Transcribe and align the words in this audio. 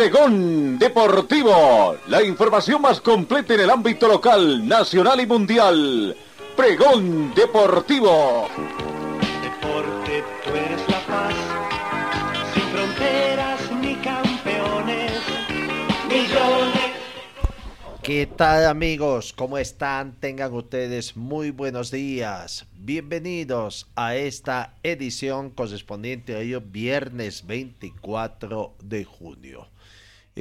Pregón 0.00 0.78
Deportivo, 0.78 1.94
la 2.06 2.22
información 2.22 2.80
más 2.80 3.02
completa 3.02 3.52
en 3.52 3.60
el 3.60 3.68
ámbito 3.68 4.08
local, 4.08 4.66
nacional 4.66 5.20
y 5.20 5.26
mundial. 5.26 6.16
Pregón 6.56 7.34
Deportivo. 7.34 8.48
Deporte, 9.42 10.24
tú 10.42 10.50
eres 10.52 10.80
la 10.88 11.00
paz, 11.06 11.34
sin 12.54 12.62
fronteras 12.62 13.60
ni 13.82 13.94
campeones, 13.96 15.12
millones. 16.08 16.96
¿Qué 18.02 18.24
tal 18.24 18.68
amigos? 18.68 19.34
¿Cómo 19.34 19.58
están? 19.58 20.18
Tengan 20.18 20.54
ustedes 20.54 21.14
muy 21.14 21.50
buenos 21.50 21.90
días. 21.90 22.66
Bienvenidos 22.72 23.86
a 23.96 24.16
esta 24.16 24.78
edición 24.82 25.50
correspondiente 25.50 26.36
a 26.36 26.38
hoy 26.38 26.56
viernes 26.58 27.46
24 27.46 28.76
de 28.82 29.04
junio. 29.04 29.69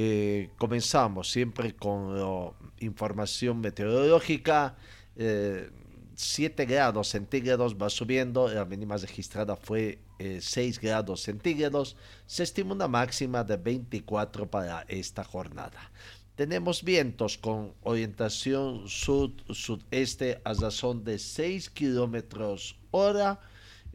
Eh, 0.02 0.52
comenzamos 0.58 1.30
siempre 1.30 1.76
con 1.76 2.18
la 2.18 2.54
información 2.80 3.60
meteorológica. 3.60 4.78
7 5.18 6.64
eh, 6.64 6.66
grados 6.66 7.10
centígrados 7.10 7.76
va 7.76 7.90
subiendo, 7.90 8.48
la 8.48 8.64
mínima 8.64 8.96
registrada 8.96 9.58
fue 9.58 10.00
6 10.18 10.58
eh, 10.58 10.80
grados 10.82 11.20
centígrados. 11.24 11.98
Se 12.28 12.44
estima 12.44 12.72
una 12.72 12.88
máxima 12.88 13.44
de 13.44 13.58
24 13.58 14.50
para 14.50 14.86
esta 14.88 15.26
jornada. 15.26 15.92
Tenemos 16.36 16.82
vientos 16.82 17.38
con 17.38 17.74
orientación 17.82 18.88
sud-sudeste 18.88 20.40
a 20.46 20.54
razón 20.54 21.04
de 21.04 21.20
6 21.20 21.72
kilómetros 21.72 22.80
hora 22.92 23.42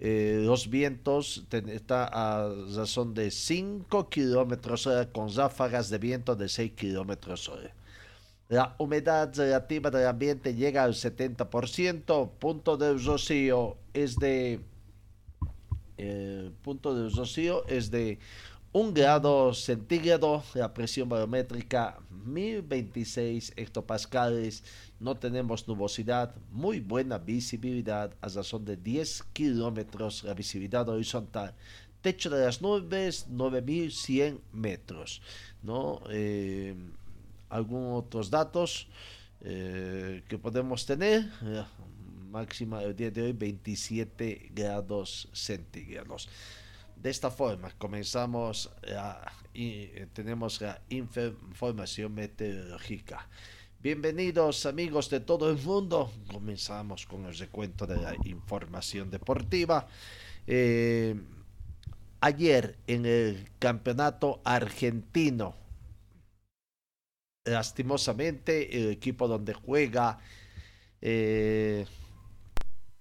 eh, 0.07 0.43
los 0.45 0.69
vientos 0.69 1.47
están 1.51 2.11
a 2.13 2.47
razón 2.77 3.15
de 3.15 3.31
5 3.31 4.11
kilómetros 4.11 4.87
hora 4.87 5.11
con 5.11 5.35
ráfagas 5.35 5.89
de 5.89 5.97
viento 5.97 6.37
de 6.37 6.51
6 6.51 6.73
kilómetros 6.73 7.49
hora. 7.49 7.73
La 8.51 8.77
humedad 8.77 9.35
relativa 9.35 9.91
del 9.91 10.07
ambiente 10.07 10.55
llega 10.55 10.85
al 10.85 10.93
70%, 10.93 12.31
punto 12.39 12.77
de 12.77 12.99
rocío 12.99 13.79
es 13.95 14.17
de 14.17 14.61
el 15.97 16.53
punto 16.61 16.95
de 16.95 17.09
rocío 17.09 17.67
es 17.67 17.91
de 17.91 18.19
1 18.73 18.93
grado 18.93 19.55
centígrado, 19.55 20.43
la 20.53 20.75
presión 20.75 21.09
barométrica 21.09 21.97
1026 22.25 23.53
hectopascales, 23.57 24.65
no 25.01 25.17
tenemos 25.17 25.67
nubosidad, 25.69 26.35
muy 26.51 26.81
buena 26.81 27.19
visibilidad 27.19 28.15
a 28.21 28.29
razón 28.29 28.65
de 28.65 28.77
10 28.77 29.23
kilómetros 29.33 30.25
la 30.25 30.35
visibilidad 30.35 30.89
horizontal, 30.89 31.55
techo 32.01 32.31
de 32.31 32.45
las 32.45 32.61
nubes 32.61 33.29
9100 33.29 34.41
metros, 34.53 35.23
¿no? 35.63 36.03
Eh, 36.11 36.75
algunos 37.49 38.05
otros 38.05 38.31
datos 38.31 38.89
eh, 39.41 40.23
que 40.29 40.39
podemos 40.39 40.87
tener, 40.87 41.31
máxima 42.31 42.83
el 42.83 42.97
día 42.97 43.11
de 43.11 43.23
hoy 43.23 43.33
27 43.33 44.51
grados 44.53 45.29
centígrados. 45.33 46.29
De 47.05 47.11
esta 47.11 47.31
forma 47.31 47.71
comenzamos 47.77 48.71
y 49.53 49.91
eh, 49.93 50.09
tenemos 50.15 50.63
la 50.63 50.81
información 50.89 52.15
meteorológica. 52.15 53.29
Bienvenidos 53.79 54.65
amigos 54.65 55.11
de 55.11 55.21
todo 55.21 55.51
el 55.51 55.59
mundo. 55.59 56.11
Comenzamos 56.33 57.05
con 57.05 57.27
el 57.27 57.37
recuento 57.37 57.87
de 57.87 57.99
la 57.99 58.17
información 58.25 59.11
deportiva. 59.11 59.87
Eh, 60.47 61.15
ayer 62.23 62.79
en 62.87 63.05
el 63.05 63.51
campeonato 63.59 64.41
argentino, 64.43 65.55
lastimosamente 67.45 68.79
el 68.79 68.93
equipo 68.93 69.29
donde 69.29 69.53
juega, 69.53 70.21
eh, 71.03 71.85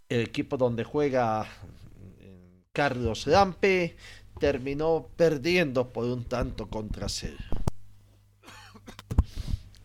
el 0.10 0.20
equipo 0.20 0.58
donde 0.58 0.84
juega 0.84 1.48
Carlos 2.74 3.28
Lampe 3.28 3.96
terminó 4.40 5.08
perdiendo 5.16 5.94
por 5.94 6.06
un 6.06 6.24
tanto 6.24 6.68
contra 6.68 7.08
cero. 7.08 7.38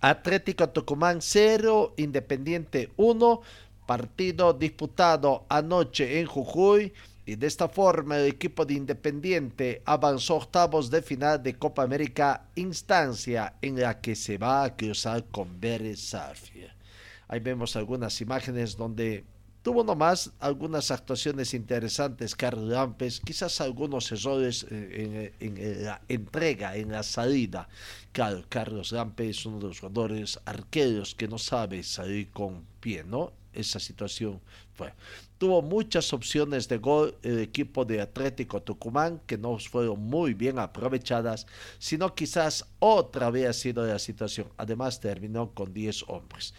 Atlético 0.01 0.71
Tucumán 0.71 1.19
0, 1.21 1.93
Independiente 1.99 2.91
1, 2.97 3.43
partido 3.87 4.55
disputado 4.55 5.45
anoche 5.51 6.19
en 6.19 6.27
Jujuy 6.27 6.95
y 7.27 7.35
de 7.35 7.47
esta 7.47 7.69
forma 7.69 8.17
el 8.17 8.27
equipo 8.27 8.65
de 8.65 8.75
Independiente 8.75 9.83
avanzó 9.85 10.37
octavos 10.37 10.91
de 10.91 11.03
final 11.03 11.43
de 11.43 11.59
Copa 11.59 11.83
América, 11.83 12.47
instancia 12.55 13.57
en 13.61 13.79
la 13.79 14.01
que 14.01 14.17
se 14.17 14.39
va 14.39 14.65
a 14.65 14.75
cruzar 14.75 15.27
con 15.27 15.61
Vélez 15.61 16.15
Ahí 16.15 17.41
vemos 17.41 17.77
algunas 17.77 18.19
imágenes 18.23 18.79
donde 18.79 19.25
Tuvo 19.63 19.83
nomás 19.83 20.31
algunas 20.39 20.91
actuaciones 20.91 21.53
interesantes 21.53 22.35
Carlos 22.37 22.69
Lampes, 22.69 23.21
quizás 23.21 23.61
algunos 23.61 24.11
errores 24.13 24.65
eh, 24.71 25.33
en, 25.41 25.85
la 25.85 26.01
entrega, 26.09 26.77
en 26.77 26.93
la 26.93 27.03
salida. 27.03 27.69
Claro, 28.13 28.45
Carlos 28.49 28.93
Lampes 28.93 29.39
es 29.39 29.47
uno 29.47 29.59
de 29.59 29.69
los 29.69 29.81
jugadores 29.81 30.39
arqueros 30.45 31.15
que 31.15 31.27
no 31.27 31.39
sabe 31.39 31.83
salir 31.83 32.31
con 32.31 32.65
pie, 32.81 33.03
¿no? 33.05 33.33
Esa 33.53 33.81
situación 33.81 34.41
fue. 34.75 34.93
Tuvo 35.39 35.63
muchas 35.63 36.13
opciones 36.13 36.69
de 36.69 36.79
gol 36.79 37.17
el 37.23 37.41
equipo 37.41 37.85
de 37.85 38.01
Atlético 38.01 38.63
Tucumán 38.63 39.21
que 39.27 39.39
no 39.39 39.59
fueron 39.59 40.01
muy 40.01 40.35
bien 40.35 40.59
aprovechadas, 40.59 41.47
sino 41.79 42.15
quizás 42.15 42.65
otra 42.79 43.31
vez 43.31 43.49
ha 43.49 43.53
sido 43.53 43.87
la 43.87 43.99
situación. 43.99 44.49
Además 44.57 45.01
terminó 45.01 45.53
con 45.53 45.73
10 45.73 46.05
hombres. 46.09 46.55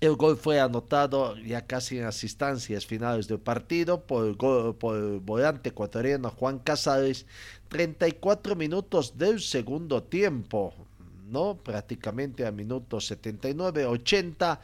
El 0.00 0.16
gol 0.16 0.36
fue 0.36 0.60
anotado 0.60 1.36
ya 1.36 1.66
casi 1.66 1.98
en 1.98 2.04
las 2.04 2.22
instancias 2.22 2.84
finales 2.84 3.28
del 3.28 3.38
partido 3.38 4.02
por 4.02 4.26
el, 4.26 5.20
volante 5.20 5.70
ecuatoriano 5.70 6.30
Juan 6.30 6.58
Casares, 6.58 7.26
34 7.68 8.56
minutos 8.56 9.16
del 9.16 9.40
segundo 9.40 10.02
tiempo. 10.02 10.74
¿no? 11.26 11.56
Prácticamente 11.56 12.46
a 12.46 12.52
minutos 12.52 13.06
79, 13.06 13.86
80, 13.86 14.60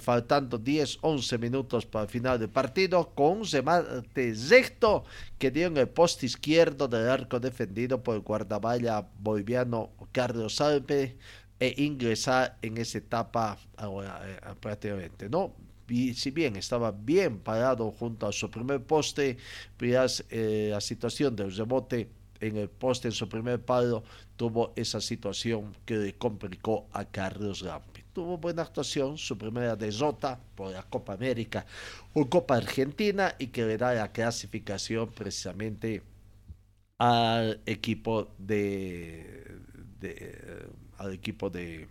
faltando 0.00 0.56
10, 0.56 0.98
11 1.02 1.38
minutos 1.38 1.84
para 1.84 2.04
el 2.04 2.10
final 2.10 2.38
del 2.38 2.48
partido, 2.48 3.10
con 3.14 3.40
un 3.40 3.44
remate 3.44 4.34
recto 4.48 5.04
que 5.38 5.50
dio 5.50 5.66
en 5.66 5.76
el 5.76 5.88
poste 5.88 6.26
izquierdo 6.26 6.88
del 6.88 7.08
arco 7.08 7.38
defendido 7.38 8.02
por 8.02 8.16
el 8.16 8.22
guardaballa 8.22 9.06
boliviano 9.20 9.90
Carlos 10.12 10.60
Alpe, 10.60 11.18
e 11.60 11.74
ingresar 11.82 12.56
en 12.62 12.78
esa 12.78 12.98
etapa 12.98 13.58
ahora, 13.76 14.20
eh, 14.24 14.54
prácticamente, 14.60 15.28
¿no? 15.28 15.54
Y 15.88 16.14
si 16.14 16.30
bien 16.30 16.56
estaba 16.56 16.92
bien 16.92 17.38
parado 17.38 17.90
junto 17.90 18.26
a 18.26 18.32
su 18.32 18.50
primer 18.50 18.82
poste, 18.82 19.38
pues, 19.76 20.24
eh, 20.30 20.68
la 20.70 20.80
situación 20.80 21.34
del 21.34 21.54
rebote 21.54 22.08
en 22.40 22.56
el 22.56 22.68
poste 22.68 23.08
en 23.08 23.12
su 23.12 23.28
primer 23.28 23.60
palo 23.60 24.04
tuvo 24.36 24.72
esa 24.76 25.00
situación 25.00 25.74
que 25.84 25.96
le 25.96 26.14
complicó 26.14 26.86
a 26.92 27.04
Carlos 27.04 27.62
Rampi. 27.62 28.02
Tuvo 28.12 28.38
buena 28.38 28.62
actuación, 28.62 29.18
su 29.18 29.36
primera 29.36 29.74
derrota 29.76 30.38
por 30.54 30.70
la 30.70 30.82
Copa 30.82 31.14
América 31.14 31.66
o 32.14 32.28
Copa 32.28 32.56
Argentina 32.56 33.34
y 33.38 33.48
que 33.48 33.64
le 33.64 33.76
da 33.76 33.94
la 33.94 34.12
clasificación 34.12 35.10
precisamente 35.10 36.02
al 36.98 37.60
equipo 37.66 38.28
de, 38.38 39.58
de 40.00 40.68
al 40.98 41.12
equipo 41.12 41.48
de, 41.48 41.88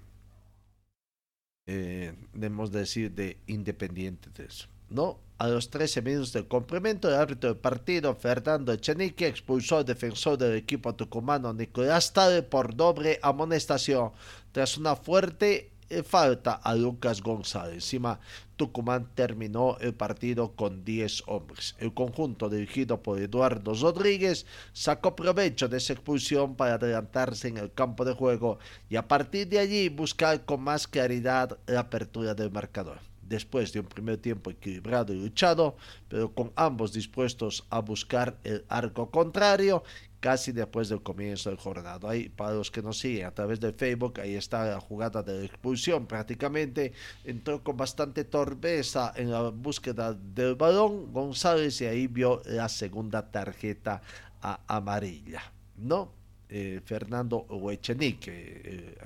eh, 1.66 2.14
debemos 2.34 2.72
decir, 2.72 3.12
de 3.12 3.38
Independiente 3.48 4.30
de 4.30 4.46
eso. 4.46 4.68
¿no? 4.90 5.20
A 5.38 5.48
los 5.48 5.70
13 5.70 6.02
minutos 6.02 6.34
del 6.34 6.48
complemento, 6.48 7.08
el 7.08 7.16
árbitro 7.16 7.50
del 7.50 7.60
partido, 7.60 8.16
Fernando 8.16 8.74
Echenique, 8.74 9.28
expulsó 9.28 9.78
al 9.78 9.86
defensor 9.86 10.38
del 10.38 10.56
equipo 10.56 10.96
tucumano 10.96 11.54
Nicolás 11.54 12.12
Tade 12.14 12.42
por 12.42 12.76
doble 12.76 13.20
amonestación. 13.22 14.12
Tras 14.52 14.78
una 14.78 14.96
fuerte 14.96 15.72
falta 16.04 16.54
a 16.54 16.76
Lucas 16.76 17.22
González. 17.22 17.76
Encima, 17.76 18.20
Tucumán 18.56 19.10
terminó 19.16 19.78
el 19.80 19.94
partido 19.94 20.54
con 20.56 20.84
10 20.84 21.24
hombres. 21.28 21.76
El 21.80 21.94
conjunto 21.94 22.50
dirigido 22.50 23.02
por 23.02 23.20
Eduardo 23.20 23.74
Rodríguez 23.74 24.46
sacó 24.74 25.16
provecho 25.16 25.68
de 25.68 25.78
esa 25.78 25.94
expulsión 25.94 26.56
para 26.56 26.76
adelantarse 26.76 27.48
en 27.48 27.58
el 27.58 27.72
campo 27.72 28.04
de 28.04 28.14
juego 28.14 28.60
y 28.90 28.96
a 28.96 29.08
partir 29.08 29.48
de 29.48 29.60
allí 29.60 29.90
buscar 29.90 30.46
con 30.46 30.62
más 30.62 30.88
claridad 30.88 31.58
la 31.68 31.82
apertura 31.82 32.34
del 32.34 32.52
marcador 32.52 33.00
después 33.28 33.74
de 33.74 33.82
un 33.82 33.88
primer 33.88 34.18
tiempo 34.18 34.50
equilibrado 34.50 35.14
y 35.14 35.20
luchado, 35.20 35.76
pero 36.08 36.34
con 36.34 36.52
ambos 36.56 36.94
dispuestos 36.94 37.66
a 37.70 37.80
buscar 37.80 38.38
el 38.44 38.66
arco 38.70 39.12
contrario, 39.12 39.84
casi 40.28 40.52
después 40.52 40.90
del 40.90 41.02
comienzo 41.02 41.50
del 41.50 41.58
jornada. 41.58 42.10
Ahí, 42.10 42.28
para 42.28 42.52
los 42.52 42.70
que 42.70 42.82
nos 42.82 43.00
siguen 43.00 43.28
a 43.28 43.32
través 43.32 43.62
de 43.62 43.72
Facebook, 43.72 44.20
ahí 44.20 44.36
está 44.36 44.66
la 44.66 44.82
jugada 44.82 45.24
de 45.24 45.46
expulsión. 45.46 46.06
Prácticamente 46.06 46.92
entró 47.24 47.64
con 47.64 47.78
bastante 47.78 48.26
torpeza 48.26 49.14
en 49.16 49.32
la 49.32 49.52
búsqueda 49.52 50.14
del 50.14 50.56
balón 50.56 51.14
González 51.14 51.80
y 51.80 51.86
ahí 51.86 52.08
vio 52.08 52.42
la 52.44 52.68
segunda 52.68 53.32
tarjeta 53.32 54.02
amarilla, 54.42 55.44
¿no? 55.78 56.12
Eh, 56.50 56.82
Fernando 56.84 57.46
Huechenique, 57.50 58.32
eh, 58.66 58.98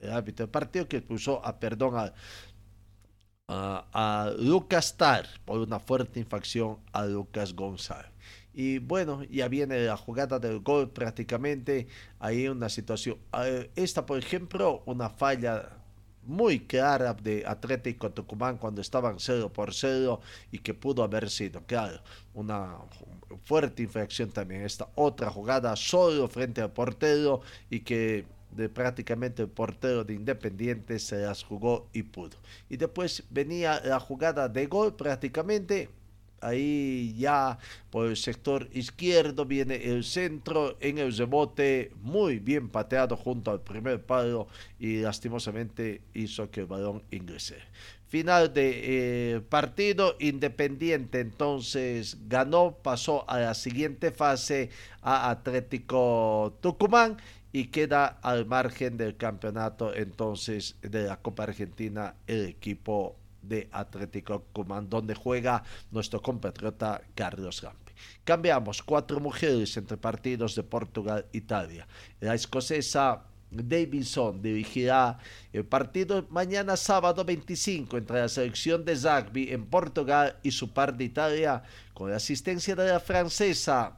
el 0.00 0.10
árbitro 0.10 0.46
del 0.46 0.50
partido 0.50 0.88
que 0.88 0.96
expulsó 0.96 1.46
a 1.46 1.60
perdón 1.60 1.96
a 1.96 2.12
a, 3.46 4.32
Lucas 4.36 4.96
Tar 4.96 5.28
por 5.44 5.60
una 5.60 5.78
fuerte 5.78 6.18
infracción 6.18 6.78
a 6.92 7.04
Lucas 7.04 7.54
González. 7.54 8.13
Y 8.54 8.78
bueno, 8.78 9.24
ya 9.24 9.48
viene 9.48 9.84
la 9.84 9.96
jugada 9.96 10.38
del 10.38 10.60
gol 10.60 10.90
prácticamente. 10.90 11.88
Ahí 12.20 12.46
una 12.48 12.68
situación. 12.68 13.18
Esta, 13.74 14.06
por 14.06 14.18
ejemplo, 14.18 14.82
una 14.86 15.10
falla 15.10 15.70
muy 16.22 16.60
clara 16.60 17.12
de 17.12 17.44
Atlético 17.46 18.10
Tucumán 18.10 18.56
cuando 18.56 18.80
estaban 18.80 19.16
0 19.18 19.52
por 19.52 19.74
0 19.74 20.20
y 20.52 20.58
que 20.58 20.72
pudo 20.72 21.02
haber 21.02 21.28
sido, 21.28 21.62
claro, 21.66 22.00
una 22.32 22.78
fuerte 23.44 23.82
infracción 23.82 24.30
también. 24.30 24.62
Esta 24.62 24.88
otra 24.94 25.30
jugada 25.30 25.76
solo 25.76 26.28
frente 26.28 26.62
al 26.62 26.72
portero 26.72 27.42
y 27.68 27.80
que 27.80 28.24
prácticamente 28.72 29.42
el 29.42 29.48
portero 29.48 30.04
de 30.04 30.14
Independiente 30.14 30.98
se 31.00 31.18
las 31.18 31.42
jugó 31.42 31.88
y 31.92 32.04
pudo. 32.04 32.36
Y 32.70 32.76
después 32.76 33.24
venía 33.28 33.80
la 33.84 33.98
jugada 34.00 34.48
de 34.48 34.66
gol 34.66 34.94
prácticamente. 34.94 35.90
Ahí 36.44 37.14
ya 37.16 37.58
por 37.90 38.06
el 38.06 38.16
sector 38.16 38.68
izquierdo 38.72 39.46
viene 39.46 39.76
el 39.76 40.04
centro 40.04 40.76
en 40.80 40.98
el 40.98 41.16
rebote 41.16 41.92
muy 42.02 42.38
bien 42.38 42.68
pateado 42.68 43.16
junto 43.16 43.50
al 43.50 43.62
primer 43.62 44.04
palo 44.04 44.48
y 44.78 44.98
lastimosamente 44.98 46.02
hizo 46.12 46.50
que 46.50 46.60
el 46.60 46.66
balón 46.66 47.02
ingrese. 47.10 47.56
Final 48.06 48.52
de 48.52 49.34
eh, 49.36 49.40
partido 49.40 50.16
Independiente 50.20 51.20
entonces 51.20 52.16
ganó, 52.28 52.76
pasó 52.82 53.28
a 53.28 53.40
la 53.40 53.54
siguiente 53.54 54.12
fase 54.12 54.70
a 55.02 55.30
Atlético 55.30 56.56
Tucumán 56.60 57.16
y 57.52 57.68
queda 57.68 58.06
al 58.06 58.46
margen 58.46 58.96
del 58.96 59.16
campeonato 59.16 59.94
entonces 59.94 60.76
de 60.82 61.04
la 61.04 61.16
Copa 61.16 61.44
Argentina 61.44 62.14
el 62.26 62.46
equipo 62.46 63.16
de 63.48 63.68
Atlético 63.72 64.40
Tucumán, 64.40 64.88
donde 64.88 65.14
juega 65.14 65.62
nuestro 65.90 66.20
compatriota 66.20 67.02
Carlos 67.14 67.60
Gampi. 67.60 67.92
Cambiamos 68.24 68.82
cuatro 68.82 69.20
mujeres 69.20 69.76
entre 69.76 69.96
partidos 69.96 70.54
de 70.54 70.62
Portugal 70.62 71.26
e 71.32 71.38
Italia. 71.38 71.86
La 72.20 72.34
escocesa 72.34 73.22
Davidson 73.50 74.42
dirigirá 74.42 75.18
el 75.52 75.64
partido 75.64 76.26
mañana 76.30 76.76
sábado 76.76 77.24
25 77.24 77.96
entre 77.96 78.20
la 78.20 78.28
selección 78.28 78.84
de 78.84 78.94
rugby 78.94 79.52
en 79.52 79.66
Portugal 79.66 80.36
y 80.42 80.50
su 80.50 80.72
par 80.72 80.96
de 80.96 81.04
Italia 81.04 81.62
con 81.92 82.10
la 82.10 82.16
asistencia 82.16 82.74
de 82.74 82.88
la 82.88 83.00
francesa 83.00 83.96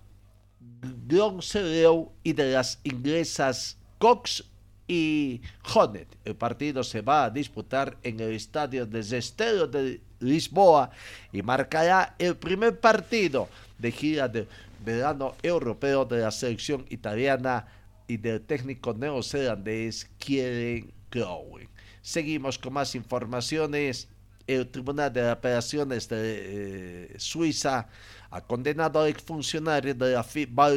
Gronseleu 1.07 2.13
y 2.23 2.33
de 2.33 2.53
las 2.53 2.81
inglesas 2.85 3.79
Cox 3.99 4.45
y 4.89 5.41
Honet. 5.75 6.09
El 6.25 6.37
partido 6.37 6.85
se 6.85 7.01
va 7.01 7.25
a 7.25 7.31
disputar 7.31 7.97
en 8.03 8.21
el 8.21 8.33
estadio 8.33 8.87
de 8.87 9.03
de 9.03 10.01
Lisboa 10.21 10.91
y 11.33 11.43
marcará 11.43 12.15
el 12.19 12.37
primer 12.37 12.81
partido 12.81 13.49
de 13.79 13.93
gira 13.93 14.29
de 14.29 14.49
verano 14.85 15.35
europeo 15.43 16.05
de 16.05 16.21
la 16.21 16.31
selección 16.31 16.87
italiana 16.89 17.67
y 18.09 18.17
del 18.17 18.41
técnico 18.41 18.95
neozelandés 18.95 20.09
Kieran 20.19 20.91
Crowley. 21.11 21.69
Seguimos 22.03 22.59
con 22.59 22.73
más 22.73 22.95
informaciones. 22.95 24.09
El 24.47 24.69
Tribunal 24.69 25.13
de 25.13 25.29
Operaciones 25.29 26.09
de 26.09 26.17
eh, 26.21 27.15
Suiza 27.19 27.89
ha 28.31 28.41
condenado 28.41 29.01
al 29.01 29.09
exfuncionario 29.09 29.93
de 29.93 30.13
la 30.13 30.23
FIBA 30.23 30.71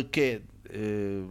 eh, 0.71 1.27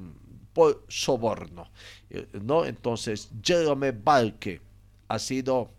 por 0.58 0.82
soborno. 0.88 1.70
Eh, 2.10 2.26
¿no? 2.42 2.64
Entonces, 2.64 3.28
Jerome 3.44 3.92
Balke 3.92 4.60
ha 5.06 5.16
sido 5.20 5.70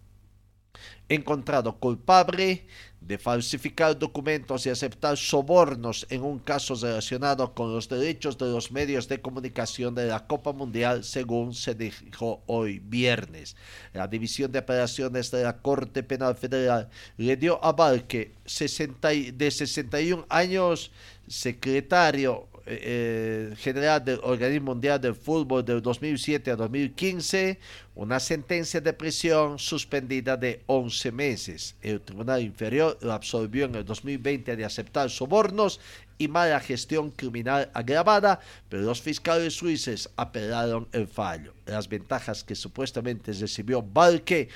encontrado 1.09 1.75
culpable 1.75 2.65
de 3.01 3.17
falsificar 3.17 3.99
documentos 3.99 4.65
y 4.65 4.69
aceptar 4.69 5.17
sobornos 5.17 6.07
en 6.09 6.23
un 6.23 6.39
caso 6.39 6.75
relacionado 6.75 7.53
con 7.53 7.73
los 7.73 7.89
derechos 7.89 8.37
de 8.37 8.45
los 8.45 8.71
medios 8.71 9.09
de 9.09 9.19
comunicación 9.19 9.95
de 9.95 10.05
la 10.07 10.25
Copa 10.25 10.53
Mundial, 10.53 11.03
según 11.03 11.53
se 11.53 11.75
dijo 11.75 12.41
hoy 12.45 12.79
viernes. 12.79 13.57
La 13.91 14.07
División 14.07 14.49
de 14.49 14.59
Operaciones 14.59 15.29
de 15.29 15.43
la 15.43 15.57
Corte 15.57 16.03
Penal 16.03 16.35
Federal 16.37 16.87
le 17.17 17.35
dio 17.35 17.61
a 17.61 17.73
Balke 17.73 18.31
de 18.45 19.51
61 19.51 20.25
años, 20.29 20.91
secretario 21.27 22.47
eh, 22.71 23.55
general 23.57 24.05
del 24.05 24.19
Organismo 24.21 24.73
Mundial 24.73 25.01
del 25.01 25.15
Fútbol 25.15 25.65
del 25.65 25.81
2007 25.81 26.51
a 26.51 26.55
2015, 26.55 27.59
una 27.95 28.19
sentencia 28.19 28.79
de 28.79 28.93
prisión 28.93 29.57
suspendida 29.57 30.37
de 30.37 30.61
11 30.67 31.11
meses. 31.11 31.75
El 31.81 31.99
Tribunal 32.01 32.43
Inferior 32.43 32.97
lo 33.01 33.11
absolvió 33.11 33.65
en 33.65 33.73
el 33.73 33.85
2020 33.85 34.55
de 34.55 34.65
aceptar 34.65 35.09
sobornos 35.09 35.79
y 36.19 36.27
mala 36.27 36.59
gestión 36.59 37.09
criminal 37.09 37.71
agravada, 37.73 38.39
pero 38.69 38.83
los 38.83 39.01
fiscales 39.01 39.55
suizos 39.55 40.09
apelaron 40.15 40.87
el 40.91 41.07
fallo. 41.07 41.53
Las 41.65 41.89
ventajas 41.89 42.43
que 42.43 42.53
supuestamente 42.53 43.33
recibió 43.33 43.81
Balke 43.81 44.49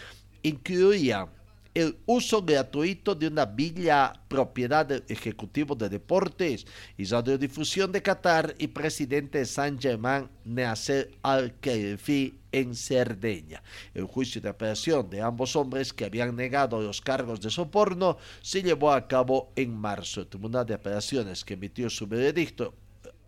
incluían 0.44 1.30
el 1.74 1.98
uso 2.06 2.44
gratuito 2.44 3.16
de 3.16 3.28
una 3.28 3.46
villa 3.46 4.14
propiedad 4.28 4.86
del 4.86 5.04
Ejecutivo 5.08 5.76
de 5.76 5.90
Deportes 5.90 6.66
y 6.98 7.06
Radiodifusión 7.06 7.92
de 7.92 8.02
Qatar 8.02 8.54
y 8.60 8.68
presidente 8.68 9.40
de 9.40 9.46
San 9.46 9.80
Germán, 9.80 10.30
Nasser 10.46 11.12
Al-Khelaifi 11.24 12.40
en 12.52 12.76
Cerdeña. 12.76 13.64
El 13.96 14.06
juicio 14.06 14.40
de 14.40 14.50
apelación 14.50 15.10
de 15.10 15.22
ambos 15.22 15.56
hombres 15.56 15.94
que 15.94 16.06
habían 16.06 16.36
negado 16.36 16.80
los 16.80 17.02
cargos 17.02 17.42
de 17.42 17.50
soborno 17.50 18.18
se 18.42 18.62
llevó 18.62 18.92
a 18.92 19.08
cabo 19.08 19.52
en 19.56 19.76
marzo. 19.76 20.22
El 20.22 20.28
Tribunal 20.28 20.66
de 20.66 20.76
Apelaciones 20.76 21.44
que 21.44 21.56
emitió 21.56 21.90
su 21.90 22.06
veredicto 22.08 22.76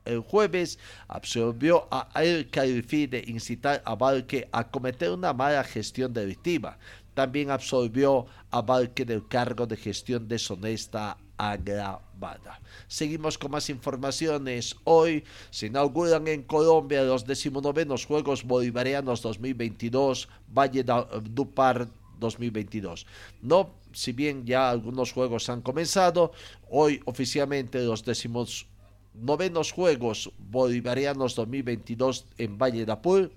el 0.06 0.20
jueves 0.20 0.78
absolvió 1.08 1.88
a 1.90 2.08
El 2.22 2.52
Khelaifi 2.52 3.08
de 3.08 3.24
incitar 3.26 3.82
a 3.86 3.96
Valque 3.96 4.48
a 4.52 4.70
cometer 4.70 5.10
una 5.10 5.34
mala 5.34 5.64
gestión 5.64 6.14
delictiva 6.14 6.78
también 7.16 7.50
absolvió 7.50 8.28
a 8.52 8.62
Valque 8.62 9.06
del 9.06 9.28
cargo 9.28 9.66
de 9.66 9.78
gestión 9.78 10.28
deshonesta 10.28 11.18
agravada. 11.38 12.62
Seguimos 12.88 13.38
con 13.38 13.52
más 13.52 13.70
informaciones. 13.70 14.76
Hoy 14.84 15.24
se 15.50 15.68
inauguran 15.68 16.28
en 16.28 16.44
Colombia 16.44 17.04
los 17.04 17.26
decimonovenos 17.26 18.06
Juegos 18.06 18.44
Bolivarianos 18.44 19.22
2022, 19.22 20.30
Valle 20.54 20.86
Dupar 21.24 21.88
2022. 22.20 23.08
No, 23.42 23.72
si 23.92 24.12
bien 24.12 24.46
ya 24.46 24.70
algunos 24.70 25.12
juegos 25.12 25.50
han 25.50 25.62
comenzado, 25.62 26.32
hoy 26.70 27.02
oficialmente 27.06 27.80
los 27.84 28.04
decimos 28.04 28.68
novenos 29.14 29.72
Juegos 29.72 30.32
Bolivarianos 30.38 31.36
2022 31.36 32.26
en 32.38 32.58
Valle 32.58 32.86
de 32.86 32.92
Apur 32.92 33.32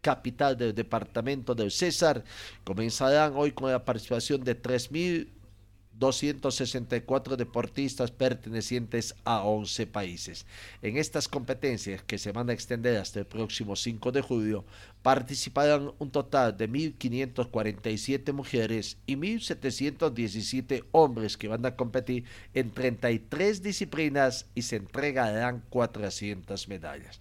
capital 0.00 0.56
del 0.56 0.74
departamento 0.74 1.54
del 1.54 1.70
César, 1.70 2.24
comenzarán 2.64 3.34
hoy 3.36 3.52
con 3.52 3.70
la 3.70 3.84
participación 3.84 4.42
de 4.42 4.60
3.264 4.60 7.36
deportistas 7.36 8.10
pertenecientes 8.10 9.14
a 9.24 9.44
11 9.44 9.86
países. 9.86 10.44
En 10.82 10.96
estas 10.96 11.28
competencias, 11.28 12.02
que 12.02 12.18
se 12.18 12.32
van 12.32 12.50
a 12.50 12.52
extender 12.52 12.96
hasta 12.96 13.20
el 13.20 13.26
próximo 13.26 13.76
5 13.76 14.10
de 14.12 14.22
julio, 14.22 14.64
participarán 15.02 15.92
un 15.98 16.10
total 16.10 16.56
de 16.56 16.68
1.547 16.68 18.32
mujeres 18.32 18.96
y 19.06 19.14
1.717 19.16 20.84
hombres 20.92 21.36
que 21.36 21.48
van 21.48 21.66
a 21.66 21.76
competir 21.76 22.24
en 22.54 22.70
33 22.70 23.62
disciplinas 23.62 24.46
y 24.54 24.62
se 24.62 24.76
entregarán 24.76 25.62
400 25.70 26.68
medallas 26.68 27.20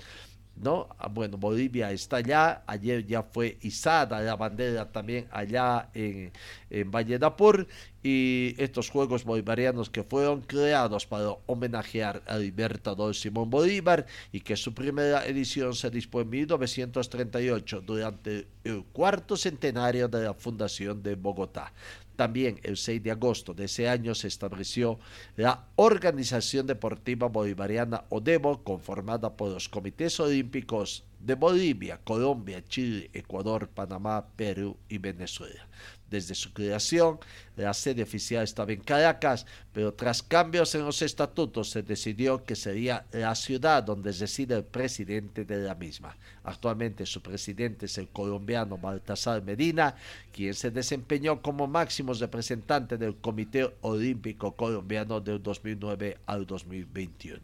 ¿no? 0.60 0.90
Ah, 0.98 1.08
bueno, 1.08 1.38
Bolivia 1.38 1.92
está 1.92 2.18
allá, 2.18 2.64
ayer 2.68 3.06
ya 3.06 3.24
fue 3.24 3.58
izada 3.62 4.22
la 4.22 4.36
bandera 4.36 4.92
también 4.92 5.28
allá 5.32 5.90
en, 5.94 6.32
en 6.70 6.92
Valle 6.92 7.18
Dapur 7.18 7.68
y 8.04 8.56
estos 8.58 8.90
Juegos 8.90 9.24
Bolivarianos 9.24 9.90
que 9.90 10.04
fueron 10.04 10.42
creados 10.42 11.06
para 11.06 11.30
homenajear 11.48 12.22
al 12.28 12.42
libertador 12.42 13.16
Simón 13.16 13.50
Bolívar 13.50 14.06
y 14.32 14.42
que 14.42 14.56
su 14.56 14.74
primera 14.74 15.26
edición 15.26 15.74
se 15.74 15.90
dispone 15.90 16.24
en 16.24 16.30
1938 16.30 17.82
durante 17.82 18.48
el 18.64 18.84
cuarto 18.92 19.36
centenario 19.36 20.08
de 20.08 20.24
la 20.24 20.34
fundación 20.34 21.02
de 21.02 21.16
Bogotá. 21.16 21.74
También 22.20 22.60
el 22.64 22.76
6 22.76 23.02
de 23.02 23.12
agosto 23.12 23.54
de 23.54 23.64
ese 23.64 23.88
año 23.88 24.14
se 24.14 24.28
estableció 24.28 25.00
la 25.38 25.68
Organización 25.78 26.68
Deportiva 26.68 27.30
Bolivariana 27.30 28.04
ODEBO, 28.10 28.62
conformada 28.66 29.38
por 29.38 29.52
los 29.52 29.70
comités 29.70 30.20
olímpicos 30.20 31.06
de 31.22 31.36
Bolivia, 31.36 32.02
Colombia, 32.04 32.62
Chile, 32.68 33.10
Ecuador, 33.14 33.70
Panamá, 33.70 34.28
Perú 34.36 34.76
y 34.90 34.98
Venezuela. 34.98 35.66
Desde 36.10 36.34
su 36.36 36.54
creación, 36.54 37.20
la 37.56 37.74
sede 37.74 38.04
oficial 38.04 38.44
estaba 38.44 38.72
en 38.72 38.82
Caracas, 38.82 39.46
pero 39.72 39.94
tras 39.94 40.24
cambios 40.24 40.74
en 40.76 40.86
los 40.86 41.02
estatutos 41.02 41.70
se 41.70 41.84
decidió 41.84 42.44
que 42.44 42.56
sería 42.56 43.06
la 43.12 43.36
ciudad 43.36 43.84
donde 43.84 44.12
reside 44.12 44.56
el 44.56 44.64
presidente 44.64 45.46
de 45.46 45.58
la 45.58 45.76
misma. 45.76 46.18
Actualmente 46.44 47.06
su 47.06 47.22
presidente 47.22 47.86
es 47.86 47.98
el 47.98 48.08
colombiano 48.08 48.78
Baltasar 48.78 49.44
Medina, 49.44 49.96
quien 50.32 50.54
se 50.54 50.72
desempeñó 50.72 51.42
como 51.42 51.68
máximo 51.68 52.14
representante 52.14 52.98
del 52.98 53.18
Comité 53.18 53.72
Olímpico 53.82 54.56
Colombiano 54.56 55.20
del 55.22 55.44
2009 55.44 56.18
al 56.26 56.46
2021 56.46 57.40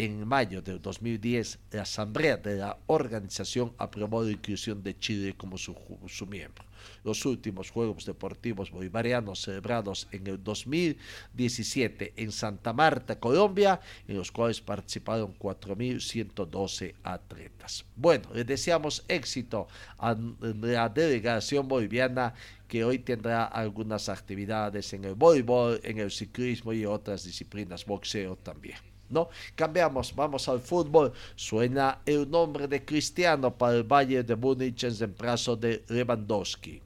en 0.00 0.26
mayo 0.26 0.62
del 0.62 0.80
2010, 0.80 1.58
la 1.72 1.82
Asamblea 1.82 2.38
de 2.38 2.56
la 2.56 2.78
organización 2.86 3.74
aprobó 3.76 4.22
la 4.24 4.30
inclusión 4.30 4.82
de 4.82 4.98
Chile 4.98 5.34
como 5.36 5.58
su, 5.58 5.76
su, 6.08 6.26
miembro. 6.26 6.64
Los 7.04 7.24
últimos 7.26 7.70
Juegos 7.70 8.04
Deportivos 8.04 8.70
Bolivarianos 8.70 9.42
celebrados 9.42 10.08
en 10.12 10.26
el 10.26 10.42
2017 10.42 12.14
en 12.16 12.32
Santa 12.32 12.72
Marta, 12.72 13.18
Colombia, 13.18 13.80
en 14.06 14.16
los 14.16 14.30
cuales 14.30 14.60
participaron 14.60 15.34
4.112 15.38 16.94
atletas. 17.02 17.84
Bueno, 17.96 18.28
les 18.34 18.46
deseamos 18.46 19.04
éxito 19.08 19.68
a 19.98 20.14
la 20.14 20.88
delegación 20.88 21.68
boliviana 21.68 22.34
que 22.68 22.84
hoy 22.84 23.00
tendrá 23.00 23.44
algunas 23.44 24.08
actividades 24.08 24.92
en 24.92 25.04
el 25.04 25.14
voleibol, 25.14 25.80
en 25.82 25.98
el 25.98 26.10
ciclismo 26.10 26.72
y 26.72 26.86
otras 26.86 27.24
disciplinas, 27.24 27.84
boxeo 27.84 28.36
también. 28.36 28.89
¿No? 29.10 29.28
Cambiamos, 29.54 30.14
vamos 30.14 30.48
al 30.48 30.60
fútbol. 30.60 31.12
Suena 31.36 32.00
el 32.06 32.30
nombre 32.30 32.66
de 32.68 32.84
Cristiano 32.84 33.56
para 33.56 33.76
el 33.76 33.84
Valle 33.84 34.22
de 34.22 34.36
Múnich 34.36 34.84
en 34.84 34.98
reemplazo 34.98 35.56
de 35.56 35.84
Lewandowski. 35.88 36.80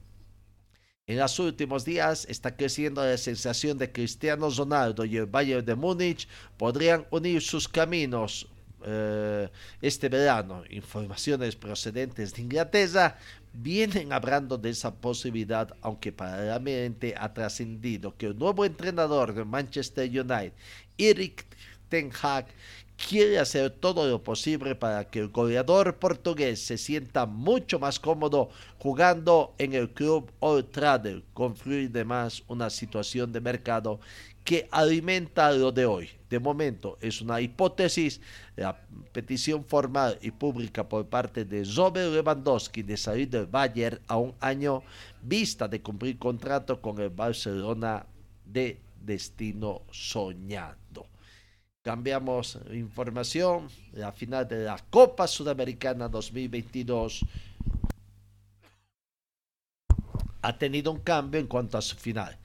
En 1.07 1.19
los 1.19 1.37
últimos 1.37 1.85
días 1.85 2.25
está 2.27 2.55
creciendo 2.55 3.03
la 3.03 3.17
sensación 3.17 3.77
de 3.77 3.91
Cristiano 3.91 4.49
Ronaldo 4.49 5.05
y 5.05 5.17
el 5.17 5.27
Bayern 5.27 5.63
de 5.63 5.75
Múnich 5.75 6.27
podrían 6.57 7.05
unir 7.11 7.43
sus 7.43 7.67
caminos 7.67 8.47
eh, 8.83 9.49
este 9.81 10.09
verano. 10.09 10.63
Informaciones 10.69 11.55
procedentes 11.55 12.33
de 12.33 12.41
Inglaterra 12.41 13.17
vienen 13.53 14.13
hablando 14.13 14.57
de 14.57 14.71
esa 14.71 14.95
posibilidad, 14.95 15.75
aunque 15.81 16.11
paralelamente 16.11 17.13
ha 17.17 17.33
trascendido 17.33 18.15
que 18.17 18.27
el 18.27 18.37
nuevo 18.37 18.65
entrenador 18.65 19.33
de 19.33 19.45
Manchester 19.45 20.09
United, 20.09 20.53
Eric 20.97 21.45
Ten 21.89 22.11
Hag 22.21 22.47
quiere 22.97 23.39
hacer 23.39 23.69
todo 23.69 24.07
lo 24.07 24.23
posible 24.23 24.75
para 24.75 25.03
que 25.05 25.19
el 25.19 25.29
goleador 25.29 25.97
portugués 25.97 26.65
se 26.65 26.77
sienta 26.77 27.25
mucho 27.25 27.77
más 27.79 27.99
cómodo 27.99 28.49
jugando 28.79 29.53
en 29.57 29.73
el 29.73 29.89
club 29.91 30.31
Old 30.39 30.71
Trader, 30.71 31.23
confluir 31.33 31.89
además 31.89 32.43
una 32.47 32.69
situación 32.69 33.31
de 33.31 33.41
mercado 33.41 33.99
que 34.43 34.67
alimenta 34.71 35.51
lo 35.51 35.71
de 35.71 35.85
hoy. 35.85 36.09
De 36.29 36.39
momento 36.39 36.97
es 37.01 37.21
una 37.21 37.41
hipótesis, 37.41 38.21
la 38.55 38.79
petición 39.11 39.65
formal 39.65 40.17
y 40.21 40.31
pública 40.31 40.87
por 40.87 41.07
parte 41.07 41.45
de 41.45 41.63
Robert 41.75 42.11
Lewandowski 42.13 42.83
de 42.83 42.97
salir 42.97 43.29
del 43.29 43.47
Bayern 43.47 43.99
a 44.07 44.17
un 44.17 44.33
año 44.39 44.83
vista 45.21 45.67
de 45.67 45.81
cumplir 45.81 46.17
contrato 46.17 46.81
con 46.81 46.99
el 46.99 47.09
Barcelona 47.09 48.05
de 48.45 48.79
destino 49.01 49.81
soñado. 49.91 51.14
Cambiamos 51.85 52.57
información. 52.73 53.67
La 53.93 54.11
final 54.11 54.47
de 54.47 54.63
la 54.63 54.83
Copa 54.89 55.27
Sudamericana 55.27 56.09
2022 56.09 57.23
ha 60.41 60.57
tenido 60.57 60.91
un 60.91 60.99
cambio 61.01 61.39
en 61.39 61.45
cuanto 61.45 61.77
a 61.77 61.83
su 61.83 61.95
final. 61.95 62.39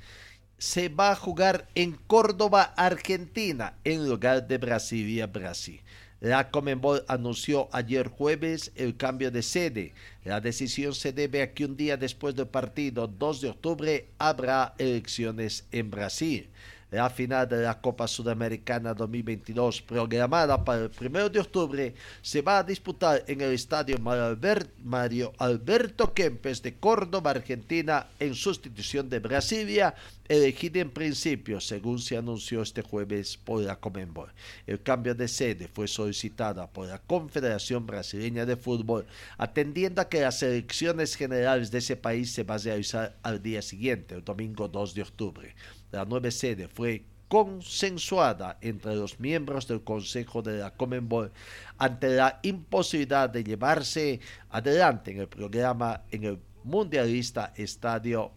Se 0.58 0.90
va 0.90 1.12
a 1.12 1.16
jugar 1.16 1.66
en 1.74 1.92
Córdoba, 2.06 2.74
Argentina, 2.76 3.78
en 3.82 4.06
lugar 4.06 4.46
de 4.46 4.58
Brasilia, 4.58 5.26
Brasil. 5.26 5.80
La 6.20 6.50
Comenbol 6.50 7.02
anunció 7.08 7.70
ayer 7.72 8.08
jueves 8.08 8.72
el 8.74 8.98
cambio 8.98 9.30
de 9.30 9.40
sede. 9.40 9.94
La 10.22 10.42
decisión 10.42 10.92
se 10.92 11.14
debe 11.14 11.40
a 11.40 11.54
que 11.54 11.64
un 11.64 11.78
día 11.78 11.96
después 11.96 12.34
del 12.34 12.48
partido, 12.48 13.06
2 13.06 13.40
de 13.40 13.48
octubre, 13.48 14.08
habrá 14.18 14.74
elecciones 14.76 15.64
en 15.72 15.90
Brasil 15.90 16.50
la 16.90 17.08
final 17.08 17.48
de 17.48 17.62
la 17.62 17.80
Copa 17.80 18.08
Sudamericana 18.08 18.94
2022 18.94 19.82
programada 19.82 20.64
para 20.64 20.84
el 20.84 20.90
1 21.00 21.28
de 21.28 21.40
octubre 21.40 21.94
se 22.20 22.42
va 22.42 22.58
a 22.58 22.64
disputar 22.64 23.24
en 23.26 23.40
el 23.40 23.52
estadio 23.52 23.96
Mario 23.98 25.32
Alberto 25.38 26.12
Kempes 26.12 26.62
de 26.62 26.74
Córdoba, 26.74 27.30
Argentina, 27.30 28.08
en 28.18 28.34
sustitución 28.34 29.08
de 29.08 29.20
Brasilia, 29.20 29.94
elegida 30.28 30.80
en 30.80 30.90
principio, 30.90 31.60
según 31.60 31.98
se 31.98 32.16
anunció 32.16 32.62
este 32.62 32.82
jueves 32.82 33.36
por 33.36 33.62
la 33.62 33.76
Comenbol. 33.76 34.32
El 34.66 34.82
cambio 34.82 35.14
de 35.14 35.28
sede 35.28 35.68
fue 35.68 35.88
solicitada 35.88 36.66
por 36.66 36.88
la 36.88 36.98
Confederación 36.98 37.86
Brasileña 37.86 38.46
de 38.46 38.56
Fútbol, 38.56 39.06
atendiendo 39.38 40.00
a 40.00 40.08
que 40.08 40.20
las 40.20 40.42
elecciones 40.42 41.16
generales 41.16 41.70
de 41.70 41.78
ese 41.78 41.96
país 41.96 42.32
se 42.32 42.44
van 42.44 42.60
a 42.60 42.62
realizar 42.62 43.16
al 43.22 43.42
día 43.42 43.62
siguiente, 43.62 44.14
el 44.14 44.24
domingo 44.24 44.68
2 44.68 44.94
de 44.94 45.02
octubre. 45.02 45.54
La 45.92 46.04
nueva 46.04 46.30
sede 46.30 46.68
fue 46.68 47.04
consensuada 47.28 48.58
entre 48.60 48.96
los 48.96 49.20
miembros 49.20 49.68
del 49.68 49.82
Consejo 49.82 50.42
de 50.42 50.58
la 50.58 50.74
Comenbol 50.74 51.30
ante 51.78 52.08
la 52.08 52.40
imposibilidad 52.42 53.30
de 53.30 53.44
llevarse 53.44 54.20
adelante 54.50 55.12
en 55.12 55.20
el 55.20 55.28
programa 55.28 56.02
en 56.10 56.24
el 56.24 56.40
mundialista 56.64 57.52
estadio 57.56 58.32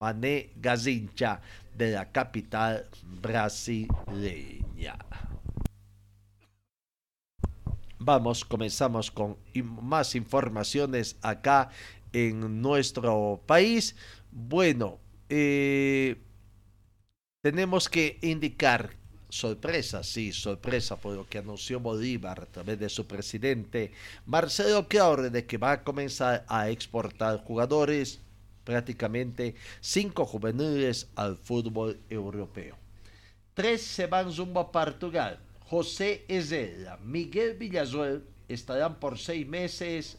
Mané 0.00 0.50
Gazincha 0.56 1.40
de 1.76 1.92
la 1.92 2.10
capital 2.10 2.86
brasileña. 3.20 4.96
Vamos, 7.98 8.44
comenzamos 8.44 9.10
con 9.10 9.36
más 9.82 10.14
informaciones 10.14 11.16
acá 11.20 11.68
en 12.12 12.62
nuestro 12.62 13.42
país. 13.44 13.94
Bueno, 14.30 14.98
eh, 15.28 16.16
tenemos 17.42 17.88
que 17.88 18.18
indicar 18.22 18.90
sorpresa, 19.28 20.02
sí, 20.02 20.32
sorpresa 20.32 20.96
por 20.96 21.14
lo 21.14 21.26
que 21.28 21.38
anunció 21.38 21.80
Bolívar 21.80 22.40
a 22.40 22.46
través 22.46 22.78
de 22.78 22.88
su 22.88 23.06
presidente 23.06 23.92
Marcelo 24.26 24.88
Claure 24.88 25.30
de 25.30 25.44
que 25.46 25.58
va 25.58 25.72
a 25.72 25.84
comenzar 25.84 26.44
a 26.48 26.70
exportar 26.70 27.44
jugadores, 27.44 28.20
prácticamente 28.64 29.54
cinco 29.80 30.24
juveniles 30.26 31.08
al 31.14 31.36
fútbol 31.36 31.98
europeo. 32.10 32.76
Tres 33.54 33.82
se 33.82 34.06
van 34.06 34.34
rumbo 34.34 34.60
a 34.60 34.72
Portugal. 34.72 35.38
José 35.60 36.24
Ezela, 36.28 36.96
Miguel 36.98 37.54
Villazuel 37.54 38.24
estarán 38.48 38.98
por 38.98 39.18
seis 39.18 39.46
meses, 39.46 40.18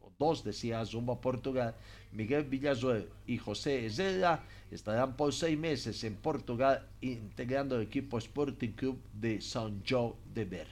o 0.00 0.10
dos 0.18 0.44
decía 0.44 0.82
rumbo 0.84 1.12
a 1.12 1.20
Portugal, 1.20 1.74
Miguel 2.12 2.44
Villazuel 2.44 3.08
y 3.26 3.38
José 3.38 3.86
Ezela 3.86 4.42
estarán 4.70 5.16
por 5.16 5.32
seis 5.32 5.58
meses 5.58 6.02
en 6.04 6.16
Portugal 6.16 6.88
integrando 7.00 7.76
el 7.76 7.82
equipo 7.82 8.18
Sporting 8.18 8.70
Club 8.70 8.98
de 9.12 9.38
São 9.38 9.80
João 9.84 10.14
de 10.34 10.44
Ver. 10.44 10.66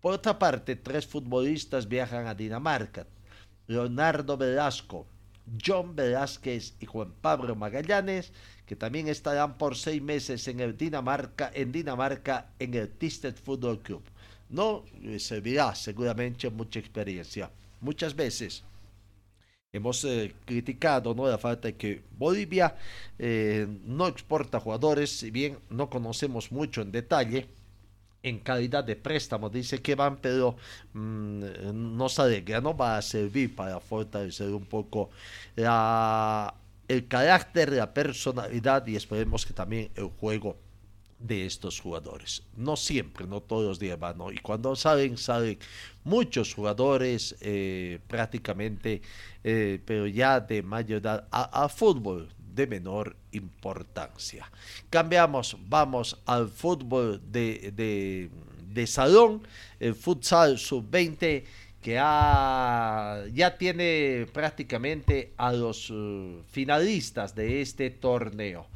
Por 0.00 0.12
otra 0.12 0.38
parte, 0.38 0.76
tres 0.76 1.06
futbolistas 1.06 1.88
viajan 1.88 2.26
a 2.26 2.34
Dinamarca. 2.34 3.06
Leonardo 3.66 4.36
Velasco, 4.36 5.06
John 5.62 5.96
Velázquez 5.96 6.74
y 6.80 6.86
Juan 6.86 7.12
Pablo 7.20 7.56
Magallanes, 7.56 8.32
que 8.64 8.76
también 8.76 9.08
estarán 9.08 9.58
por 9.58 9.76
seis 9.76 10.00
meses 10.00 10.46
en 10.48 10.60
el 10.60 10.76
Dinamarca, 10.76 11.50
en 11.52 11.72
Dinamarca, 11.72 12.50
en 12.58 12.74
el 12.74 12.88
Tisted 12.88 13.34
Football 13.34 13.80
Club. 13.80 14.02
No 14.48 14.84
servirá 15.18 15.74
seguramente 15.74 16.48
mucha 16.48 16.78
experiencia. 16.78 17.50
Muchas 17.80 18.14
veces 18.14 18.64
hemos 19.72 20.04
eh, 20.04 20.34
criticado 20.44 21.14
¿no? 21.14 21.28
la 21.28 21.38
falta 21.38 21.68
de 21.68 21.76
que 21.76 22.02
Bolivia 22.16 22.74
eh, 23.18 23.66
no 23.84 24.06
exporta 24.06 24.60
jugadores, 24.60 25.10
si 25.10 25.30
bien 25.30 25.58
no 25.68 25.90
conocemos 25.90 26.50
mucho 26.52 26.82
en 26.82 26.92
detalle 26.92 27.48
en 28.22 28.38
calidad 28.40 28.82
de 28.84 28.96
préstamo. 28.96 29.48
Dice 29.50 29.80
que 29.80 29.94
van, 29.94 30.16
pero 30.16 30.56
mm, 30.92 31.96
no 31.96 32.08
sabe 32.08 32.44
que 32.44 32.60
no 32.60 32.76
va 32.76 32.98
a 32.98 33.02
servir 33.02 33.54
para 33.54 33.78
fortalecer 33.80 34.48
un 34.50 34.66
poco 34.66 35.10
el 35.56 37.06
carácter, 37.08 37.72
la 37.72 37.92
personalidad 37.92 38.86
y 38.86 38.96
esperemos 38.96 39.44
que 39.46 39.52
también 39.52 39.90
el 39.94 40.06
juego 40.06 40.56
de 41.18 41.46
estos 41.46 41.80
jugadores. 41.80 42.42
No 42.56 42.76
siempre, 42.76 43.26
no 43.26 43.40
todos 43.40 43.64
los 43.64 43.78
días 43.78 43.98
Y 44.32 44.38
cuando 44.38 44.76
salen, 44.76 45.16
salen 45.16 45.58
muchos 46.04 46.54
jugadores 46.54 47.36
eh, 47.40 47.98
prácticamente, 48.06 49.02
eh, 49.44 49.80
pero 49.84 50.06
ya 50.06 50.40
de 50.40 50.62
mayor 50.62 51.00
edad, 51.00 51.28
a, 51.30 51.68
fútbol 51.68 52.28
de 52.54 52.66
menor 52.66 53.16
importancia. 53.32 54.50
Cambiamos, 54.90 55.56
vamos 55.68 56.18
al 56.26 56.48
fútbol 56.48 57.20
de, 57.30 57.72
de, 57.74 58.30
de 58.72 58.86
salón, 58.86 59.42
el 59.80 59.94
futsal 59.94 60.58
sub-20 60.58 61.44
que 61.82 61.92
ya 61.92 63.56
tiene 63.56 64.26
prácticamente 64.32 65.32
a 65.36 65.52
los 65.52 65.90
uh, 65.90 66.42
finalistas 66.50 67.34
de 67.34 67.62
este 67.62 67.90
torneo. 67.90 68.66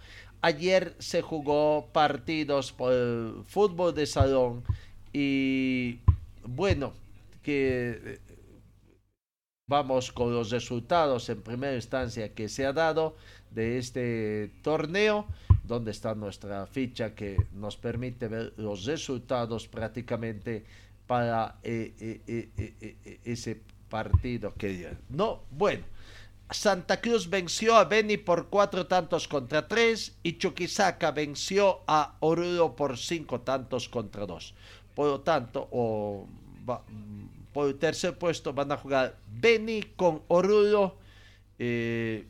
Ayer 0.45 0.97
se 0.99 1.23
jugó 1.23 1.89
partidos 1.93 2.73
por 2.73 3.45
fútbol 3.45 3.95
de 3.95 4.07
salón 4.07 4.65
y 5.13 6.01
bueno, 6.45 6.95
que 7.45 8.01
eh, 8.05 8.19
vamos 9.69 10.11
con 10.11 10.35
los 10.35 10.51
resultados 10.51 11.29
en 11.29 11.43
primera 11.43 11.77
instancia 11.77 12.35
que 12.35 12.49
se 12.49 12.67
ha 12.67 12.73
dado 12.73 13.17
de 13.53 13.79
este 13.79 14.51
torneo, 14.63 15.27
donde 15.63 15.93
está 15.93 16.17
nuestra 16.17 16.67
ficha 16.67 17.15
que 17.15 17.37
nos 17.53 17.77
permite 17.77 18.27
ver 18.27 18.53
los 18.57 18.85
resultados 18.85 19.69
prácticamente 19.69 20.65
para 21.07 21.61
eh, 21.63 22.21
eh, 22.27 23.21
ese 23.25 23.61
partido 23.89 24.55
que 24.55 24.97
no, 25.09 25.43
bueno. 25.53 25.85
Santa 26.51 27.01
Cruz 27.01 27.31
venció 27.31 27.77
a 27.77 27.85
Beni 27.85 28.19
por 28.19 28.49
cuatro 28.49 28.87
tantos 28.87 29.27
contra 29.27 29.69
tres 29.69 30.17
y 30.23 30.37
Chuquisaca 30.39 31.11
venció 31.11 31.81
a 31.87 32.17
Oruro 32.21 32.77
por 32.77 32.99
cinco 32.99 33.41
tantos 33.41 33.89
contra 33.89 34.27
dos. 34.27 34.55
Por 34.95 35.09
lo 35.09 35.21
tanto, 35.21 35.69
o, 35.71 36.27
por 37.53 37.69
el 37.69 37.79
tercer 37.79 38.19
puesto 38.19 38.53
van 38.53 38.73
a 38.73 38.77
jugar 38.77 39.17
Beni 39.29 39.83
con 39.97 40.23
Oruro. 40.29 40.99
Eh, 41.59 42.27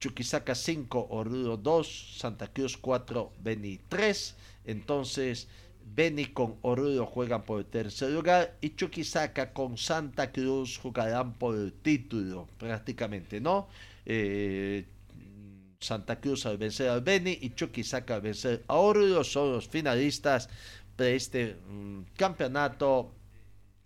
Chuquisaca 0.00 0.54
5, 0.54 1.08
Oruro 1.10 1.58
2, 1.58 2.16
Santa 2.18 2.50
Cruz 2.50 2.78
4, 2.78 3.32
Beni 3.38 3.78
3. 3.88 4.34
Entonces, 4.64 5.46
Beni 5.84 6.26
con 6.26 6.56
Oruro 6.62 7.06
juegan 7.06 7.42
por 7.44 7.60
el 7.60 7.66
tercer 7.66 8.10
lugar 8.10 8.56
y 8.60 8.74
Chuquisaca 8.74 9.52
con 9.52 9.76
Santa 9.76 10.30
Cruz 10.30 10.78
jugarán 10.78 11.34
por 11.34 11.56
el 11.56 11.72
título 11.72 12.48
prácticamente, 12.58 13.40
¿no? 13.40 13.68
Eh, 14.06 14.86
Santa 15.80 16.20
Cruz 16.20 16.46
al 16.46 16.58
vencer 16.58 16.88
al 16.88 17.00
Beni 17.00 17.38
y 17.40 17.50
Chuquisaca 17.54 18.16
al 18.16 18.20
vencer 18.20 18.64
a 18.68 18.76
Oruro 18.76 19.24
son 19.24 19.52
los 19.52 19.68
finalistas 19.68 20.48
de 20.96 21.16
este 21.16 21.54
mm, 21.54 22.02
campeonato 22.16 23.12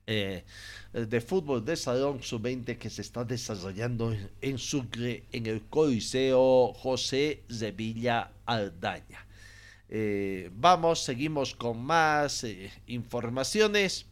eh, 0.07 0.45
de 0.93 1.21
fútbol 1.21 1.65
de 1.65 1.77
salón 1.77 2.23
sub-20 2.23 2.77
que 2.77 2.91
se 2.91 3.01
está 3.01 3.25
desarrollando 3.25 4.15
en, 4.43 4.59
Sucre 4.59 5.25
en 5.33 5.47
el 5.47 5.63
Coliseo 5.63 6.75
José 6.75 7.43
Villa 7.75 8.31
Aldaña. 8.45 9.24
Eh, 9.97 10.51
vamos, 10.57 11.05
seguimos 11.05 11.55
con 11.55 11.81
más 11.81 12.43
eh, 12.43 12.73
informaciones 12.89 14.07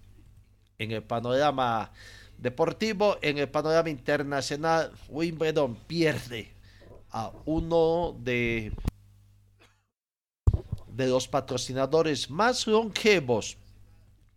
en 0.79 0.93
el 0.93 1.03
panorama 1.03 1.91
deportivo, 2.39 3.19
en 3.21 3.39
el 3.39 3.49
panorama 3.49 3.91
internacional. 3.91 4.93
Wimbledon 5.09 5.75
pierde 5.75 6.53
a 7.11 7.33
uno 7.47 8.17
de, 8.21 8.71
de 10.87 11.07
los 11.09 11.27
patrocinadores 11.27 12.31
más 12.31 12.69
longevos 12.69 13.57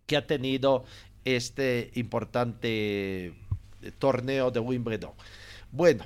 que 0.06 0.16
ha 0.16 0.26
tenido 0.26 0.84
este 1.24 1.92
importante 1.94 3.34
torneo 4.00 4.50
de 4.50 4.58
Wimbledon. 4.58 5.12
Bueno, 5.70 6.04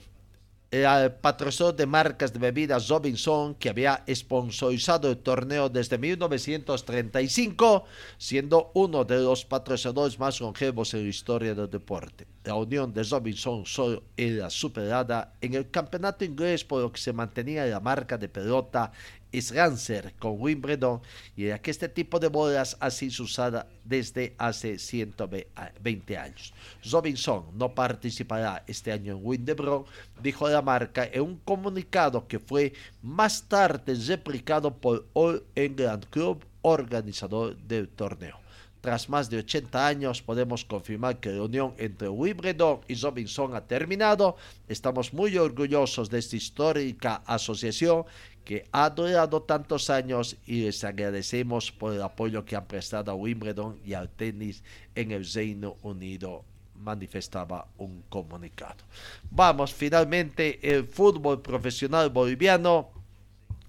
el 0.70 1.12
patrocinador 1.12 1.74
de 1.74 1.86
marcas 1.86 2.32
de 2.32 2.38
bebidas 2.38 2.88
Robinson, 2.88 3.56
que 3.56 3.70
había 3.70 4.04
sponsorizado 4.08 5.10
el 5.10 5.18
torneo 5.18 5.68
desde 5.68 5.98
1935, 5.98 7.84
siendo 8.16 8.70
uno 8.74 9.04
de 9.04 9.18
los 9.20 9.44
patrocinadores 9.44 10.18
más 10.20 10.40
longevos 10.40 10.94
en 10.94 11.02
la 11.02 11.08
historia 11.08 11.54
del 11.56 11.68
deporte. 11.68 12.26
La 12.44 12.54
unión 12.54 12.92
de 12.94 13.02
Robinson 13.02 13.66
solo 13.66 14.04
era 14.16 14.48
superada 14.48 15.34
en 15.40 15.54
el 15.54 15.70
campeonato 15.70 16.24
inglés 16.24 16.64
por 16.64 16.82
lo 16.82 16.92
que 16.92 17.00
se 17.00 17.12
mantenía 17.12 17.66
la 17.66 17.80
marca 17.80 18.16
de 18.16 18.28
pelota 18.28 18.92
Sganser 19.38 20.14
con 20.18 20.40
Wimbledon 20.40 21.00
y 21.36 21.46
era 21.46 21.60
que 21.60 21.70
este 21.70 21.88
tipo 21.88 22.18
de 22.18 22.28
bolas 22.28 22.76
ha 22.80 22.90
sido 22.90 23.24
usada 23.24 23.66
desde 23.84 24.34
hace 24.38 24.78
120 24.78 26.16
años. 26.16 26.52
Robinson 26.90 27.44
no 27.54 27.74
participará 27.74 28.64
este 28.66 28.92
año 28.92 29.12
en 29.12 29.20
Wimbledon, 29.22 29.84
dijo 30.22 30.48
la 30.48 30.62
marca 30.62 31.04
en 31.04 31.22
un 31.22 31.36
comunicado 31.38 32.26
que 32.26 32.38
fue 32.38 32.72
más 33.02 33.42
tarde 33.42 33.94
replicado 34.06 34.74
por 34.74 35.06
All 35.12 35.42
England 35.54 36.06
Club, 36.10 36.44
organizador 36.62 37.56
del 37.56 37.88
torneo. 37.88 38.39
Tras 38.80 39.08
más 39.08 39.28
de 39.28 39.38
80 39.38 39.86
años 39.86 40.22
podemos 40.22 40.64
confirmar 40.64 41.20
que 41.20 41.30
la 41.30 41.42
unión 41.42 41.74
entre 41.76 42.08
Wimbledon 42.08 42.80
y 42.88 42.94
Robinson 42.94 43.54
ha 43.54 43.66
terminado. 43.66 44.36
Estamos 44.68 45.12
muy 45.12 45.36
orgullosos 45.36 46.08
de 46.08 46.18
esta 46.18 46.36
histórica 46.36 47.22
asociación 47.26 48.04
que 48.44 48.66
ha 48.72 48.88
durado 48.88 49.42
tantos 49.42 49.90
años 49.90 50.36
y 50.46 50.62
les 50.62 50.82
agradecemos 50.82 51.70
por 51.70 51.92
el 51.92 52.02
apoyo 52.02 52.44
que 52.44 52.56
han 52.56 52.66
prestado 52.66 53.12
a 53.12 53.14
Wimbledon 53.14 53.78
y 53.84 53.92
al 53.92 54.08
tenis 54.08 54.64
en 54.94 55.10
el 55.10 55.30
Reino 55.30 55.76
Unido 55.82 56.44
manifestaba 56.74 57.66
un 57.76 58.02
comunicado. 58.08 58.82
Vamos, 59.30 59.74
finalmente 59.74 60.58
el 60.62 60.86
fútbol 60.86 61.42
profesional 61.42 62.08
boliviano 62.08 62.88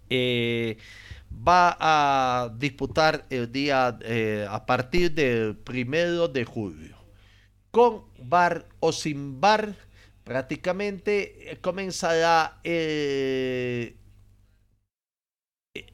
eh, 0.10 0.78
va 1.32 1.78
a 1.80 2.50
disputar 2.58 3.26
el 3.30 3.52
día 3.52 3.98
eh, 4.02 4.46
a 4.50 4.66
partir 4.66 5.12
del 5.14 5.56
primero 5.56 6.28
de 6.28 6.46
julio. 6.46 6.98
Con 7.72 8.04
bar 8.20 8.68
o 8.80 8.92
sin 8.92 9.40
bar, 9.40 9.76
prácticamente 10.24 11.58
comenzará 11.62 12.60
eh, 12.64 13.96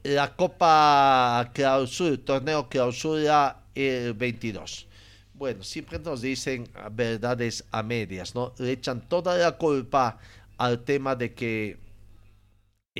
la 0.02 0.34
Copa 0.34 1.50
Clausura, 1.54 2.10
el 2.10 2.20
torneo 2.20 2.68
Clausura 2.68 3.64
el 3.74 4.14
22. 4.14 4.86
Bueno, 5.34 5.62
siempre 5.62 6.00
nos 6.00 6.20
dicen 6.20 6.68
verdades 6.92 7.64
a 7.70 7.82
medias, 7.82 8.34
¿no? 8.34 8.54
Le 8.58 8.72
echan 8.72 9.08
toda 9.08 9.36
la 9.38 9.52
culpa 9.52 10.18
al 10.56 10.82
tema 10.84 11.14
de 11.14 11.32
que 11.32 11.78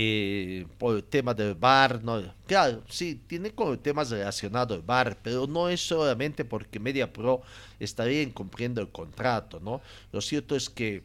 eh, 0.00 0.64
por 0.78 0.94
el 0.94 1.02
tema 1.02 1.34
del 1.34 1.56
bar. 1.56 2.00
Claro, 2.46 2.84
sí, 2.88 3.20
tiene 3.26 3.50
como 3.50 3.76
temas 3.80 4.10
relacionados 4.10 4.76
al 4.76 4.82
bar, 4.84 5.18
pero 5.24 5.48
no 5.48 5.68
es 5.68 5.80
solamente 5.80 6.44
porque 6.44 6.78
Media 6.78 7.12
Pro 7.12 7.42
estaría 7.80 8.22
incumpliendo 8.22 8.80
el 8.80 8.90
contrato, 8.90 9.58
¿no? 9.58 9.82
Lo 10.12 10.20
cierto 10.20 10.54
es 10.54 10.70
que 10.70 11.02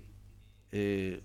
eh, 0.72 1.22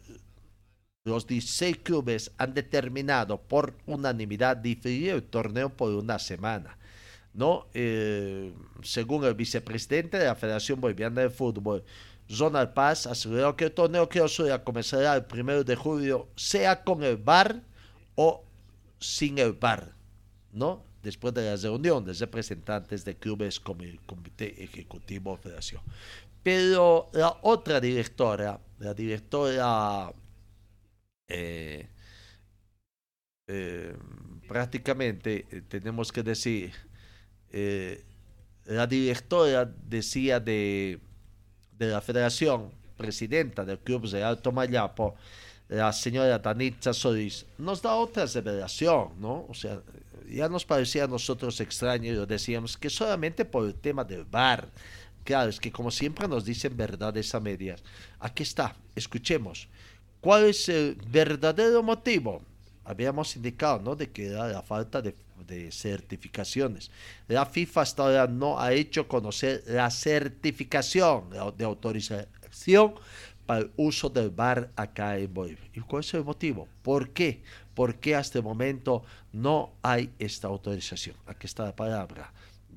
los 1.05 1.27
16 1.27 1.77
clubes 1.83 2.31
han 2.39 2.55
determinado 2.55 3.39
por 3.39 3.75
unanimidad 3.85 4.57
diferir 4.57 5.11
el 5.11 5.23
torneo 5.25 5.69
por 5.69 5.93
una 5.93 6.19
semana. 6.19 6.79
¿no? 7.35 7.67
Eh, 7.75 8.51
según 8.83 9.25
el 9.25 9.35
vicepresidente 9.35 10.19
de 10.19 10.25
la 10.25 10.35
Federación 10.35 10.81
Boliviana 10.81 11.21
de 11.21 11.31
Fútbol, 11.31 11.85
Zonal 12.31 12.73
Paz 12.75 13.07
aseguró 13.07 13.57
que 13.57 13.65
el 13.65 13.73
torneo 13.73 14.09
que 14.09 14.19
clausura 14.19 14.63
comenzará 14.63 15.15
el 15.17 15.25
primero 15.25 15.65
de 15.65 15.77
julio, 15.77 16.29
sea 16.37 16.85
con 16.85 17.03
el 17.03 17.17
bar 17.17 17.63
o 18.17 18.45
sin 19.01 19.39
el 19.39 19.55
bar, 19.55 19.95
¿no? 20.53 20.85
Después 21.03 21.33
de 21.33 21.51
la 21.51 21.57
reunión 21.57 22.05
de 22.05 22.13
representantes 22.13 23.05
de 23.05 23.17
clubes 23.17 23.59
como 23.61 23.83
el 23.83 24.01
Comité 24.01 24.63
Ejecutivo 24.63 25.37
de 25.37 25.43
Federación. 25.43 25.83
Pero 26.43 27.09
la 27.13 27.39
otra 27.43 27.81
directora, 27.81 28.61
la 28.79 28.93
directora 28.93 30.13
eh, 31.29 31.89
eh, 33.47 33.97
prácticamente 34.47 35.47
eh, 35.51 35.63
tenemos 35.69 36.13
que 36.13 36.23
decir, 36.23 36.73
la 38.67 38.87
directora 38.87 39.65
decía 39.65 40.41
de 40.41 41.01
de 41.79 41.87
la 41.87 42.01
Federación, 42.01 42.71
presidenta 42.97 43.65
del 43.65 43.79
Club 43.79 44.09
de 44.09 44.23
Alto 44.23 44.53
Mayapo, 44.53 45.15
la 45.69 45.93
señora 45.93 46.39
Danitza 46.39 46.93
Solís, 46.93 47.47
nos 47.59 47.83
da 47.83 47.95
otra 47.95 48.27
revelación, 48.27 49.11
¿no? 49.21 49.47
O 49.49 49.55
sea, 49.55 49.81
ya 50.29 50.49
nos 50.49 50.65
parecía 50.65 51.05
a 51.05 51.09
nosotros 51.09 51.61
extraño 51.61 52.13
y 52.13 52.27
decíamos 52.27 52.77
que 52.77 52.91
solamente 52.91 53.45
por 53.45 53.67
el 53.67 53.75
tema 53.75 54.05
del 54.05 54.25
bar. 54.25 54.69
Claro, 55.25 55.51
es 55.51 55.61
que 55.61 55.71
como 55.71 55.91
siempre 55.91 56.27
nos 56.27 56.45
dicen 56.45 56.77
verdades 56.77 57.35
a 57.35 57.41
medias. 57.41 57.83
Aquí 58.19 58.43
está, 58.43 58.75
escuchemos. 58.95 59.69
¿Cuál 60.21 60.47
es 60.47 60.69
el 60.69 60.97
verdadero 61.07 61.83
motivo? 61.83 62.43
Habíamos 62.85 63.37
indicado, 63.37 63.79
¿no? 63.81 63.95
De 63.95 64.11
que 64.11 64.29
era 64.29 64.49
la 64.49 64.63
falta 64.63 65.03
de, 65.03 65.15
de 65.47 65.71
certificaciones. 65.73 66.91
La 67.27 67.47
FIFA 67.47 67.81
hasta 67.81 68.03
ahora 68.03 68.27
no 68.27 68.59
ha 68.59 68.73
hecho 68.73 69.07
conocer 69.09 69.63
la 69.67 69.91
certificación 69.91 71.31
de 71.57 71.65
autorización 71.65 72.95
para 73.47 73.61
el 73.61 73.71
uso 73.77 74.11
del 74.11 74.31
bar 74.31 74.71
acá 74.77 75.19
en 75.19 75.33
Bolivia. 75.33 75.65
¿Y 75.73 75.81
cuál 75.81 76.01
es 76.01 76.13
el 76.13 76.25
motivo? 76.25 76.69
¿Por 76.83 77.11
qué? 77.11 77.43
¿Por 77.75 77.97
qué 77.97 78.15
hasta 78.15 78.39
el 78.39 78.45
momento 78.45 79.05
no 79.33 79.73
hay 79.83 80.11
esta 80.19 80.49
autorización? 80.49 81.17
Aquí 81.27 81.47
está 81.47 81.65
la 81.65 81.75
palabra 81.75 82.33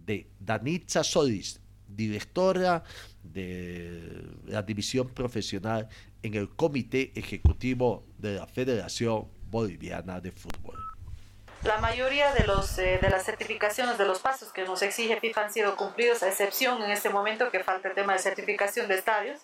de 0.06 0.28
Danitza 0.40 1.04
Solís, 1.04 1.60
directora 1.88 2.84
de 3.22 4.24
la 4.46 4.62
división 4.64 5.10
profesional 5.10 5.90
en 6.24 6.36
el 6.36 6.50
Comité 6.50 7.12
Ejecutivo 7.16 8.06
de 8.18 8.36
la 8.36 8.48
Federación 8.48 9.26
Boliviana 9.50 10.22
de 10.22 10.32
Fútbol. 10.32 10.91
La 11.64 11.78
mayoría 11.78 12.34
de, 12.34 12.46
los, 12.46 12.78
eh, 12.80 12.98
de 13.00 13.10
las 13.10 13.24
certificaciones 13.24 13.98
de 14.00 14.06
los 14.06 14.20
pasos 14.20 14.52
que 14.52 14.64
nos 14.64 14.82
exige 14.82 15.20
FIFA 15.20 15.46
han 15.46 15.54
sido 15.54 15.76
cumplidos, 15.76 16.24
a 16.24 16.28
excepción 16.28 16.82
en 16.82 16.90
este 16.90 17.10
momento 17.10 17.52
que 17.52 17.64
falta 17.64 17.90
el 17.90 17.94
tema 17.94 18.14
de 18.14 18.20
certificación 18.20 18.88
de 18.88 18.96
estadios 18.96 19.40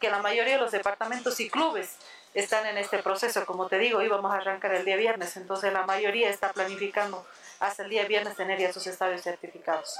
que 0.00 0.10
la 0.10 0.22
mayoría 0.22 0.54
de 0.54 0.60
los 0.60 0.72
departamentos 0.72 1.40
y 1.40 1.50
clubes 1.50 1.96
están 2.32 2.66
en 2.66 2.78
este 2.78 2.98
proceso. 3.02 3.44
Como 3.44 3.66
te 3.66 3.78
digo, 3.78 4.00
íbamos 4.02 4.32
a 4.32 4.36
arrancar 4.36 4.74
el 4.74 4.84
día 4.84 4.96
viernes, 4.96 5.36
entonces 5.36 5.72
la 5.72 5.84
mayoría 5.84 6.30
está 6.30 6.52
planificando 6.52 7.26
hasta 7.60 7.82
el 7.82 7.90
día 7.90 8.06
viernes 8.06 8.36
tener 8.36 8.58
ya 8.58 8.72
sus 8.72 8.86
estadios 8.86 9.22
certificados. 9.22 9.98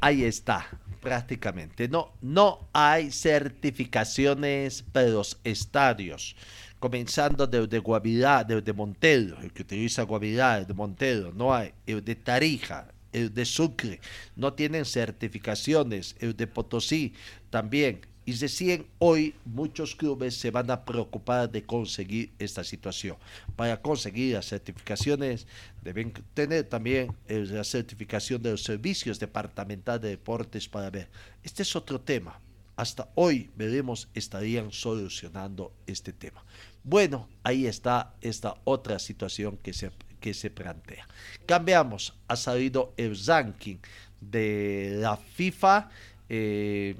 Ahí 0.00 0.24
está, 0.24 0.68
prácticamente. 1.00 1.88
No, 1.88 2.12
no 2.20 2.68
hay 2.72 3.10
certificaciones 3.10 4.82
para 4.82 5.08
los 5.08 5.40
estadios. 5.42 6.36
Comenzando 6.78 7.46
desde 7.46 7.78
Guavirá, 7.78 8.44
desde 8.44 8.72
Montero, 8.72 9.40
el 9.42 9.52
que 9.52 9.62
utiliza 9.62 10.02
Guavirá, 10.04 10.58
el 10.58 10.66
de 10.66 10.74
Montero, 10.74 11.32
no 11.32 11.52
hay. 11.52 11.72
El 11.86 12.04
de 12.04 12.14
Tarija, 12.14 12.88
el 13.12 13.34
de 13.34 13.44
Sucre, 13.44 14.00
no 14.36 14.52
tienen 14.52 14.84
certificaciones. 14.84 16.14
El 16.20 16.36
de 16.36 16.46
Potosí 16.46 17.14
también. 17.50 18.00
Y 18.28 18.34
recién 18.34 18.86
hoy 18.98 19.34
muchos 19.46 19.96
clubes 19.96 20.36
se 20.36 20.50
van 20.50 20.70
a 20.70 20.84
preocupar 20.84 21.50
de 21.50 21.64
conseguir 21.64 22.30
esta 22.38 22.62
situación. 22.62 23.16
Para 23.56 23.80
conseguir 23.80 24.34
las 24.34 24.46
certificaciones 24.46 25.46
deben 25.82 26.12
tener 26.34 26.64
también 26.64 27.16
eh, 27.26 27.46
la 27.48 27.64
certificación 27.64 28.42
de 28.42 28.50
los 28.50 28.62
servicios 28.62 29.18
departamentales 29.18 30.02
de 30.02 30.10
deportes 30.10 30.68
para 30.68 30.90
ver. 30.90 31.08
Este 31.42 31.62
es 31.62 31.74
otro 31.74 32.02
tema. 32.02 32.38
Hasta 32.76 33.10
hoy 33.14 33.50
veremos 33.56 34.08
estarían 34.12 34.72
solucionando 34.72 35.72
este 35.86 36.12
tema. 36.12 36.44
Bueno, 36.88 37.28
ahí 37.42 37.66
está 37.66 38.14
esta 38.22 38.56
otra 38.64 38.98
situación 38.98 39.58
que 39.58 39.74
se, 39.74 39.90
que 40.20 40.32
se 40.32 40.48
plantea. 40.48 41.06
Cambiamos. 41.44 42.14
Ha 42.28 42.36
salido 42.36 42.94
el 42.96 43.14
ranking 43.26 43.76
de 44.22 44.96
la 44.98 45.18
FIFA. 45.18 45.90
Eh, 46.30 46.96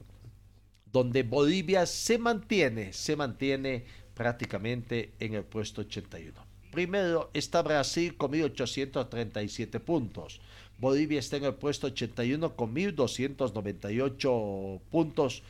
donde 0.93 1.23
Bolivia 1.23 1.87
se 1.87 2.19
mantiene, 2.19 2.93
se 2.93 3.17
mantiene 3.17 3.87
prácticamente 4.13 5.15
en 5.21 5.33
el 5.35 5.45
puesto 5.45 5.81
81. 5.83 6.49
Primero 6.71 7.31
está 7.33 7.63
Brasil 7.63 8.15
con 8.17 8.33
1.837 8.33 9.81
puntos. 9.81 10.43
Bolivia 10.79 11.19
está 11.19 11.39
en 11.39 11.45
el 11.45 11.55
puesto 11.55 11.87
81 11.89 12.55
con 12.57 12.75
1.298 12.75 14.81
puntos 14.91 15.43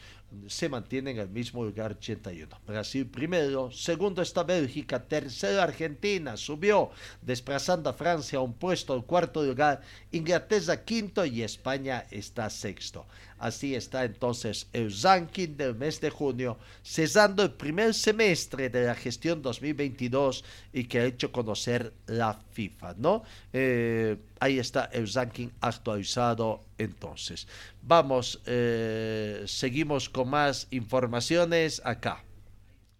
se 0.46 0.68
mantiene 0.68 1.12
en 1.12 1.18
el 1.18 1.28
mismo 1.28 1.64
lugar 1.64 1.92
81. 1.92 2.60
Brasil 2.66 3.06
primero, 3.06 3.70
segundo 3.70 4.20
está 4.22 4.42
Bélgica, 4.42 5.02
tercero 5.02 5.62
Argentina, 5.62 6.36
subió 6.36 6.90
desplazando 7.22 7.88
a 7.90 7.94
Francia 7.94 8.38
a 8.38 8.42
un 8.42 8.52
puesto 8.52 8.92
al 8.92 9.04
cuarto 9.04 9.42
lugar, 9.42 9.80
Inglaterra 10.12 10.84
quinto 10.84 11.24
y 11.24 11.42
España 11.42 12.06
está 12.10 12.50
sexto. 12.50 13.06
Así 13.38 13.74
está 13.74 14.04
entonces 14.04 14.68
el 14.72 14.92
ranking 15.02 15.56
del 15.56 15.74
mes 15.74 16.00
de 16.00 16.10
junio, 16.10 16.58
cesando 16.82 17.42
el 17.42 17.52
primer 17.52 17.94
semestre 17.94 18.68
de 18.68 18.86
la 18.86 18.94
gestión 18.94 19.42
2022 19.42 20.44
y 20.72 20.84
que 20.84 21.00
ha 21.00 21.04
hecho 21.04 21.30
conocer 21.30 21.92
la 22.06 22.34
FIFA, 22.50 22.94
¿no? 22.98 23.22
Eh, 23.52 24.16
ahí 24.40 24.58
está 24.58 24.86
el 24.86 25.12
ranking 25.12 25.48
actualizado 25.60 26.64
entonces. 26.78 27.46
Vamos, 27.82 28.40
eh, 28.46 29.44
seguimos 29.46 30.08
con 30.08 30.30
más 30.30 30.66
informaciones 30.70 31.80
acá. 31.84 32.24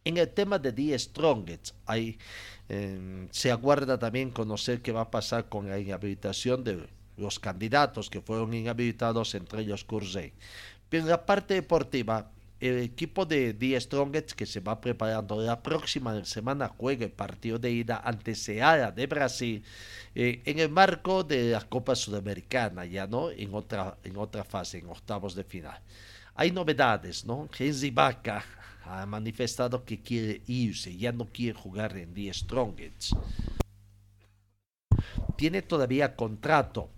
En 0.04 0.16
el 0.16 0.28
tema 0.28 0.58
de 0.58 0.72
The 0.72 0.98
Strongest, 0.98 1.74
ahí 1.84 2.16
eh, 2.68 3.28
se 3.30 3.50
aguarda 3.50 3.98
también 3.98 4.30
conocer 4.30 4.82
qué 4.82 4.92
va 4.92 5.02
a 5.02 5.10
pasar 5.10 5.48
con 5.48 5.68
la 5.68 5.78
inhabilitación 5.78 6.64
de 6.64 6.86
los 7.18 7.38
candidatos 7.38 8.08
que 8.08 8.20
fueron 8.20 8.54
inhabilitados, 8.54 9.34
entre 9.34 9.62
ellos 9.62 9.84
Kurzey. 9.84 10.32
Pero 10.88 11.04
en 11.04 11.10
la 11.10 11.26
parte 11.26 11.54
deportiva, 11.54 12.30
el 12.60 12.78
equipo 12.78 13.24
de 13.24 13.54
The 13.54 13.80
Strongest 13.80 14.32
que 14.32 14.46
se 14.46 14.60
va 14.60 14.80
preparando 14.80 15.40
la 15.40 15.62
próxima 15.62 16.24
semana 16.24 16.68
juega 16.68 17.04
el 17.04 17.12
partido 17.12 17.58
de 17.58 17.70
ida 17.70 18.00
ante 18.04 18.34
Seara 18.34 18.90
de 18.90 19.06
Brasil 19.06 19.62
eh, 20.14 20.42
en 20.44 20.58
el 20.58 20.68
marco 20.68 21.22
de 21.22 21.50
la 21.50 21.60
Copa 21.60 21.94
Sudamericana, 21.94 22.84
ya 22.84 23.06
no 23.06 23.30
en 23.30 23.54
otra, 23.54 23.96
en 24.02 24.16
otra 24.16 24.42
fase, 24.42 24.78
en 24.78 24.88
octavos 24.88 25.34
de 25.34 25.44
final. 25.44 25.80
Hay 26.34 26.50
novedades, 26.50 27.24
¿no? 27.24 27.48
Henry 27.56 27.90
Vaca 27.90 28.44
ha 28.84 29.06
manifestado 29.06 29.84
que 29.84 30.00
quiere 30.00 30.40
irse, 30.46 30.96
ya 30.96 31.12
no 31.12 31.26
quiere 31.26 31.58
jugar 31.58 31.96
en 31.96 32.12
The 32.14 32.32
Strongest. 32.32 33.12
Tiene 35.36 35.62
todavía 35.62 36.16
contrato 36.16 36.90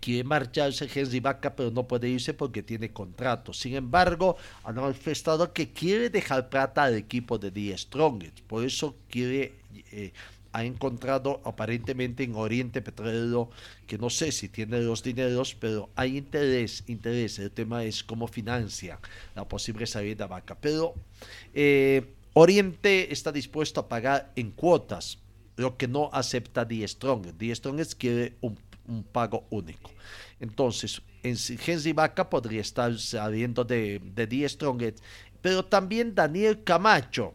quiere 0.00 0.24
marcharse 0.24 0.88
Henry 0.92 1.20
Vaca, 1.20 1.54
pero 1.54 1.70
no 1.70 1.86
puede 1.86 2.08
irse 2.08 2.34
porque 2.34 2.62
tiene 2.62 2.92
contrato. 2.92 3.52
Sin 3.52 3.74
embargo, 3.74 4.36
ha 4.64 4.72
manifestado 4.72 5.52
que 5.52 5.70
quiere 5.70 6.10
dejar 6.10 6.48
plata 6.48 6.84
al 6.84 6.94
equipo 6.94 7.38
de 7.38 7.50
The 7.50 7.76
Strongest. 7.76 8.40
Por 8.42 8.64
eso 8.64 8.96
quiere, 9.10 9.54
eh, 9.92 10.12
ha 10.52 10.64
encontrado 10.64 11.40
aparentemente 11.44 12.24
en 12.24 12.34
Oriente 12.34 12.80
Petrolero, 12.80 13.50
que 13.86 13.98
no 13.98 14.08
sé 14.08 14.32
si 14.32 14.48
tiene 14.48 14.80
los 14.80 15.02
dineros, 15.02 15.54
pero 15.54 15.90
hay 15.94 16.16
interés, 16.16 16.82
interés. 16.86 17.38
El 17.38 17.50
tema 17.50 17.84
es 17.84 18.02
cómo 18.02 18.26
financia 18.26 18.98
la 19.34 19.46
posible 19.46 19.86
salida 19.86 20.24
de 20.24 20.30
Vaca. 20.30 20.56
Pero 20.58 20.94
eh, 21.52 22.14
Oriente 22.32 23.12
está 23.12 23.30
dispuesto 23.30 23.80
a 23.80 23.88
pagar 23.88 24.32
en 24.36 24.50
cuotas 24.52 25.18
lo 25.56 25.76
que 25.76 25.88
no 25.88 26.10
acepta 26.12 26.66
The 26.66 26.86
Strongest. 26.86 27.38
The 27.38 27.54
Strongest 27.54 27.94
quiere 27.94 28.36
un 28.40 28.56
un 28.88 29.02
pago 29.04 29.46
único. 29.50 29.90
Entonces, 30.40 31.02
en 31.22 31.36
Henry 31.66 31.92
Vaca 31.92 32.28
podría 32.28 32.60
estar 32.60 32.96
saliendo 32.98 33.64
de, 33.64 34.00
de 34.14 34.26
Die 34.26 34.48
Strongest, 34.48 34.98
pero 35.40 35.64
también 35.64 36.14
Daniel 36.14 36.62
Camacho, 36.64 37.34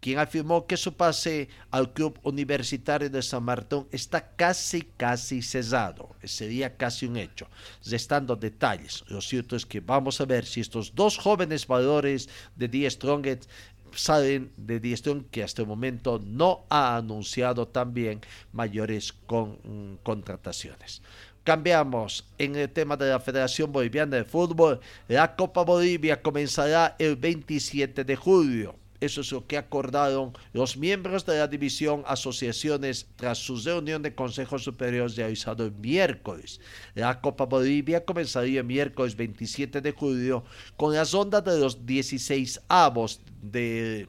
quien 0.00 0.18
afirmó 0.18 0.66
que 0.66 0.76
su 0.76 0.94
pase 0.94 1.48
al 1.70 1.92
club 1.92 2.18
universitario 2.22 3.10
de 3.10 3.22
San 3.22 3.42
Martín 3.42 3.86
está 3.92 4.34
casi, 4.34 4.82
casi 4.96 5.42
cesado. 5.42 6.16
Sería 6.24 6.74
casi 6.76 7.06
un 7.06 7.18
hecho. 7.18 7.48
Restando 7.84 8.34
detalles, 8.34 9.04
lo 9.08 9.20
cierto 9.20 9.56
es 9.56 9.66
que 9.66 9.80
vamos 9.80 10.20
a 10.20 10.24
ver 10.24 10.46
si 10.46 10.60
estos 10.60 10.94
dos 10.94 11.18
jóvenes 11.18 11.66
valores 11.66 12.28
de 12.56 12.68
Die 12.68 12.90
Strongest 12.90 13.50
salen 13.94 14.50
de 14.56 14.80
Die 14.80 14.96
que 15.30 15.42
hasta 15.42 15.62
el 15.62 15.68
momento 15.68 16.20
no 16.24 16.64
ha 16.68 16.96
anunciado 16.96 17.68
también 17.68 18.20
mayores 18.52 19.14
mm, 19.28 19.94
contrataciones. 20.02 21.02
Cambiamos 21.44 22.26
en 22.38 22.56
el 22.56 22.70
tema 22.70 22.96
de 22.96 23.10
la 23.10 23.20
Federación 23.20 23.72
Boliviana 23.72 24.16
de 24.16 24.24
Fútbol. 24.24 24.80
La 25.08 25.36
Copa 25.36 25.62
Bolivia 25.62 26.20
comenzará 26.20 26.96
el 26.98 27.16
27 27.16 28.04
de 28.04 28.16
julio. 28.16 28.79
Eso 29.00 29.22
es 29.22 29.32
lo 29.32 29.46
que 29.46 29.56
acordaron 29.56 30.32
los 30.52 30.76
miembros 30.76 31.24
de 31.24 31.38
la 31.38 31.48
división 31.48 32.02
asociaciones 32.06 33.06
tras 33.16 33.38
su 33.38 33.56
reunión 33.56 34.02
de 34.02 34.14
Consejo 34.14 34.58
Superior 34.58 35.10
realizado 35.10 35.64
el 35.64 35.72
miércoles. 35.72 36.60
La 36.94 37.20
Copa 37.20 37.46
Bolivia 37.46 38.04
comenzaría 38.04 38.60
el 38.60 38.66
miércoles 38.66 39.16
27 39.16 39.80
de 39.80 39.92
julio 39.92 40.44
con 40.76 40.94
las 40.94 41.14
ondas 41.14 41.44
de 41.44 41.58
los 41.58 41.86
16 41.86 42.60
avos 42.68 43.20
de 43.42 44.08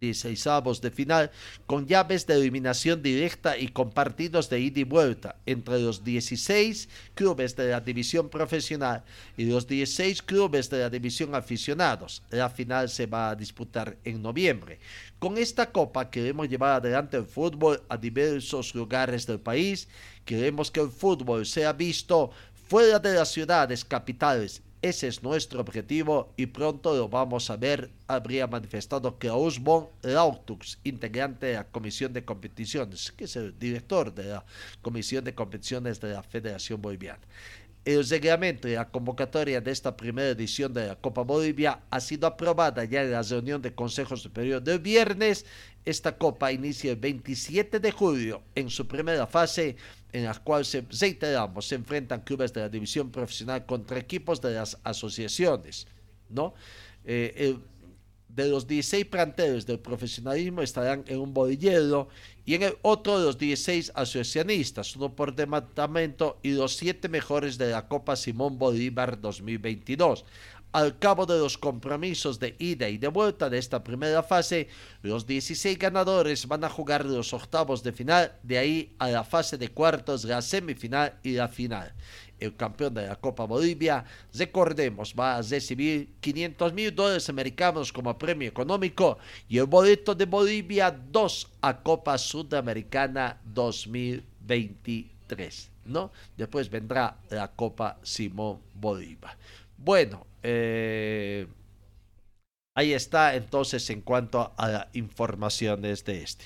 16avos 0.00 0.80
de 0.80 0.90
final 0.90 1.30
con 1.66 1.86
llaves 1.86 2.26
de 2.26 2.34
eliminación 2.34 3.02
directa 3.02 3.56
y 3.56 3.68
con 3.68 3.90
partidos 3.90 4.48
de 4.48 4.60
ida 4.60 4.80
y 4.80 4.84
vuelta 4.84 5.36
entre 5.46 5.80
los 5.80 6.02
16 6.02 6.88
clubes 7.14 7.56
de 7.56 7.70
la 7.70 7.80
división 7.80 8.28
profesional 8.28 9.04
y 9.36 9.44
los 9.44 9.66
16 9.66 10.22
clubes 10.22 10.70
de 10.70 10.80
la 10.80 10.90
división 10.90 11.34
aficionados. 11.34 12.22
La 12.30 12.48
final 12.48 12.88
se 12.88 13.06
va 13.06 13.30
a 13.30 13.36
disputar 13.36 13.96
en 14.04 14.22
noviembre. 14.22 14.80
Con 15.18 15.36
esta 15.36 15.70
copa 15.70 16.10
queremos 16.10 16.48
llevar 16.48 16.76
adelante 16.76 17.16
el 17.16 17.26
fútbol 17.26 17.82
a 17.88 17.96
diversos 17.96 18.74
lugares 18.74 19.26
del 19.26 19.40
país. 19.40 19.88
Queremos 20.24 20.70
que 20.70 20.80
el 20.80 20.90
fútbol 20.90 21.44
sea 21.44 21.72
visto 21.72 22.30
fuera 22.68 22.98
de 22.98 23.14
las 23.14 23.30
ciudades 23.32 23.84
capitales 23.84 24.62
ese 24.82 25.08
es 25.08 25.22
nuestro 25.22 25.60
objetivo 25.60 26.32
y 26.36 26.46
pronto 26.46 26.94
lo 26.96 27.08
vamos 27.08 27.50
a 27.50 27.56
ver, 27.56 27.90
habría 28.06 28.46
manifestado 28.46 29.18
Klaus 29.18 29.58
von 29.58 29.88
Lautux, 30.02 30.78
integrante 30.84 31.46
de 31.46 31.54
la 31.54 31.64
Comisión 31.64 32.12
de 32.14 32.24
Competiciones, 32.24 33.12
que 33.12 33.24
es 33.24 33.36
el 33.36 33.58
director 33.58 34.14
de 34.14 34.24
la 34.24 34.44
Comisión 34.80 35.22
de 35.24 35.34
Competiciones 35.34 36.00
de 36.00 36.14
la 36.14 36.22
Federación 36.22 36.80
Boliviana. 36.80 37.20
El 37.84 38.06
reglamento 38.06 38.68
y 38.68 38.72
la 38.72 38.90
convocatoria 38.90 39.60
de 39.60 39.70
esta 39.70 39.96
primera 39.96 40.28
edición 40.28 40.72
de 40.72 40.86
la 40.86 40.96
Copa 40.96 41.22
Bolivia 41.22 41.80
ha 41.90 42.00
sido 42.00 42.26
aprobada 42.26 42.84
ya 42.84 43.02
en 43.02 43.12
la 43.12 43.22
reunión 43.22 43.62
de 43.62 43.74
Consejo 43.74 44.18
Superior 44.18 44.62
del 44.62 44.80
viernes. 44.80 45.46
Esta 45.84 46.16
Copa 46.16 46.52
inicia 46.52 46.92
el 46.92 46.98
27 46.98 47.80
de 47.80 47.90
julio 47.90 48.42
en 48.54 48.68
su 48.70 48.86
primera 48.86 49.26
fase, 49.26 49.76
en 50.12 50.24
la 50.24 50.34
cual 50.34 50.64
se, 50.64 50.84
se 50.90 51.74
enfrentan 51.74 52.20
clubes 52.20 52.52
de 52.52 52.60
la 52.60 52.68
división 52.68 53.10
profesional 53.10 53.64
contra 53.66 53.98
equipos 53.98 54.40
de 54.40 54.54
las 54.54 54.78
asociaciones, 54.84 55.86
¿no? 56.28 56.54
Eh, 57.04 57.56
de 58.34 58.48
los 58.48 58.66
16 58.66 59.06
planteles 59.06 59.66
del 59.66 59.80
profesionalismo 59.80 60.62
estarán 60.62 61.04
en 61.06 61.18
un 61.18 61.34
bolillero 61.34 62.08
y 62.44 62.54
en 62.54 62.62
el 62.62 62.74
otro 62.82 63.18
de 63.18 63.26
los 63.26 63.38
16 63.38 63.92
asociacionistas, 63.94 64.96
uno 64.96 65.14
por 65.14 65.34
departamento 65.34 66.38
y 66.42 66.52
los 66.52 66.76
siete 66.76 67.08
mejores 67.08 67.58
de 67.58 67.70
la 67.70 67.88
Copa 67.88 68.16
Simón 68.16 68.58
Bolívar 68.58 69.20
2022. 69.20 70.24
Al 70.72 70.98
cabo 70.98 71.26
de 71.26 71.38
los 71.38 71.58
compromisos 71.58 72.38
de 72.38 72.54
ida 72.58 72.88
y 72.88 72.96
de 72.96 73.08
vuelta 73.08 73.50
de 73.50 73.58
esta 73.58 73.82
primera 73.82 74.22
fase, 74.22 74.68
los 75.02 75.26
16 75.26 75.78
ganadores 75.78 76.46
van 76.46 76.62
a 76.62 76.70
jugar 76.70 77.04
los 77.04 77.32
octavos 77.32 77.82
de 77.82 77.92
final, 77.92 78.32
de 78.42 78.58
ahí 78.58 78.94
a 78.98 79.08
la 79.08 79.24
fase 79.24 79.58
de 79.58 79.68
cuartos, 79.68 80.24
la 80.24 80.40
semifinal 80.40 81.18
y 81.22 81.32
la 81.32 81.48
final 81.48 81.92
el 82.40 82.56
campeón 82.56 82.94
de 82.94 83.06
la 83.06 83.14
Copa 83.16 83.44
Bolivia, 83.44 84.02
recordemos, 84.34 85.14
va 85.18 85.36
a 85.36 85.42
recibir 85.42 86.14
500 86.20 86.72
mil 86.72 86.94
dólares 86.94 87.28
americanos 87.28 87.92
como 87.92 88.16
premio 88.18 88.48
económico 88.48 89.18
y 89.48 89.58
el 89.58 89.66
boleto 89.66 90.14
de 90.14 90.24
Bolivia 90.24 90.90
2 90.90 91.48
a 91.60 91.82
Copa 91.82 92.16
Sudamericana 92.18 93.38
2023, 93.44 95.70
¿no? 95.84 96.10
Después 96.36 96.68
vendrá 96.70 97.16
la 97.28 97.48
Copa 97.48 97.98
Simón 98.02 98.60
Bolívar. 98.74 99.36
Bueno, 99.82 100.26
eh, 100.42 101.46
ahí 102.74 102.92
está 102.92 103.34
entonces 103.34 103.88
en 103.88 104.02
cuanto 104.02 104.52
a 104.58 104.88
informaciones 104.92 106.04
de 106.04 106.22
este. 106.22 106.44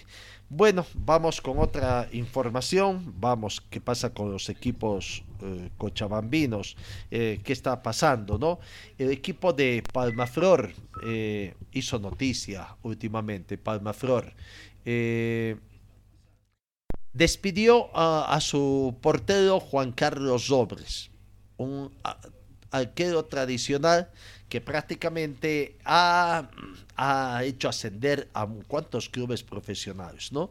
Bueno, 0.49 0.87
vamos 0.95 1.41
con 1.41 1.59
otra 1.59 2.09
información. 2.13 3.13
Vamos, 3.19 3.61
¿qué 3.71 3.81
pasa 3.81 4.15
con 4.15 4.31
los 4.31 4.49
equipos 4.51 5.25
eh, 5.43 5.69
cochabambinos? 5.77 6.77
Eh, 7.11 7.41
¿Qué 7.43 7.53
está 7.53 7.83
pasando, 7.83 8.39
no? 8.39 8.61
El 8.99 9.11
equipo 9.11 9.53
de 9.53 9.83
Palmaflor 9.93 10.71
hizo 11.73 11.99
noticia 11.99 12.77
últimamente. 12.85 13.59
Palmaflor 13.59 14.33
despidió 17.13 17.91
a, 17.95 18.39
su 18.41 18.97
portero 19.01 19.59
Juan 19.59 19.91
Carlos 19.91 20.47
Robres, 20.47 21.11
un 21.57 21.91
arquero 22.75 23.25
tradicional 23.25 24.11
que 24.49 24.61
prácticamente 24.61 25.77
ha, 25.85 26.49
hecho 27.43 27.69
ascender 27.69 28.29
a 28.35 28.47
cuantos 28.69 29.09
clubes 29.09 29.43
profesionales, 29.43 30.33
¿no? 30.33 30.51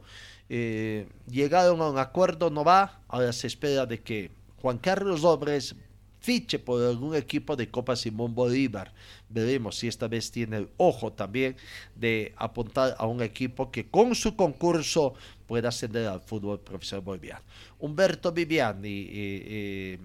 Eh, 0.50 1.08
llegaron 1.30 1.82
a 1.82 1.90
un 1.90 1.98
acuerdo, 1.98 2.50
no 2.50 2.64
va, 2.64 3.00
ahora 3.08 3.32
se 3.32 3.48
espera 3.48 3.86
de 3.86 4.02
que 4.02 4.30
Juan 4.62 4.78
Carlos 4.78 5.22
López 5.22 5.76
fiche 6.20 6.60
por 6.60 6.82
algún 6.82 7.16
equipo 7.16 7.56
de 7.56 7.70
Copa 7.70 7.96
Simón 7.96 8.34
Bolívar. 8.34 8.94
Veremos 9.30 9.78
si 9.78 9.88
esta 9.88 10.08
vez 10.08 10.32
tiene 10.32 10.58
el 10.58 10.70
ojo 10.78 11.12
también 11.12 11.56
de 11.96 12.34
apuntar 12.38 12.96
a 12.98 13.06
un 13.06 13.22
equipo 13.22 13.72
que 13.72 13.90
con 13.90 14.16
su 14.16 14.36
concurso 14.36 15.16
pueda 15.48 15.70
ascender 15.70 16.08
al 16.08 16.22
fútbol 16.22 16.60
profesional 16.60 17.04
boliviano. 17.04 17.42
Humberto 17.80 18.32
Viviani. 18.32 19.08
Eh, 19.10 20.00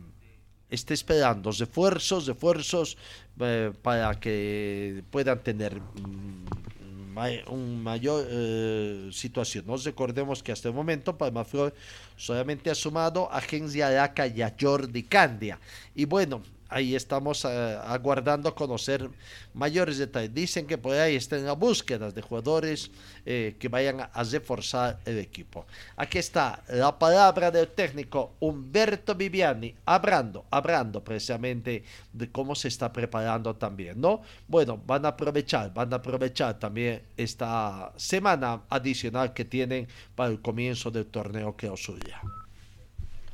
está 0.71 0.95
esperando 0.95 1.51
refuerzos, 1.51 2.29
esfuerzos 2.29 2.97
eh, 3.41 3.73
para 3.83 4.19
que 4.19 5.03
puedan 5.11 5.43
tener 5.43 5.81
mm, 5.81 7.49
un 7.49 7.83
mayor 7.83 8.27
eh, 8.31 9.11
situación. 9.13 9.67
Nos 9.67 9.85
recordemos 9.85 10.43
que 10.43 10.53
hasta 10.53 10.69
el 10.69 10.75
momento 10.75 11.17
Palmaflor 11.17 11.75
solamente 12.17 12.71
ha 12.71 12.75
sumado 12.75 13.31
a 13.33 13.39
Agencia 13.39 13.89
Araca 13.89 14.27
y 14.27 14.43
a 14.43 14.55
Jordi 14.59 15.03
Candia. 15.03 15.59
Y 15.95 16.05
bueno, 16.05 16.43
ahí 16.69 16.95
estamos 16.95 17.45
uh, 17.45 17.49
aguardando 17.85 18.55
conocer 18.55 19.11
mayores 19.55 19.99
detalles. 19.99 20.33
Dicen 20.35 20.67
que 20.67 20.79
por 20.79 20.95
ahí 20.95 21.17
están 21.17 21.45
las 21.45 21.59
búsquedas 21.59 22.15
de 22.15 22.23
jugadores 22.23 22.91
eh, 23.25 23.57
que 23.59 23.69
vayan 23.69 24.01
a, 24.01 24.23
reforzar 24.25 25.01
el 25.05 25.19
equipo. 25.19 25.67
Aquí 25.97 26.19
está 26.19 26.63
la 26.69 26.99
palabra 26.99 27.51
del 27.51 27.69
técnico 27.69 28.35
Humberto 28.41 29.15
Viviani, 29.15 29.75
hablando, 29.87 30.45
hablando 30.51 31.03
precisamente 31.03 31.85
de 32.13 32.31
cómo 32.31 32.55
se 32.55 32.69
está 32.69 32.93
preparando 32.93 33.57
también, 33.57 34.01
¿no? 34.01 34.23
Bueno, 34.47 34.81
van 34.87 35.07
a 35.07 35.09
aprovechar, 35.09 35.73
van 35.73 35.93
a 35.93 35.97
aprovechar 35.97 36.59
también 36.59 37.03
esta 37.17 37.93
semana 37.97 38.63
adicional 38.69 39.33
que 39.33 39.45
tienen 39.45 39.89
para 40.15 40.31
el 40.31 40.41
comienzo 40.41 40.91
del 40.91 41.07
torneo 41.07 41.57
que 41.57 41.69
os 41.69 41.89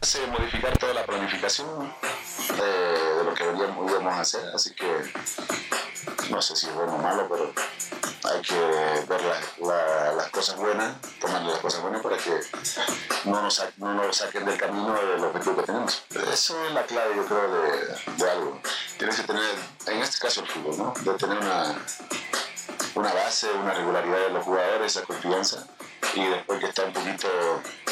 hace 0.04 0.26
modificar 0.26 0.76
toda 0.76 0.92
la 0.92 1.06
planificación 1.06 1.66
de, 2.58 3.24
lo 3.24 3.32
que 3.32 3.42
a 3.42 4.20
hacer, 4.20 4.44
así 4.54 4.74
que 4.74 4.86
no 6.28 6.42
sé 6.42 6.54
si 6.54 6.66
es 6.66 6.74
bueno 6.74 6.96
o 6.96 6.98
malo, 6.98 7.26
pero 7.26 7.50
hay 8.30 8.42
que 8.42 8.54
ver 9.08 9.20
las 9.64 10.28
cosas 10.28 10.56
buenas, 10.56 11.00
tomar 11.18 11.40
las 11.44 11.58
cosas 11.58 11.80
buenas 11.80 12.02
para 12.02 12.18
que 12.18 12.38
no 13.24 13.40
nos, 13.40 13.62
no 13.78 14.12
saquen 14.12 14.44
del 14.44 14.58
camino 14.58 14.92
del 14.92 15.24
objetivo 15.24 15.56
que 15.56 15.62
tenemos. 15.62 16.04
Eso 16.30 16.66
es 16.66 16.72
la 16.74 16.82
clave, 16.82 17.16
yo 17.16 17.24
creo, 17.24 17.50
de, 18.18 18.30
algo. 18.30 18.60
Tienes 18.98 19.16
que 19.16 19.22
tener, 19.22 19.54
en 19.86 20.02
este 20.02 20.18
caso 20.18 20.42
el 20.42 20.48
fútbol, 20.48 20.76
¿no? 20.76 20.92
De 21.00 21.18
tener 21.18 21.38
una, 21.38 21.76
una 22.94 23.14
base, 23.14 23.50
una 23.52 23.72
regularidad 23.72 24.18
de 24.18 24.30
los 24.34 24.44
jugadores, 24.44 24.94
esa 24.94 25.06
confianza, 25.06 25.66
y 26.12 26.26
después 26.26 26.60
que 26.60 26.66
está 26.66 26.84
un 26.84 26.92
poquito 26.92 27.28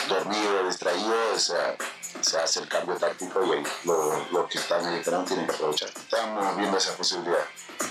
dormido, 0.09 0.67
distraído, 0.67 1.15
o 1.35 1.39
se 1.39 2.39
hace 2.39 2.61
el 2.61 2.69
cambio 2.69 2.97
táctico 2.97 3.43
y 3.45 3.63
los 3.85 4.49
que 4.49 4.59
están 4.59 4.85
ahí 4.87 4.99
esperando 4.99 5.27
tienen 5.27 5.47
que 5.47 5.55
aprovechar. 5.55 5.89
Estamos 5.89 6.57
viendo 6.57 6.77
esa 6.77 6.97
posibilidad 6.97 7.45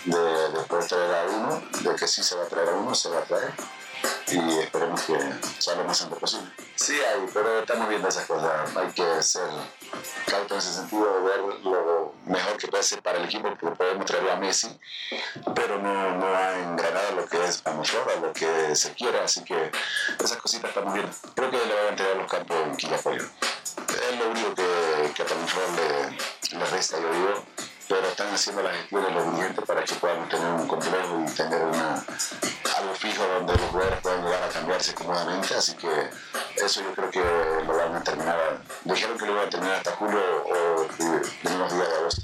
de, 0.05 0.49
de 0.51 0.63
poder 0.67 0.87
traer 0.87 1.15
a 1.15 1.23
uno, 1.31 1.63
de 1.81 1.95
que 1.95 2.07
sí 2.07 2.23
se 2.23 2.35
va 2.35 2.43
a 2.43 2.47
traer 2.47 2.69
a 2.69 2.73
uno, 2.73 2.95
se 2.95 3.09
va 3.09 3.19
a 3.19 3.23
traer 3.23 3.53
y 4.31 4.59
esperemos 4.59 5.01
que 5.01 5.17
salga 5.59 5.83
más 5.83 6.01
antes 6.01 6.19
posible. 6.19 6.49
Sí 6.75 6.93
hay, 6.93 7.25
pero 7.33 7.59
estamos 7.59 7.89
viendo 7.89 8.07
esas 8.07 8.25
cosas. 8.25 8.75
Hay 8.75 8.87
que 8.89 9.23
ser 9.23 9.49
cauto 10.25 10.53
en 10.53 10.59
ese 10.59 10.73
sentido, 10.73 11.13
de 11.13 11.21
ver 11.21 11.39
lo 11.63 12.13
mejor 12.25 12.57
que 12.57 12.67
puede 12.67 12.83
ser 12.83 13.01
para 13.01 13.17
el 13.17 13.25
equipo, 13.25 13.49
porque 13.49 13.75
podemos 13.75 14.05
traer 14.05 14.29
a 14.29 14.37
Messi, 14.37 14.79
pero 15.53 15.79
no, 15.79 16.15
no 16.15 16.35
ha 16.35 16.59
engranado 16.59 17.15
lo 17.17 17.25
que 17.25 17.43
es 17.43 17.61
a 17.65 17.73
nosotros, 17.73 18.21
lo 18.21 18.33
que 18.33 18.75
se 18.75 18.93
quiere, 18.93 19.19
así 19.19 19.43
que 19.43 19.71
esas 20.23 20.37
cositas 20.37 20.69
estamos 20.69 20.93
viendo. 20.93 21.13
Creo 21.35 21.51
que 21.51 21.57
le 21.57 21.75
van 21.75 21.85
a 21.85 21.89
entregar 21.89 22.15
los 22.17 22.31
campos 22.31 22.57
en 22.57 22.75
Quillacollo. 22.77 23.23
Es 23.23 24.19
lo 24.19 24.29
único 24.29 24.55
que, 24.55 25.11
que 25.13 25.21
a 25.23 25.25
Palmaflor 25.25 25.69
le, 25.75 26.57
le 26.57 26.65
resta, 26.65 26.99
yo 26.99 27.13
digo 27.13 27.43
pero 27.91 28.07
están 28.07 28.33
haciendo 28.33 28.63
las 28.63 28.73
gestiones 28.77 29.13
los 29.13 29.25
dirigentes 29.25 29.65
para 29.65 29.83
que 29.83 29.93
puedan 29.95 30.29
tener 30.29 30.53
un 30.53 30.65
complejo 30.65 31.25
y 31.27 31.31
tener 31.35 31.61
una, 31.61 31.95
algo 32.77 32.93
fijo 32.95 33.21
donde 33.27 33.51
los 33.51 33.61
jugadores 33.63 33.99
puedan 33.99 34.23
llegar 34.23 34.43
a 34.43 34.47
cambiarse 34.47 34.95
cómodamente, 34.95 35.53
así 35.55 35.75
que 35.75 35.89
eso 36.63 36.81
yo 36.81 36.93
creo 36.95 37.11
que 37.11 37.19
lo 37.67 37.77
van 37.77 37.93
a 37.93 38.01
terminar, 38.01 38.61
dijeron 38.85 39.17
que 39.17 39.25
lo 39.25 39.35
van 39.35 39.47
a 39.47 39.49
terminar 39.49 39.75
hasta 39.75 39.91
julio 39.91 40.21
o 40.21 40.87
primeros 40.87 41.73
días 41.73 41.89
de 41.89 41.95
agosto. 41.95 42.21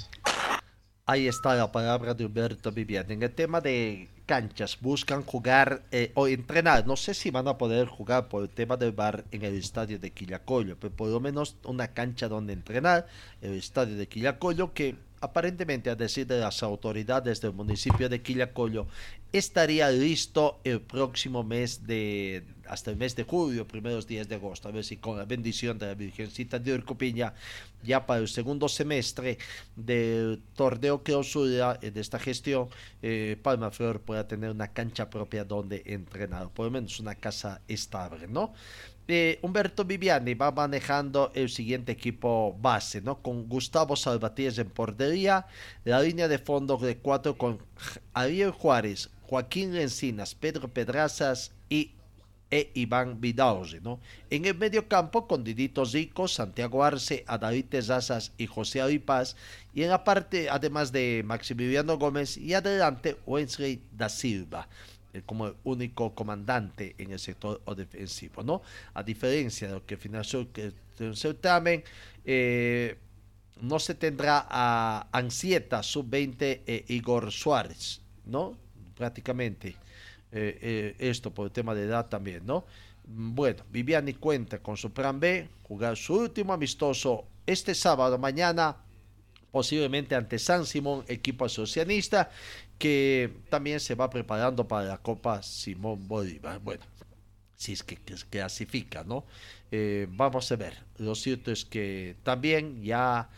Ahí 1.04 1.28
está 1.28 1.54
la 1.54 1.70
palabra 1.70 2.14
de 2.14 2.24
Humberto 2.24 2.72
Viviani. 2.72 3.14
En 3.14 3.22
el 3.22 3.34
tema 3.34 3.60
de 3.60 4.08
canchas, 4.24 4.78
buscan 4.80 5.22
jugar 5.22 5.82
eh, 5.90 6.12
o 6.14 6.28
entrenar. 6.28 6.86
No 6.86 6.96
sé 6.96 7.14
si 7.14 7.30
van 7.30 7.48
a 7.48 7.56
poder 7.56 7.88
jugar 7.88 8.28
por 8.28 8.42
el 8.42 8.50
tema 8.50 8.76
del 8.76 8.92
bar 8.92 9.24
en 9.32 9.42
el 9.42 9.54
estadio 9.54 9.98
de 9.98 10.10
Quillacollo, 10.12 10.76
pero 10.78 10.94
por 10.94 11.08
lo 11.08 11.18
menos 11.18 11.56
una 11.64 11.88
cancha 11.88 12.28
donde 12.28 12.52
entrenar, 12.52 13.06
el 13.40 13.54
estadio 13.54 13.96
de 13.96 14.06
Quillacollo, 14.06 14.74
que 14.74 14.96
aparentemente 15.20 15.90
a 15.90 15.96
decir 15.96 16.26
de 16.26 16.40
las 16.40 16.62
autoridades 16.62 17.40
del 17.40 17.52
municipio 17.52 18.08
de 18.08 18.22
Quillacollo, 18.22 18.86
estaría 19.32 19.90
listo 19.90 20.60
el 20.64 20.80
próximo 20.80 21.42
mes 21.42 21.86
de, 21.86 22.44
hasta 22.66 22.90
el 22.90 22.96
mes 22.96 23.14
de 23.16 23.24
julio, 23.24 23.66
primeros 23.66 24.06
días 24.06 24.28
de 24.28 24.36
agosto, 24.36 24.68
a 24.68 24.72
ver 24.72 24.84
si 24.84 24.96
con 24.96 25.18
la 25.18 25.24
bendición 25.24 25.78
de 25.78 25.86
la 25.86 25.94
Virgencita 25.94 26.58
de 26.58 26.74
Urcupiña, 26.74 27.34
ya 27.82 28.06
para 28.06 28.20
el 28.20 28.28
segundo 28.28 28.68
semestre 28.68 29.38
del 29.76 30.40
torneo 30.54 31.02
que 31.02 31.14
osura 31.14 31.74
de 31.74 32.00
esta 32.00 32.18
gestión, 32.18 32.68
eh, 33.02 33.36
Palma 33.42 33.70
Flor 33.70 34.00
pueda 34.00 34.26
tener 34.26 34.50
una 34.50 34.68
cancha 34.68 35.10
propia 35.10 35.44
donde 35.44 35.82
entrenar, 35.86 36.50
por 36.50 36.66
lo 36.66 36.70
menos 36.70 37.00
una 37.00 37.14
casa 37.14 37.60
estable, 37.68 38.28
¿no? 38.28 38.52
Eh, 39.10 39.38
Humberto 39.40 39.86
Viviani 39.86 40.34
va 40.34 40.50
manejando 40.50 41.32
el 41.34 41.48
siguiente 41.48 41.92
equipo 41.92 42.54
base, 42.60 43.00
¿no? 43.00 43.22
Con 43.22 43.48
Gustavo 43.48 43.96
Salvatías 43.96 44.58
en 44.58 44.68
portería, 44.68 45.46
la 45.84 46.02
línea 46.02 46.28
de 46.28 46.38
fondo 46.38 46.76
de 46.76 46.98
cuatro 46.98 47.38
con 47.38 47.58
Ariel 48.12 48.50
Juárez, 48.50 49.08
Joaquín 49.22 49.74
Encinas, 49.74 50.34
Pedro 50.34 50.68
Pedrazas 50.68 51.52
y 51.70 51.92
e 52.50 52.70
Iván 52.74 53.20
Vidauzi, 53.20 53.80
¿no? 53.80 53.98
En 54.28 54.44
el 54.44 54.56
medio 54.56 54.88
campo 54.88 55.26
con 55.26 55.42
Didito 55.42 55.86
Zico, 55.86 56.28
Santiago 56.28 56.84
Arce, 56.84 57.24
Adalite 57.26 57.78
Tezazas 57.78 58.32
y 58.36 58.46
José 58.46 58.82
Avipaz, 58.82 59.36
y 59.74 59.84
en 59.84 59.90
la 59.90 60.04
parte, 60.04 60.48
además 60.50 60.92
de 60.92 61.22
Maximiliano 61.24 61.98
Gómez, 61.98 62.36
y 62.36 62.54
adelante 62.54 63.16
Wesley 63.26 63.82
da 63.92 64.08
Silva. 64.08 64.68
Eh, 65.14 65.22
como 65.24 65.54
único 65.64 66.14
comandante 66.14 66.94
en 66.98 67.12
el 67.12 67.18
sector 67.18 67.62
defensivo, 67.74 68.42
¿no? 68.42 68.60
A 68.92 69.02
diferencia 69.02 69.66
de 69.68 69.74
lo 69.74 69.86
que 69.86 69.96
financió 69.96 70.46
el 70.98 71.16
certamen, 71.16 71.82
eh, 72.26 72.98
no 73.62 73.78
se 73.78 73.94
tendrá 73.94 74.46
a 74.50 75.08
Ansieta, 75.10 75.82
sub-20 75.82 76.60
e 76.66 76.84
Igor 76.88 77.32
Suárez, 77.32 78.02
¿no? 78.26 78.58
Prácticamente 78.94 79.76
eh, 80.30 80.94
esto 80.98 81.32
por 81.32 81.46
el 81.46 81.52
tema 81.52 81.74
de 81.74 81.84
edad 81.84 82.06
también, 82.08 82.44
¿no? 82.44 82.66
Bueno, 83.06 83.64
Viviani 83.70 84.12
cuenta 84.12 84.58
con 84.58 84.76
su 84.76 84.92
plan 84.92 85.18
B, 85.18 85.48
jugar 85.62 85.96
su 85.96 86.16
último 86.16 86.52
amistoso 86.52 87.24
este 87.46 87.74
sábado 87.74 88.18
mañana 88.18 88.76
posiblemente 89.50 90.14
ante 90.14 90.38
San 90.38 90.66
Simón, 90.66 91.04
equipo 91.08 91.44
asocianista, 91.44 92.30
que 92.78 93.30
también 93.50 93.80
se 93.80 93.94
va 93.94 94.08
preparando 94.08 94.66
para 94.66 94.86
la 94.86 94.98
Copa 94.98 95.42
Simón 95.42 96.06
Bolívar. 96.06 96.60
Bueno, 96.60 96.84
si 97.56 97.72
es 97.72 97.82
que, 97.82 97.96
clasifica, 98.30 99.04
¿no? 99.04 99.26
Eh, 99.70 100.06
vamos 100.10 100.50
a 100.52 100.56
ver. 100.56 100.74
Lo 100.96 101.14
cierto 101.14 101.50
es 101.50 101.64
que 101.64 102.16
también 102.22 102.82
ya 102.82 103.28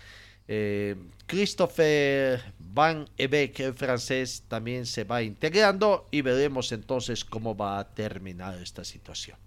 eh, 0.47 0.95
Christopher 1.27 2.41
Van 2.59 3.09
Ebeck, 3.17 3.61
el 3.61 3.75
francés, 3.75 4.45
también 4.47 4.85
se 4.85 5.05
va 5.05 5.23
integrando 5.23 6.09
y 6.11 6.23
veremos 6.23 6.73
entonces 6.73 7.25
cómo 7.25 7.57
va 7.57 7.79
a 7.79 7.89
terminar 7.89 8.61
esta 8.61 8.85
situación. 8.85 9.39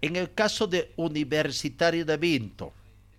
En 0.00 0.16
el 0.16 0.32
caso 0.32 0.66
de 0.66 0.92
Universitario 0.96 2.04
de 2.04 2.16
Vinto, 2.18 2.72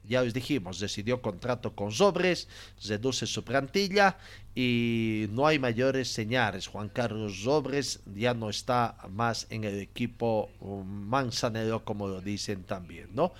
ya 0.07 0.21
les 0.21 0.33
dijimos, 0.33 0.79
decidió 0.79 1.21
contrato 1.21 1.75
con 1.75 1.91
Sobres, 1.91 2.47
reduce 2.87 3.27
su 3.27 3.43
plantilla 3.43 4.17
y 4.55 5.27
no 5.31 5.45
hay 5.45 5.59
mayores 5.59 6.07
señales. 6.09 6.67
Juan 6.67 6.89
Carlos 6.89 7.43
Sobres 7.43 7.99
ya 8.15 8.33
no 8.33 8.49
está 8.49 8.97
más 9.09 9.47
en 9.49 9.63
el 9.63 9.79
equipo 9.79 10.49
manzanero, 10.85 11.83
como 11.85 12.07
lo 12.07 12.21
dicen 12.21 12.63
también, 12.63 13.09
¿no? 13.13 13.33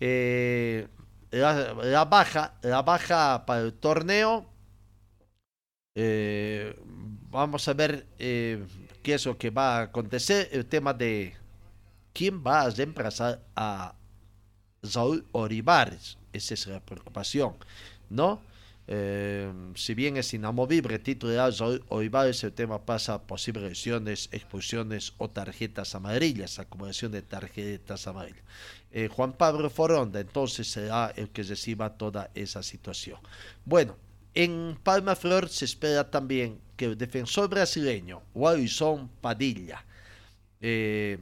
Eh, 0.00 0.88
la, 1.30 2.04
baja, 2.04 2.54
la 2.62 2.82
baja 2.82 3.44
para 3.46 3.62
el 3.62 3.72
torneo. 3.72 4.46
Eh, 5.94 6.74
vamos 7.30 7.68
a 7.68 7.74
ver 7.74 8.06
eh, 8.18 8.64
qué 9.02 9.14
es 9.14 9.26
lo 9.26 9.36
que 9.38 9.50
va 9.50 9.78
a 9.78 9.82
acontecer. 9.82 10.48
El 10.52 10.66
tema 10.66 10.94
de 10.94 11.34
quién 12.12 12.42
va 12.44 12.62
a 12.62 12.70
reemplazar 12.70 13.42
a 13.56 13.94
Saúl 14.82 15.24
Oribares. 15.30 16.18
Esa 16.32 16.54
es 16.54 16.66
la 16.66 16.80
preocupación, 16.80 17.54
¿no? 18.10 18.40
Eh, 18.88 19.52
si 19.76 19.94
bien 19.94 20.16
es 20.16 20.34
inamovible 20.34 20.98
titular 20.98 21.52
Saúl 21.52 21.84
Oribares, 21.88 22.42
el 22.42 22.52
tema 22.52 22.84
pasa 22.84 23.14
a 23.14 23.22
posibles 23.22 23.62
lesiones, 23.62 24.28
expulsiones 24.32 25.12
o 25.18 25.30
tarjetas 25.30 25.94
amarillas, 25.94 26.58
acumulación 26.58 27.12
de 27.12 27.22
tarjetas 27.22 28.08
amarillas. 28.08 28.42
Eh, 28.90 29.08
Juan 29.08 29.34
Pablo 29.34 29.70
Foronda 29.70 30.18
entonces 30.18 30.66
será 30.68 31.12
el 31.14 31.30
que 31.30 31.44
reciba 31.44 31.96
toda 31.96 32.30
esa 32.34 32.62
situación. 32.64 33.20
Bueno, 33.64 33.96
en 34.34 34.76
Palma 34.82 35.14
Flor 35.14 35.48
se 35.48 35.64
espera 35.64 36.10
también 36.10 36.58
que 36.76 36.86
el 36.86 36.98
defensor 36.98 37.48
brasileño, 37.48 38.22
Wallison 38.34 39.08
Padilla, 39.20 39.84
eh, 40.60 41.18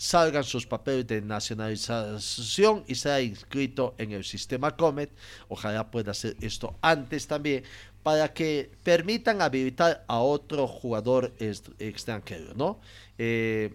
salgan 0.00 0.44
sus 0.44 0.66
papeles 0.66 1.06
de 1.06 1.20
nacionalización 1.20 2.84
y 2.86 2.94
sea 2.94 3.20
inscrito 3.20 3.94
en 3.98 4.12
el 4.12 4.24
sistema 4.24 4.74
Comet. 4.74 5.10
Ojalá 5.48 5.90
pueda 5.90 6.12
hacer 6.12 6.36
esto 6.40 6.74
antes 6.80 7.26
también 7.26 7.64
para 8.02 8.32
que 8.32 8.70
permitan 8.82 9.42
habilitar 9.42 10.02
a 10.08 10.20
otro 10.20 10.66
jugador 10.66 11.34
extranjero, 11.38 12.54
¿no? 12.54 12.80
Eh, 13.18 13.74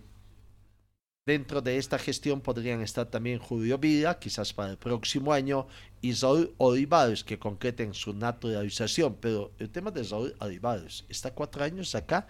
dentro 1.27 1.61
de 1.61 1.77
esta 1.77 1.99
gestión 1.99 2.41
podrían 2.41 2.81
estar 2.81 3.05
también 3.05 3.37
Julio 3.37 3.77
Villa, 3.77 4.17
quizás 4.17 4.51
para 4.51 4.71
el 4.71 4.77
próximo 4.77 5.31
año, 5.31 5.67
y 6.01 6.13
Saúl 6.15 6.55
Olivares, 6.57 7.23
que 7.23 7.37
concreten 7.37 7.93
su 7.93 8.13
naturalización. 8.13 9.15
Pero 9.21 9.51
el 9.59 9.69
tema 9.69 9.91
de 9.91 10.03
Saúl 10.03 10.35
Olivares, 10.39 11.05
está 11.07 11.35
cuatro 11.35 11.63
años 11.63 11.93
acá, 11.93 12.25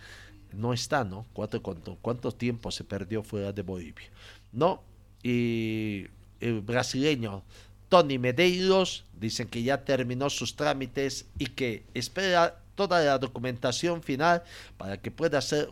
no 0.54 0.74
está, 0.74 1.04
¿no? 1.04 1.26
¿Cuánto, 1.34 2.32
tiempo 2.32 2.72
se 2.72 2.84
perdió 2.84 3.24
fuera 3.24 3.52
de 3.52 3.62
Bolivia? 3.62 4.10
¿No? 4.52 4.82
Y 5.24 6.08
el 6.40 6.62
brasileño 6.62 7.44
Tony 7.90 8.18
Medeiros 8.18 9.06
dicen 9.20 9.48
que 9.48 9.64
ya 9.64 9.84
terminó 9.84 10.30
sus 10.30 10.56
trámites 10.56 11.26
y 11.38 11.48
que 11.48 11.84
espera 11.94 12.60
toda 12.76 13.02
la 13.04 13.18
documentación 13.18 14.04
final 14.04 14.44
para 14.78 14.98
que 14.98 15.12
pueda 15.12 15.42
ser 15.42 15.70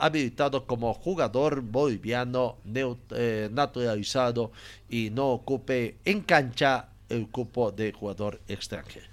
habilitado 0.00 0.66
como 0.66 0.94
jugador 0.94 1.60
boliviano 1.60 2.56
eh, 3.10 3.48
naturalizado 3.52 4.52
y 4.88 5.10
no 5.10 5.30
ocupe 5.30 5.96
en 6.04 6.22
cancha 6.22 6.88
el 7.08 7.28
cupo 7.28 7.72
de 7.72 7.92
jugador 7.92 8.40
extranjero. 8.48 9.06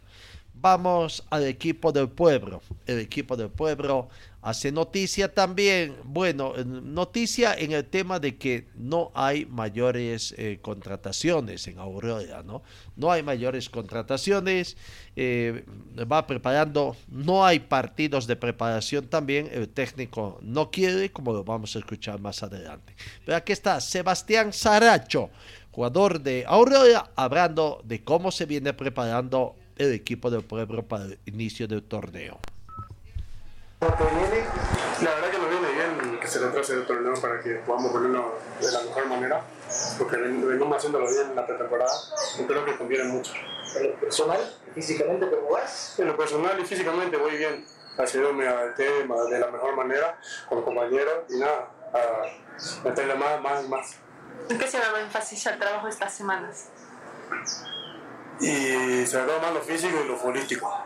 Vamos 0.54 1.24
al 1.30 1.46
equipo 1.46 1.91
del 1.91 2.10
pueblo. 2.10 2.62
El 2.86 3.00
equipo 3.00 3.36
del 3.36 3.50
pueblo 3.50 4.10
hace 4.46 4.72
noticia 4.72 5.34
también, 5.34 5.96
bueno, 6.04 6.54
noticia 6.64 7.56
en 7.56 7.72
el 7.72 7.84
tema 7.84 8.20
de 8.20 8.38
que 8.38 8.68
no 8.76 9.12
hay 9.16 9.48
mayores 9.48 10.36
eh, 10.38 10.60
contrataciones 10.62 11.68
en 11.68 11.80
Aurora, 11.80 12.44
¿no? 12.44 12.62
No 12.96 13.12
hay 13.12 13.24
mayores 13.24 13.72
contrataciones, 13.72 14.78
eh, 15.16 15.66
va 16.00 16.28
preparando, 16.28 16.96
no 17.10 17.44
hay 17.44 17.58
partidos 17.58 18.28
de 18.28 18.36
preparación 18.36 19.08
también, 19.08 19.50
el 19.52 19.68
técnico 19.68 20.38
no 20.44 20.70
quiere, 20.70 21.12
como 21.12 21.34
lo 21.34 21.44
vamos 21.44 21.76
a 21.76 21.80
escuchar 21.80 22.20
más 22.20 22.44
adelante. 22.44 22.96
Pero 23.26 23.38
aquí 23.38 23.52
está 23.52 23.82
Sebastián 23.82 24.54
Saracho, 24.54 25.32
jugador 25.72 26.22
de 26.22 26.44
Aurora, 26.46 27.10
hablando 27.16 27.82
de 27.84 28.04
cómo 28.04 28.30
se 28.30 28.46
viene 28.46 28.74
preparando 28.74 29.56
el 29.76 29.92
equipo 29.92 30.30
del 30.30 30.44
pueblo 30.44 30.88
para 30.88 31.06
el 31.06 31.18
inicio 31.26 31.68
del 31.68 31.82
torneo 31.82 32.40
la 33.82 35.12
verdad 35.12 35.30
que 35.30 35.38
nos 35.38 35.50
viene 35.50 35.72
bien 35.72 36.20
que 36.20 36.28
se 36.28 36.40
retrase 36.40 36.74
el 36.74 36.86
torneo 36.86 37.14
para 37.16 37.42
que 37.42 37.56
podamos 37.56 37.92
ponerlo 37.92 38.40
de 38.60 38.72
la 38.72 38.82
mejor 38.82 39.08
manera, 39.08 39.42
porque 39.98 40.18
venimos 40.18 40.78
haciéndolo 40.78 41.08
bien 41.10 41.30
en 41.30 41.36
la 41.36 41.46
pretemporada 41.46 41.92
y 42.40 42.44
creo 42.44 42.66
que 42.66 42.78
conviene 42.78 43.04
mucho. 43.06 43.34
¿En 43.78 43.92
lo 43.92 43.96
personal, 44.00 44.40
físicamente 44.74 45.30
cómo 45.30 45.50
vas? 45.52 46.00
En 46.00 46.08
lo 46.08 46.16
personal 46.16 46.60
y 46.60 46.66
físicamente 46.66 47.18
voy 47.18 47.38
bien, 47.38 47.66
haciéndome 47.98 48.48
al 48.48 48.74
tema 48.76 49.22
de 49.30 49.40
la 49.40 49.52
mejor 49.52 49.76
manera 49.76 50.18
con 50.48 50.60
los 50.60 50.66
compañeros 50.66 51.26
y 51.30 51.40
nada, 51.40 51.70
a 51.94 52.88
meterle 52.88 53.16
más, 53.16 53.42
más, 53.42 53.68
más. 53.68 53.96
¿En 54.50 54.58
qué 54.58 54.68
se 54.68 54.80
va 54.80 54.86
a 54.86 55.02
énfasis 55.02 55.48
al 55.48 55.60
trabajo 55.60 55.88
estas 55.88 56.14
semanas? 56.14 56.70
Y 58.40 59.06
se 59.06 59.18
va 59.18 59.40
más 59.40 59.54
lo 59.54 59.62
físico 59.62 59.98
y 60.04 60.08
lo 60.08 60.18
político 60.18 60.85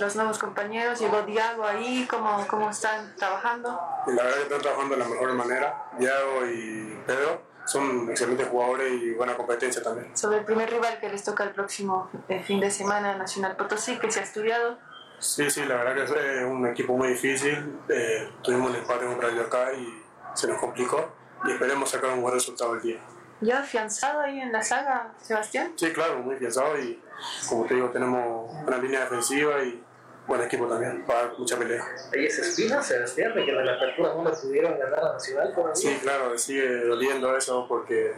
los 0.00 0.16
nuevos 0.16 0.38
compañeros? 0.38 0.98
¿Llegó 1.00 1.22
Diago 1.22 1.64
ahí? 1.64 2.06
¿Cómo, 2.08 2.46
cómo 2.48 2.70
están 2.70 3.14
trabajando? 3.16 3.80
la 4.06 4.22
verdad 4.22 4.36
que 4.36 4.42
están 4.42 4.60
trabajando 4.60 4.96
de 4.96 5.02
la 5.02 5.08
mejor 5.08 5.32
manera. 5.34 5.84
Diago 5.98 6.46
y 6.46 6.98
Pedro 7.06 7.40
son 7.66 8.10
excelentes 8.10 8.46
jugadores 8.48 8.92
y 8.92 9.12
buena 9.14 9.36
competencia 9.36 9.82
también. 9.82 10.16
Sobre 10.16 10.38
el 10.38 10.44
primer 10.44 10.70
rival 10.70 10.98
que 11.00 11.08
les 11.08 11.24
toca 11.24 11.44
el 11.44 11.50
próximo 11.50 12.10
eh, 12.28 12.42
fin 12.42 12.60
de 12.60 12.70
semana, 12.70 13.16
Nacional 13.16 13.56
Potosí, 13.56 13.98
que 13.98 14.10
se 14.10 14.20
ha 14.20 14.22
estudiado. 14.22 14.78
Sí, 15.18 15.50
sí, 15.50 15.64
la 15.64 15.76
verdad 15.76 15.94
que 15.94 16.40
es 16.40 16.44
un 16.44 16.66
equipo 16.66 16.96
muy 16.96 17.08
difícil. 17.08 17.80
Eh, 17.88 18.28
tuvimos 18.42 18.70
el 18.70 18.76
empate 18.76 19.04
en 19.04 19.12
un 19.12 19.22
radio 19.22 19.42
acá 19.42 19.72
y 19.72 20.02
se 20.34 20.46
nos 20.46 20.58
complicó 20.58 21.08
y 21.44 21.52
esperemos 21.52 21.90
sacar 21.90 22.10
un 22.10 22.22
buen 22.22 22.34
resultado 22.34 22.74
el 22.74 22.82
día. 22.82 23.00
¿Ya 23.40 23.60
afianzado 23.60 24.20
ahí 24.20 24.40
en 24.40 24.52
la 24.52 24.62
saga, 24.62 25.12
Sebastián? 25.20 25.72
Sí, 25.76 25.92
claro, 25.92 26.18
muy 26.18 26.36
afianzado 26.36 26.78
y 26.78 27.00
como 27.48 27.66
te 27.66 27.74
digo, 27.74 27.90
tenemos 27.90 28.50
una 28.66 28.78
línea 28.78 29.00
defensiva 29.00 29.62
y 29.62 29.82
buen 30.26 30.40
equipo 30.42 30.66
también 30.66 31.04
para 31.04 31.32
mucha 31.36 31.56
pelea. 31.58 31.84
¿Hay 32.12 32.26
esa 32.26 32.42
espina, 32.42 32.82
Sebastián, 32.82 33.34
de 33.34 33.44
que 33.44 33.50
en 33.50 33.66
la 33.66 33.74
apertura 33.74 34.14
no 34.14 34.32
pudieron 34.32 34.78
ganar 34.78 34.98
a 34.98 35.12
Nacional 35.14 35.52
todavía? 35.54 35.74
Sí, 35.74 35.98
claro, 36.02 36.38
sigue 36.38 36.84
doliendo 36.84 37.36
eso 37.36 37.66
porque, 37.68 38.14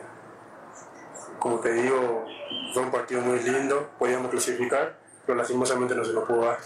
como 1.39 1.61
te 1.61 1.73
digo, 1.73 2.27
fue 2.73 2.83
un 2.83 2.91
partido 2.91 3.21
muy 3.23 3.41
lindo, 3.41 3.91
podíamos 3.99 4.31
clasificar, 4.31 4.99
pero 5.25 5.37
lastimosamente 5.37 5.95
no 5.95 6.05
se 6.05 6.13
nos 6.13 6.25
pudo 6.25 6.45
dar. 6.45 6.59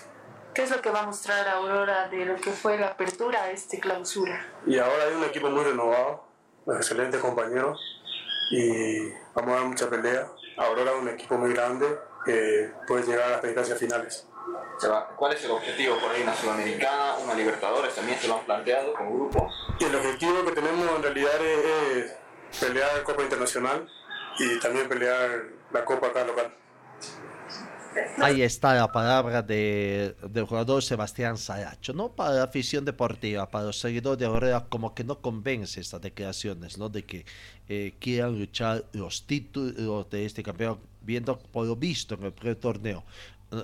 ¿Qué 0.52 0.64
es 0.64 0.70
lo 0.70 0.82
que 0.82 0.90
va 0.90 1.00
a 1.00 1.06
mostrar 1.06 1.46
Aurora 1.48 2.08
de 2.08 2.26
lo 2.26 2.34
que 2.34 2.50
fue 2.50 2.76
la 2.76 2.88
apertura 2.88 3.44
a 3.44 3.50
este 3.52 3.78
clausura? 3.78 4.44
Y 4.66 4.78
ahora 4.78 5.04
hay 5.08 5.14
un 5.14 5.24
equipo 5.24 5.48
muy 5.48 5.62
renovado, 5.62 6.24
excelentes 6.66 7.20
compañeros 7.20 7.99
y 8.50 9.12
vamos 9.34 9.52
a 9.52 9.56
dar 9.56 9.64
mucha 9.64 9.88
pelea. 9.88 10.26
Aurora 10.56 10.92
es 10.92 10.98
un 10.98 11.08
equipo 11.08 11.38
muy 11.38 11.52
grande 11.52 11.86
que 12.24 12.70
puede 12.86 13.04
llegar 13.04 13.32
a 13.32 13.36
las 13.36 13.44
instancias 13.44 13.78
finales. 13.78 14.26
¿Cuál 15.16 15.34
es 15.34 15.44
el 15.44 15.50
objetivo 15.50 15.98
por 15.98 16.10
ahí? 16.10 16.22
¿Una 16.22 16.34
Sudamericana, 16.34 17.16
una 17.22 17.34
Libertadores? 17.34 17.94
¿También 17.94 18.18
se 18.18 18.28
lo 18.28 18.38
han 18.38 18.44
planteado 18.44 18.94
como 18.94 19.14
grupo? 19.14 19.50
Y 19.78 19.84
el 19.84 19.94
objetivo 19.94 20.44
que 20.44 20.52
tenemos 20.52 20.96
en 20.96 21.02
realidad 21.02 21.44
es, 21.44 22.10
es 22.50 22.58
pelear 22.58 23.02
Copa 23.04 23.22
Internacional 23.22 23.88
y 24.38 24.58
también 24.58 24.88
pelear 24.88 25.44
la 25.70 25.84
Copa 25.84 26.08
acá 26.08 26.24
local. 26.24 26.52
Ahí 28.18 28.42
está 28.42 28.74
la 28.74 28.92
palabra 28.92 29.42
de, 29.42 30.14
del 30.28 30.44
jugador 30.44 30.82
Sebastián 30.82 31.38
Saracho, 31.38 31.92
¿no? 31.92 32.12
Para 32.12 32.34
la 32.34 32.42
afición 32.44 32.84
deportiva, 32.84 33.50
para 33.50 33.64
los 33.64 33.80
seguidores 33.80 34.18
de 34.18 34.26
Aurora, 34.26 34.66
como 34.68 34.94
que 34.94 35.04
no 35.04 35.20
convence 35.20 35.80
estas 35.80 36.00
declaraciones, 36.00 36.78
¿no? 36.78 36.88
De 36.88 37.04
que 37.04 37.24
eh, 37.68 37.94
quieran 37.98 38.38
luchar 38.38 38.84
los 38.92 39.26
títulos 39.26 40.08
de 40.10 40.26
este 40.26 40.42
campeón, 40.42 40.78
viendo 41.00 41.38
por 41.38 41.66
lo 41.66 41.76
visto 41.76 42.14
en 42.14 42.24
el 42.24 42.32
pre-torneo. 42.32 43.04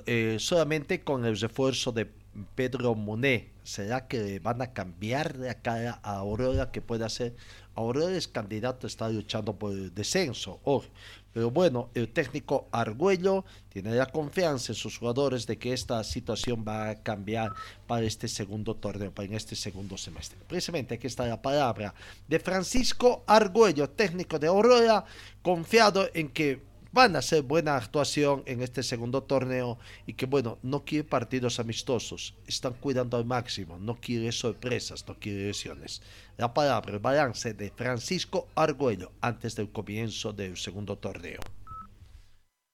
Eh, 0.07 0.37
solamente 0.41 1.05
con 1.05 1.25
el 1.25 1.39
refuerzo 1.39 1.93
de 1.93 2.11
Pedro 2.55 2.95
Monet, 2.95 3.53
¿será 3.63 4.07
que 4.07 4.39
van 4.41 4.63
a 4.63 4.73
cambiar 4.73 5.37
la 5.37 5.55
cara 5.55 6.01
a 6.03 6.17
Aurora 6.17 6.71
que 6.71 6.83
puede 6.83 7.05
hacer? 7.05 7.35
Aurora 7.75 8.17
es 8.17 8.29
candidato, 8.29 8.87
está 8.87 9.09
luchando 9.09 9.55
por 9.55 9.73
el 9.73 9.95
descenso 9.95 10.61
hoy. 10.65 10.87
Pero 11.33 11.51
bueno, 11.51 11.91
el 11.93 12.09
técnico 12.09 12.67
Argüello 12.73 13.45
tiene 13.69 13.95
la 13.95 14.07
confianza 14.07 14.73
en 14.73 14.77
sus 14.77 14.97
jugadores 14.97 15.47
de 15.47 15.59
que 15.59 15.75
esta 15.75 16.03
situación 16.03 16.65
va 16.67 16.89
a 16.89 16.95
cambiar 16.95 17.53
para 17.87 18.07
este 18.07 18.27
segundo 18.27 18.75
torneo, 18.75 19.13
para 19.13 19.37
este 19.37 19.55
segundo 19.55 19.99
semestre. 19.99 20.39
Precisamente 20.49 20.95
aquí 20.95 21.07
está 21.07 21.27
la 21.27 21.43
palabra 21.43 21.93
de 22.27 22.41
Francisco 22.41 23.23
Argüello, 23.27 23.91
técnico 23.91 24.39
de 24.39 24.47
Aurora, 24.47 25.05
confiado 25.43 26.09
en 26.15 26.31
que 26.31 26.63
van 26.97 27.15
a 27.15 27.19
hacer 27.19 27.43
buena 27.43 27.77
actuación 27.77 28.43
en 28.47 28.63
este 28.63 28.83
segundo 28.83 29.23
torneo 29.23 29.79
y 30.07 30.15
que 30.15 30.25
bueno, 30.25 30.59
no 30.63 30.87
quiere 30.87 31.05
partidos 31.05 31.61
amistosos, 31.61 32.35
están 32.47 32.73
cuidando 32.73 33.19
al 33.19 33.27
máximo, 33.27 33.77
no 33.79 34.01
quiere 34.01 34.33
sorpresas, 34.33 35.07
no 35.07 35.15
quiere 35.21 35.45
lesiones. 35.49 36.01
La 36.39 36.55
palabra, 36.55 36.95
el 36.95 36.99
balance 36.99 37.53
de 37.53 37.71
Francisco 37.71 38.49
Argüello 38.55 39.13
antes 39.21 39.55
del 39.57 39.71
comienzo 39.71 40.33
del 40.33 40.57
segundo 40.57 40.97
torneo. 40.97 41.41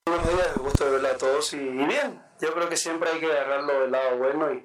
Buenos 0.06 0.28
días, 0.28 0.56
gusto 0.56 0.84
de 0.84 0.90
verla 0.92 1.10
a 1.10 1.18
todos 1.18 1.52
y, 1.54 1.56
y 1.56 1.84
bien, 1.84 2.22
yo 2.40 2.54
creo 2.54 2.68
que 2.68 2.76
siempre 2.76 3.10
hay 3.10 3.18
que 3.18 3.26
agarrarlo 3.26 3.80
del 3.80 3.90
lado 3.90 4.18
bueno 4.18 4.54
y, 4.54 4.64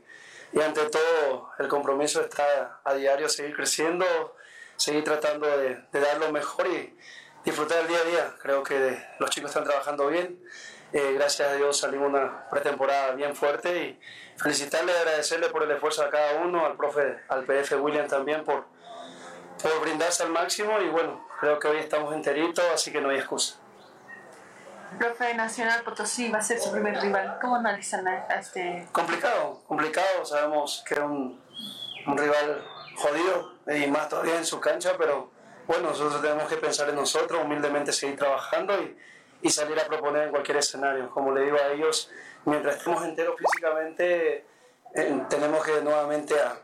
y 0.53 0.61
ante 0.61 0.81
todo 0.87 1.49
el 1.57 1.67
compromiso 1.67 2.21
está 2.21 2.79
a 2.85 2.93
diario 2.93 3.27
seguir 3.27 3.55
creciendo, 3.55 4.05
seguir 4.75 5.03
tratando 5.03 5.47
de, 5.47 5.79
de 5.91 5.99
dar 5.99 6.19
lo 6.19 6.31
mejor 6.31 6.67
y 6.67 6.95
disfrutar 7.47 7.79
el 7.79 7.87
día 7.87 7.99
a 7.99 8.03
día. 8.03 8.35
Creo 8.41 8.61
que 8.61 9.01
los 9.19 9.29
chicos 9.29 9.51
están 9.51 9.63
trabajando 9.63 10.07
bien. 10.07 10.37
Eh, 10.91 11.13
gracias 11.13 11.47
a 11.47 11.53
Dios 11.53 11.79
salimos 11.79 12.09
una 12.09 12.49
pretemporada 12.49 13.13
bien 13.13 13.35
fuerte 13.35 13.83
y 13.83 13.99
felicitarle 14.37 14.91
agradecerle 14.91 15.47
por 15.49 15.63
el 15.63 15.71
esfuerzo 15.71 16.03
a 16.03 16.09
cada 16.09 16.41
uno, 16.41 16.65
al 16.65 16.75
profe, 16.75 17.19
al 17.29 17.45
PF 17.45 17.73
William 17.81 18.07
también 18.07 18.43
por, 18.43 18.65
por 19.61 19.81
brindarse 19.81 20.23
al 20.23 20.29
máximo 20.29 20.79
y 20.81 20.89
bueno, 20.89 21.25
creo 21.39 21.57
que 21.57 21.69
hoy 21.69 21.77
estamos 21.77 22.13
enteritos, 22.13 22.65
así 22.73 22.91
que 22.91 22.99
no 22.99 23.09
hay 23.09 23.17
excusa. 23.17 23.55
Profe 24.97 25.33
Nacional 25.33 25.83
Potosí 25.83 26.29
va 26.29 26.39
a 26.39 26.41
ser 26.41 26.59
su 26.59 26.71
primer 26.71 26.99
rival. 26.99 27.37
¿Cómo 27.41 27.55
analizan 27.55 28.07
a 28.07 28.25
a 28.29 28.39
este? 28.39 28.87
Complicado, 28.91 29.61
complicado, 29.67 30.25
sabemos 30.25 30.83
que 30.85 30.95
es 30.95 30.99
un, 31.01 31.41
un 32.07 32.17
rival 32.17 32.65
jodido 32.95 33.53
y 33.67 33.87
más 33.87 34.09
todavía 34.09 34.37
en 34.37 34.45
su 34.45 34.59
cancha, 34.59 34.95
pero 34.97 35.36
bueno, 35.67 35.89
nosotros 35.89 36.21
tenemos 36.21 36.47
que 36.47 36.57
pensar 36.57 36.89
en 36.89 36.95
nosotros, 36.95 37.41
humildemente 37.43 37.91
seguir 37.91 38.17
trabajando 38.17 38.73
y, 38.81 38.97
y 39.41 39.49
salir 39.49 39.79
a 39.79 39.85
proponer 39.85 40.23
en 40.23 40.29
cualquier 40.31 40.57
escenario. 40.57 41.09
Como 41.09 41.33
le 41.33 41.41
digo 41.41 41.57
a 41.57 41.67
ellos, 41.73 42.09
mientras 42.45 42.77
estemos 42.77 43.03
enteros 43.03 43.35
físicamente, 43.37 44.45
eh, 44.95 45.21
tenemos 45.29 45.63
que 45.65 45.81
nuevamente 45.81 46.35
a, 46.39 46.57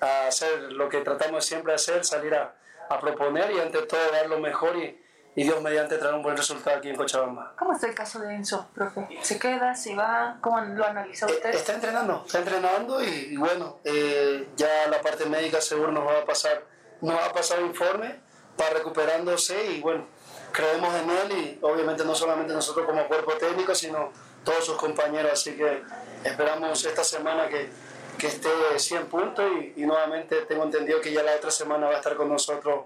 a 0.00 0.26
hacer 0.26 0.72
lo 0.72 0.88
que 0.88 1.02
tratamos 1.02 1.44
siempre 1.44 1.72
de 1.72 1.76
hacer, 1.76 2.04
salir 2.04 2.34
a, 2.34 2.54
a 2.88 2.98
proponer 2.98 3.52
y 3.52 3.60
ante 3.60 3.82
todo 3.82 4.00
dar 4.10 4.28
lo 4.28 4.38
mejor 4.38 4.76
y, 4.76 5.02
y 5.34 5.42
Dios 5.44 5.60
mediante 5.60 5.98
traer 5.98 6.14
un 6.14 6.22
buen 6.22 6.36
resultado 6.36 6.78
aquí 6.78 6.88
en 6.88 6.96
Cochabamba. 6.96 7.52
¿Cómo 7.58 7.74
está 7.74 7.88
el 7.88 7.94
caso 7.94 8.20
de 8.20 8.34
Enzo, 8.34 8.70
profe? 8.74 9.06
¿Se 9.20 9.38
queda? 9.38 9.74
¿Se 9.74 9.94
va? 9.94 10.38
¿Cómo 10.40 10.60
lo 10.62 10.86
analiza 10.86 11.26
usted? 11.26 11.50
Está 11.54 11.74
entrenando, 11.74 12.22
está 12.24 12.38
entrenando 12.38 13.04
y, 13.04 13.08
y 13.32 13.36
bueno, 13.36 13.80
eh, 13.84 14.48
ya 14.56 14.86
la 14.88 15.02
parte 15.02 15.26
médica 15.26 15.60
seguro 15.60 15.92
nos 15.92 16.06
va 16.06 16.20
a 16.20 16.24
pasar, 16.24 16.64
nos 17.02 17.14
va 17.14 17.26
a 17.26 17.32
pasar 17.34 17.60
informe 17.60 18.24
para 18.56 18.70
recuperándose 18.70 19.72
y 19.72 19.80
bueno, 19.80 20.06
creemos 20.52 20.94
en 20.94 21.10
él 21.10 21.32
y 21.32 21.58
obviamente 21.62 22.04
no 22.04 22.14
solamente 22.14 22.52
nosotros 22.52 22.86
como 22.86 23.06
cuerpo 23.06 23.32
técnico, 23.32 23.74
sino 23.74 24.10
todos 24.44 24.64
sus 24.64 24.76
compañeros, 24.76 25.32
así 25.32 25.56
que 25.56 25.82
esperamos 26.24 26.84
esta 26.84 27.04
semana 27.04 27.48
que, 27.48 27.68
que 28.18 28.28
esté 28.28 28.48
100 28.76 29.06
puntos 29.06 29.44
y, 29.60 29.82
y 29.82 29.86
nuevamente 29.86 30.42
tengo 30.42 30.64
entendido 30.64 31.00
que 31.00 31.12
ya 31.12 31.22
la 31.22 31.34
otra 31.34 31.50
semana 31.50 31.86
va 31.86 31.94
a 31.94 31.96
estar 31.96 32.16
con 32.16 32.28
nosotros 32.28 32.84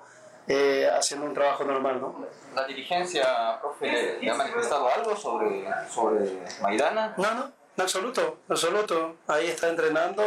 eh, 0.53 0.91
haciendo 0.93 1.27
un 1.27 1.35
trabajo 1.35 1.63
normal, 1.65 2.01
¿no? 2.01 2.27
¿La 2.55 2.65
dirigencia, 2.67 3.61
profe, 3.61 4.19
le 4.21 4.31
ha 4.31 4.35
manifestado 4.35 4.89
algo 4.89 5.15
sobre, 5.15 5.65
sobre 5.89 6.43
Maidana? 6.61 7.15
No, 7.19 7.35
no, 7.35 7.53
en 7.77 7.83
absoluto, 7.83 8.41
en 8.49 8.53
absoluto. 8.53 9.17
Ahí 9.29 9.47
está 9.47 9.69
entrenando, 9.69 10.23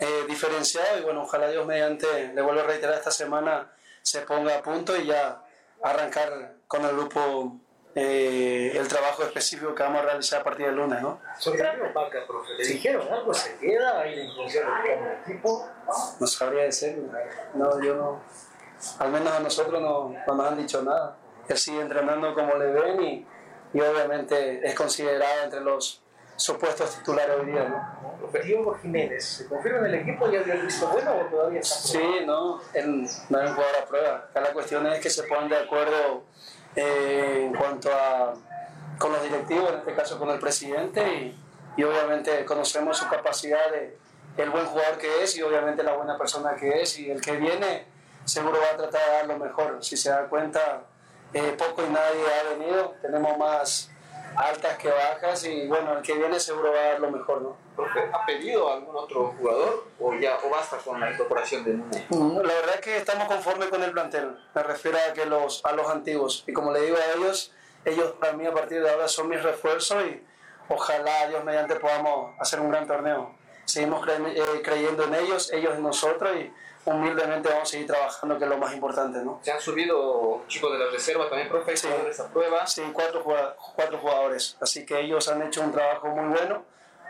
eh, 0.00 0.24
diferenciado 0.26 0.98
y 0.98 1.02
bueno, 1.02 1.24
ojalá 1.24 1.50
Dios 1.50 1.66
mediante, 1.66 2.32
le 2.32 2.40
vuelvo 2.40 2.62
a 2.62 2.64
reiterar 2.64 2.94
esta 2.94 3.10
semana, 3.10 3.70
se 4.02 4.20
ponga 4.22 4.56
a 4.56 4.62
punto 4.62 4.96
y 4.96 5.06
ya 5.06 5.44
arrancar 5.82 6.54
con 6.66 6.84
el 6.84 6.92
grupo 6.92 7.60
eh, 7.94 8.72
el 8.76 8.86
trabajo 8.86 9.24
específico 9.24 9.74
que 9.74 9.82
vamos 9.82 10.02
a 10.02 10.04
realizar 10.04 10.40
a 10.40 10.44
partir 10.44 10.66
del 10.66 10.76
lunes, 10.76 11.02
¿no? 11.02 11.20
El 11.44 11.92
Vaca, 11.92 12.24
profe, 12.26 12.52
¿le 12.56 12.66
dijeron 12.66 13.12
algo? 13.12 13.34
¿Se 13.34 13.58
queda? 13.58 14.00
¿Hay 14.00 14.14
la 14.14 14.22
intención 14.24 14.64
de 14.64 14.70
buscar 14.70 14.98
un 14.98 15.22
equipo? 15.22 15.68
No 16.20 16.26
sabría 16.26 16.62
decir, 16.64 17.02
no, 17.54 17.82
yo 17.82 17.96
no, 17.96 18.20
al 18.98 19.10
menos 19.10 19.32
a 19.32 19.40
nosotros 19.40 19.80
no, 19.82 20.14
no 20.26 20.34
nos 20.34 20.46
han 20.46 20.58
dicho 20.58 20.82
nada. 20.82 21.16
Él 21.48 21.58
sigue 21.58 21.80
entrenando 21.80 22.32
como 22.34 22.54
le 22.56 22.66
ven 22.66 23.02
y, 23.02 23.26
y 23.72 23.80
obviamente 23.80 24.64
es 24.64 24.74
considerado 24.74 25.42
entre 25.42 25.60
los 25.60 25.99
supuestos 26.40 26.96
titulares 26.96 27.36
hoy 27.38 27.46
día, 27.46 27.68
¿no? 27.68 28.18
Profe, 28.18 28.40
Diego 28.40 28.74
Jiménez, 28.80 29.24
¿se 29.24 29.46
confirma 29.46 29.80
en 29.80 29.86
el 29.86 29.94
equipo? 29.96 30.30
¿Ya 30.30 30.42
dio 30.42 30.54
el 30.54 30.62
visto 30.62 30.88
bueno 30.88 31.12
o 31.12 31.24
todavía 31.26 31.60
está 31.60 31.76
Sí, 31.76 32.02
no, 32.24 32.56
no 32.56 32.62
es 32.62 33.28
un 33.28 33.54
jugador 33.54 33.76
a 33.82 33.86
prueba. 33.86 34.16
Acá 34.30 34.40
la 34.40 34.52
cuestión 34.52 34.86
es 34.86 35.00
que 35.00 35.10
se 35.10 35.24
pongan 35.24 35.48
de 35.48 35.56
acuerdo 35.58 36.24
eh, 36.76 37.44
en 37.46 37.54
cuanto 37.54 37.90
a 37.92 38.34
con 38.98 39.12
los 39.12 39.22
directivos, 39.22 39.70
en 39.70 39.78
este 39.78 39.94
caso 39.94 40.18
con 40.18 40.28
el 40.28 40.38
presidente, 40.38 41.02
y, 41.02 41.38
y 41.76 41.84
obviamente 41.84 42.44
conocemos 42.44 42.98
su 42.98 43.08
capacidad 43.08 43.70
de 43.70 43.98
el 44.36 44.50
buen 44.50 44.66
jugador 44.66 44.98
que 44.98 45.22
es 45.22 45.36
y 45.36 45.42
obviamente 45.42 45.82
la 45.82 45.94
buena 45.94 46.16
persona 46.16 46.54
que 46.54 46.82
es, 46.82 46.98
y 46.98 47.10
el 47.10 47.20
que 47.20 47.36
viene 47.36 47.86
seguro 48.24 48.58
va 48.60 48.74
a 48.74 48.76
tratar 48.76 49.00
de 49.00 49.12
dar 49.12 49.26
lo 49.26 49.38
mejor. 49.38 49.78
Si 49.82 49.96
se 49.96 50.10
da 50.10 50.28
cuenta, 50.28 50.84
eh, 51.32 51.54
poco 51.58 51.82
y 51.84 51.90
nadie 51.90 52.24
ha 52.40 52.56
venido, 52.56 52.94
tenemos 53.02 53.36
más 53.38 53.89
altas 54.36 54.76
que 54.78 54.88
bajas, 54.88 55.44
y 55.44 55.66
bueno, 55.66 55.96
el 55.98 56.02
que 56.02 56.14
viene 56.14 56.38
seguro 56.40 56.72
va 56.72 56.78
a 56.78 56.84
dar 56.92 57.00
lo 57.00 57.10
mejor, 57.10 57.42
¿no? 57.42 57.56
¿ha 58.12 58.26
pedido 58.26 58.68
a 58.70 58.74
algún 58.74 58.94
otro 58.96 59.34
jugador 59.38 59.84
o 59.98 60.14
ya 60.14 60.38
o 60.44 60.50
basta 60.50 60.76
con 60.78 61.00
la 61.00 61.10
incorporación 61.10 61.64
de 61.64 61.72
La 62.10 62.52
verdad 62.54 62.74
es 62.74 62.80
que 62.82 62.96
estamos 62.96 63.26
conformes 63.26 63.68
con 63.68 63.82
el 63.82 63.92
plantel. 63.92 64.36
Me 64.54 64.62
refiero 64.62 64.98
a 64.98 65.12
que 65.14 65.24
los 65.26 65.64
a 65.64 65.72
los 65.72 65.88
antiguos. 65.88 66.44
Y 66.46 66.52
como 66.52 66.72
le 66.72 66.80
digo 66.82 66.96
a 66.96 67.16
ellos, 67.18 67.52
ellos 67.86 68.12
para 68.20 68.34
mí 68.34 68.46
a 68.46 68.52
partir 68.52 68.82
de 68.82 68.90
ahora 68.90 69.08
son 69.08 69.28
mis 69.28 69.42
refuerzos 69.42 70.02
y 70.04 70.22
ojalá 70.68 71.26
Dios 71.28 71.42
mediante 71.44 71.76
podamos 71.76 72.34
hacer 72.38 72.60
un 72.60 72.70
gran 72.70 72.86
torneo. 72.86 73.34
Seguimos 73.64 74.04
cre- 74.06 74.32
eh, 74.36 74.62
creyendo 74.62 75.04
en 75.04 75.14
ellos, 75.14 75.50
ellos 75.52 75.74
en 75.76 75.82
nosotros 75.82 76.30
y 76.36 76.52
humildemente 76.84 77.48
vamos 77.48 77.68
a 77.68 77.72
seguir 77.72 77.86
trabajando, 77.86 78.38
que 78.38 78.44
es 78.44 78.50
lo 78.50 78.56
más 78.58 78.72
importante, 78.72 79.18
¿no? 79.20 79.38
¿Se 79.42 79.52
han 79.52 79.60
subido 79.60 80.42
chicos 80.48 80.72
de 80.72 80.78
la 80.78 80.90
reserva 80.90 81.28
también, 81.28 81.48
profe, 81.48 81.76
Sí. 81.76 81.88
esa 82.08 82.28
prueba? 82.28 82.66
Sí, 82.66 82.82
cuatro, 82.92 83.22
cuatro 83.22 83.98
jugadores. 83.98 84.56
Así 84.60 84.84
que 84.86 85.00
ellos 85.00 85.28
han 85.28 85.42
hecho 85.42 85.60
un 85.62 85.72
trabajo 85.72 86.08
muy 86.08 86.34
bueno. 86.36 86.62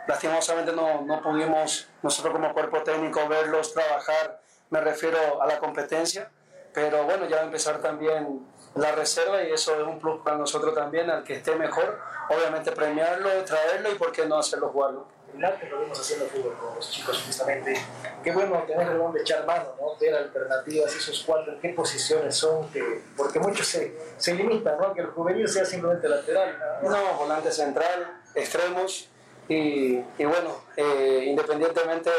Lastimosamente 0.07 0.73
no, 0.73 1.01
no 1.01 1.21
pudimos 1.21 1.87
nosotros 2.01 2.33
como 2.33 2.53
cuerpo 2.53 2.81
técnico 2.83 3.27
verlos 3.27 3.73
trabajar, 3.73 4.41
me 4.69 4.81
refiero 4.81 5.41
a 5.41 5.45
la 5.47 5.59
competencia. 5.59 6.29
Pero 6.73 7.03
bueno, 7.03 7.25
ya 7.27 7.35
va 7.37 7.41
a 7.43 7.45
empezar 7.45 7.79
también 7.81 8.45
la 8.75 8.91
reserva 8.93 9.43
y 9.43 9.51
eso 9.51 9.75
es 9.75 9.85
un 9.85 9.99
plus 9.99 10.21
para 10.21 10.37
nosotros 10.37 10.73
también, 10.73 11.09
al 11.09 11.23
que 11.23 11.35
esté 11.35 11.55
mejor, 11.55 11.99
obviamente 12.29 12.71
premiarlo, 12.71 13.29
traerlo 13.43 13.91
y 13.91 13.95
por 13.95 14.11
qué 14.11 14.25
no 14.25 14.37
hacerlo 14.37 14.69
jugarlo. 14.69 15.07
El 15.35 15.45
arte 15.45 15.69
lo 15.69 15.79
vemos 15.79 15.97
haciendo 15.97 16.25
fútbol 16.25 16.53
con 16.59 16.75
los 16.75 16.91
chicos 16.91 17.23
justamente. 17.25 17.73
Qué 18.21 18.31
bueno 18.31 18.63
tener 18.67 18.87
el 18.87 18.97
don 18.97 19.13
de 19.13 19.21
echar 19.21 19.45
mano, 19.45 19.73
¿no? 19.79 19.95
ver 19.97 20.13
alternativas, 20.13 20.93
esos 20.93 21.23
cuatro, 21.25 21.53
en 21.53 21.59
qué 21.61 21.69
posiciones 21.69 22.35
son, 22.35 22.69
que, 22.69 23.01
porque 23.15 23.39
muchos 23.39 23.65
se, 23.65 23.95
se 24.17 24.35
limitan, 24.35 24.77
¿no? 24.77 24.93
que 24.93 25.01
el 25.01 25.07
juvenil 25.07 25.47
sea 25.47 25.63
simplemente 25.63 26.09
lateral. 26.09 26.79
No, 26.83 26.89
no 26.89 27.13
volante 27.13 27.51
central, 27.51 28.21
extremos 28.35 29.09
y, 29.47 29.95
y 30.17 30.25
bueno, 30.25 30.63
eh, 30.75 31.25
independientemente, 31.27 32.11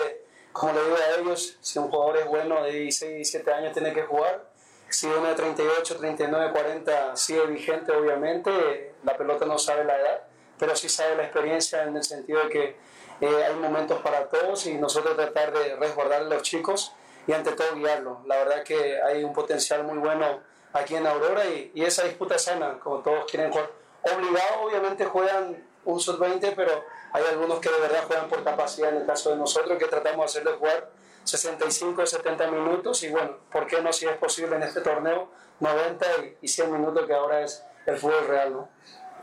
como 0.53 0.73
le 0.73 0.85
digo 0.85 0.97
a 0.97 1.21
ellos, 1.21 1.57
si 1.61 1.79
un 1.79 1.91
jugador 1.91 2.19
es 2.19 2.27
bueno 2.27 2.63
de 2.65 2.73
16, 2.73 3.15
17 3.17 3.53
años 3.53 3.73
tiene 3.73 3.93
que 3.93 4.03
jugar, 4.03 4.52
si 4.93 5.07
uno 5.07 5.29
de 5.29 5.35
38, 5.35 5.97
39, 5.97 6.53
40 6.53 7.17
sigue 7.17 7.47
vigente, 7.47 7.93
obviamente, 7.93 8.95
la 9.05 9.17
pelota 9.17 9.47
no 9.47 9.59
sabe 9.59 9.85
la 9.85 9.99
edad, 9.99 10.23
pero 10.59 10.77
sí 10.77 10.89
sabe 10.89 11.17
la 11.17 11.25
experiencia 11.25 11.85
en 11.85 11.97
el 11.97 12.05
sentido 12.05 12.45
de 12.45 12.49
que 12.51 12.77
eh, 13.21 13.45
hay 13.45 13.55
momentos 13.55 14.01
para 14.03 14.29
todos 14.29 14.67
y 14.67 14.75
nosotros 14.75 15.17
tratar 15.17 15.53
de 15.53 15.77
resguardar 15.77 16.23
a 16.23 16.25
los 16.25 16.43
chicos 16.43 16.93
y 17.27 17.33
ante 17.33 17.53
todo 17.53 17.75
guiarlos. 17.75 18.19
La 18.27 18.37
verdad 18.37 18.63
que 18.65 19.01
hay 19.01 19.25
un 19.25 19.33
potencial 19.33 19.85
muy 19.85 19.99
bueno 19.99 20.41
aquí 20.73 20.95
en 20.95 21.07
Aurora 21.07 21.47
y, 21.47 21.73
y 21.75 21.85
esa 21.85 22.05
disputa 22.05 22.39
sana, 22.39 22.79
como 22.79 22.99
todos 22.99 23.25
quieren 23.31 23.51
jugar. 23.51 23.71
Obligado, 24.03 24.63
obviamente 24.63 25.05
juegan 25.07 25.65
un 25.85 26.01
sub-20, 26.01 26.53
pero 26.55 26.85
hay 27.13 27.25
algunos 27.31 27.61
que 27.61 27.71
de 27.71 27.81
verdad 27.81 28.05
juegan 28.07 28.29
por 28.29 28.45
capacidad, 28.45 28.91
en 28.91 28.99
el 28.99 29.07
caso 29.07 29.31
de 29.31 29.37
nosotros, 29.37 29.79
que 29.79 29.87
tratamos 29.87 30.19
de 30.19 30.25
hacerles 30.25 30.59
jugar 30.59 30.91
65, 31.25 32.07
70 32.07 32.51
minutos 32.51 33.03
y 33.03 33.11
bueno, 33.11 33.37
¿por 33.51 33.67
qué 33.67 33.81
no 33.81 33.93
si 33.93 34.07
es 34.07 34.17
posible 34.17 34.57
en 34.57 34.63
este 34.63 34.81
torneo 34.81 35.31
90 35.61 36.07
y 36.41 36.49
100 36.49 36.73
minutos 36.73 37.07
que 37.07 37.15
ahora 37.15 37.43
es 37.43 37.65
el 37.87 37.97
fútbol 37.97 38.27
real, 38.27 38.53
¿no? 38.53 38.69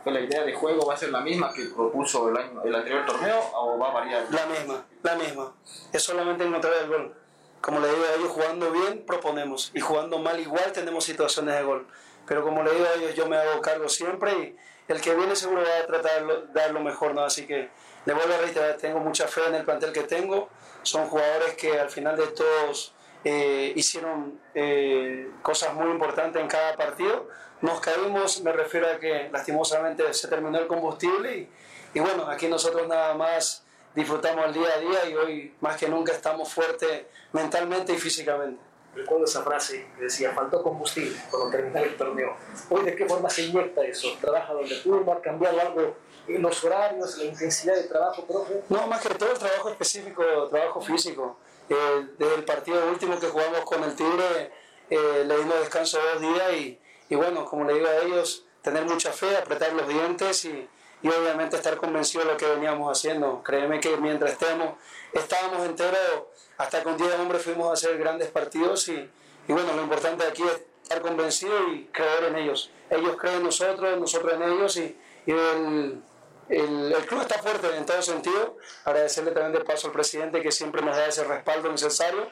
¿La 0.05 0.21
idea 0.21 0.43
de 0.43 0.53
juego 0.53 0.85
va 0.87 0.93
a 0.93 0.97
ser 0.97 1.09
la 1.09 1.21
misma 1.21 1.53
que 1.53 1.65
propuso 1.65 2.29
el, 2.29 2.37
año, 2.37 2.63
el 2.63 2.73
anterior 2.73 3.05
torneo 3.05 3.39
o 3.53 3.77
va 3.77 3.89
a 3.89 3.93
variar? 3.93 4.27
La 4.31 4.45
misma, 4.45 4.85
la 5.03 5.15
misma. 5.15 5.53
Es 5.91 6.01
solamente 6.01 6.45
encontrar 6.45 6.73
el 6.81 6.89
gol. 6.89 7.15
Como 7.61 7.79
le 7.79 7.89
digo 7.89 8.03
a 8.05 8.15
ellos, 8.15 8.29
jugando 8.29 8.71
bien 8.71 9.03
proponemos 9.05 9.71
y 9.73 9.81
jugando 9.81 10.17
mal 10.19 10.39
igual 10.39 10.71
tenemos 10.71 11.03
situaciones 11.03 11.55
de 11.55 11.63
gol. 11.63 11.87
Pero 12.25 12.43
como 12.43 12.63
le 12.63 12.71
digo 12.71 12.85
a 12.85 12.97
ellos, 12.97 13.13
yo 13.15 13.27
me 13.27 13.37
hago 13.37 13.59
cargo 13.61 13.89
siempre 13.89 14.31
y 14.31 14.57
el 14.87 15.01
que 15.01 15.13
viene 15.13 15.35
seguro 15.35 15.61
va 15.61 15.83
a 15.83 15.85
tratar 15.85 16.25
de 16.25 16.47
dar 16.53 16.71
lo 16.71 16.79
mejor, 16.79 17.13
¿no? 17.13 17.21
Así 17.21 17.45
que 17.45 17.69
le 18.05 18.13
vuelvo 18.13 18.33
a 18.33 18.37
reiterar, 18.37 18.77
tengo 18.77 18.99
mucha 18.99 19.27
fe 19.27 19.41
en 19.47 19.55
el 19.55 19.63
plantel 19.63 19.91
que 19.91 20.03
tengo. 20.03 20.49
Son 20.83 21.07
jugadores 21.07 21.55
que 21.55 21.79
al 21.79 21.89
final 21.89 22.15
de 22.17 22.27
todos 22.27 22.93
eh, 23.23 23.73
hicieron 23.75 24.39
eh, 24.55 25.29
cosas 25.41 25.73
muy 25.73 25.91
importantes 25.91 26.41
en 26.41 26.47
cada 26.47 26.75
partido. 26.75 27.27
Nos 27.61 27.81
caímos, 27.81 28.41
me 28.41 28.53
refiero 28.53 28.87
a 28.87 28.97
que 28.97 29.29
lastimosamente 29.31 30.13
se 30.13 30.27
terminó 30.29 30.57
el 30.59 30.67
combustible 30.67 31.35
y, 31.35 31.49
y 31.93 31.99
bueno, 31.99 32.25
aquí 32.29 32.47
nosotros 32.47 32.87
nada 32.87 33.13
más 33.15 33.65
disfrutamos 33.93 34.45
el 34.45 34.53
día 34.53 34.69
a 34.73 34.79
día 34.79 35.09
y 35.09 35.15
hoy 35.15 35.53
más 35.59 35.75
que 35.75 35.89
nunca 35.89 36.13
estamos 36.13 36.53
fuertes 36.53 37.03
mentalmente 37.33 37.91
y 37.93 37.97
físicamente. 37.97 38.61
Recuerdo 38.95 39.25
esa 39.25 39.43
frase 39.43 39.87
que 39.95 40.03
decía, 40.03 40.31
faltó 40.31 40.63
combustible 40.63 41.15
cuando 41.29 41.51
terminó 41.51 41.79
el 41.79 41.95
torneo. 41.95 42.35
Hoy, 42.69 42.83
¿de 42.83 42.95
qué 42.95 43.05
forma 43.05 43.29
se 43.29 43.43
inyecta 43.43 43.83
eso? 43.83 44.07
¿Trabaja 44.19 44.53
donde? 44.53 44.75
¿Ha 45.11 45.21
cambiado 45.21 45.61
algo 45.61 45.95
los 46.37 46.63
horarios, 46.63 47.17
la 47.17 47.25
intensidad 47.25 47.75
de 47.75 47.83
trabajo, 47.83 48.25
profe? 48.25 48.63
No, 48.69 48.87
más 48.87 49.01
que 49.01 49.13
todo 49.15 49.31
el 49.31 49.39
trabajo 49.39 49.69
específico, 49.69 50.23
trabajo 50.49 50.81
físico. 50.81 51.37
Desde 51.67 52.35
el 52.35 52.45
partido 52.45 52.87
último 52.87 53.19
que 53.19 53.27
jugamos 53.27 53.61
con 53.61 53.83
el 53.83 53.95
Tigre, 53.95 54.51
eh, 54.89 55.23
le 55.25 55.37
dimos 55.37 55.59
descanso 55.59 55.99
dos 56.13 56.21
días 56.21 56.53
y, 56.53 56.79
y, 57.09 57.15
bueno, 57.15 57.45
como 57.45 57.63
le 57.65 57.75
digo 57.75 57.87
a 57.87 57.97
ellos, 57.97 58.45
tener 58.61 58.85
mucha 58.85 59.11
fe, 59.11 59.37
apretar 59.37 59.73
los 59.73 59.87
dientes 59.87 60.45
y, 60.45 60.67
y 61.01 61.07
obviamente 61.07 61.55
estar 61.55 61.77
convencido 61.77 62.25
de 62.25 62.31
lo 62.31 62.37
que 62.37 62.47
veníamos 62.47 62.97
haciendo. 62.97 63.41
Créeme 63.43 63.79
que 63.79 63.97
mientras 63.97 64.33
estemos, 64.33 64.75
estábamos 65.13 65.65
enteros, 65.65 66.23
hasta 66.57 66.83
con 66.83 66.97
10 66.97 67.19
hombres 67.19 67.43
fuimos 67.43 67.69
a 67.69 67.73
hacer 67.73 67.97
grandes 67.97 68.29
partidos 68.29 68.87
y, 68.89 69.09
y 69.47 69.53
bueno, 69.53 69.73
lo 69.75 69.83
importante 69.83 70.25
aquí 70.25 70.43
es 70.43 70.61
estar 70.83 71.01
convencido 71.01 71.71
y 71.71 71.85
creer 71.91 72.25
en 72.25 72.35
ellos. 72.35 72.71
Ellos 72.89 73.15
creen 73.17 73.37
en 73.37 73.43
nosotros, 73.43 73.99
nosotros 73.99 74.33
en 74.33 74.43
ellos 74.43 74.77
y, 74.77 74.97
y 75.25 75.31
el, 75.31 76.01
el, 76.49 76.93
el, 76.93 77.05
club 77.05 77.21
está 77.21 77.39
fuerte 77.39 77.67
en 77.75 77.85
todo 77.85 78.01
sentido. 78.01 78.57
Agradecerle 78.85 79.31
también 79.31 79.53
de 79.53 79.65
paso 79.65 79.87
al 79.87 79.93
presidente 79.93 80.41
que 80.41 80.51
siempre 80.51 80.81
nos 80.81 80.95
da 80.95 81.07
ese 81.07 81.23
respaldo 81.23 81.71
necesario. 81.71 82.27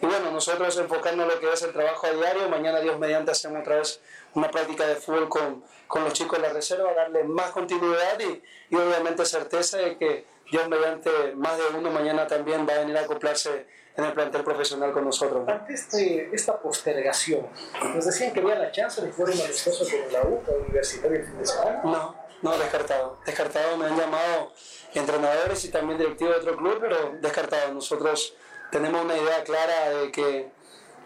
Y 0.00 0.06
bueno, 0.06 0.32
nosotros 0.32 0.76
enfocando 0.78 1.22
en 1.22 1.28
lo 1.28 1.38
que 1.38 1.52
es 1.52 1.62
el 1.62 1.72
trabajo 1.72 2.08
a 2.08 2.10
diario, 2.10 2.48
mañana 2.48 2.80
Dios 2.80 2.98
mediante 2.98 3.30
hacemos 3.30 3.60
otra 3.60 3.76
vez 3.76 4.00
una 4.34 4.50
práctica 4.50 4.84
de 4.84 4.96
fútbol 4.96 5.28
con, 5.28 5.62
con 5.86 6.02
los 6.02 6.12
chicos 6.12 6.40
de 6.40 6.48
la 6.48 6.52
reserva, 6.52 6.92
darle 6.92 7.22
más 7.22 7.52
continuidad 7.52 8.18
y, 8.18 8.42
y 8.70 8.76
obviamente 8.76 9.24
certeza 9.24 9.78
de 9.78 9.96
que 9.96 10.26
Dios 10.50 10.68
mediante 10.68 11.10
más 11.36 11.56
de 11.56 11.78
uno 11.78 11.90
mañana 11.90 12.26
también 12.26 12.66
va 12.68 12.74
a 12.74 12.78
venir 12.78 12.98
a 12.98 13.02
acoplarse 13.02 13.66
en 13.96 14.04
el 14.04 14.12
plantel 14.12 14.42
profesional 14.42 14.92
con 14.92 15.04
nosotros. 15.04 15.46
¿no? 15.46 15.52
Ante 15.52 15.74
este, 15.74 16.30
esta 16.32 16.60
postergación, 16.60 17.46
nos 17.94 18.04
decían 18.04 18.32
que 18.32 18.40
había 18.40 18.56
la 18.56 18.70
chance 18.72 19.02
de 19.02 19.12
jugar 19.12 19.34
un 19.34 19.40
amistoso 19.40 19.84
con 19.84 20.12
la 20.12 20.22
U, 20.22 20.42
Universitaria 20.64 21.20
el 21.20 21.26
fin 21.26 21.38
de 21.38 21.46
semana. 21.46 21.80
No, 21.84 22.16
no, 22.42 22.58
descartado. 22.58 23.18
Descartado, 23.24 23.76
me 23.76 23.86
han 23.86 23.96
llamado 23.96 24.52
entrenadores 24.94 25.64
y 25.64 25.70
también 25.70 25.98
directivos 25.98 26.34
de 26.34 26.40
otro 26.40 26.56
club, 26.56 26.78
pero 26.80 27.12
descartado. 27.20 27.72
Nosotros 27.72 28.34
tenemos 28.70 29.04
una 29.04 29.16
idea 29.16 29.44
clara 29.44 29.90
de 29.90 30.10
que 30.10 30.50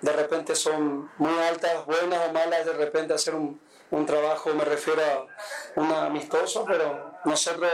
de 0.00 0.12
repente 0.12 0.54
son 0.54 1.10
muy 1.18 1.38
altas, 1.38 1.84
buenas 1.86 2.28
o 2.28 2.32
malas, 2.32 2.64
de 2.64 2.72
repente 2.72 3.14
hacer 3.14 3.34
un, 3.34 3.60
un 3.90 4.06
trabajo, 4.06 4.52
me 4.54 4.64
refiero 4.64 5.02
a 5.02 5.80
un 5.80 5.92
amistoso, 5.92 6.64
pero 6.66 7.12
nosotros 7.24 7.70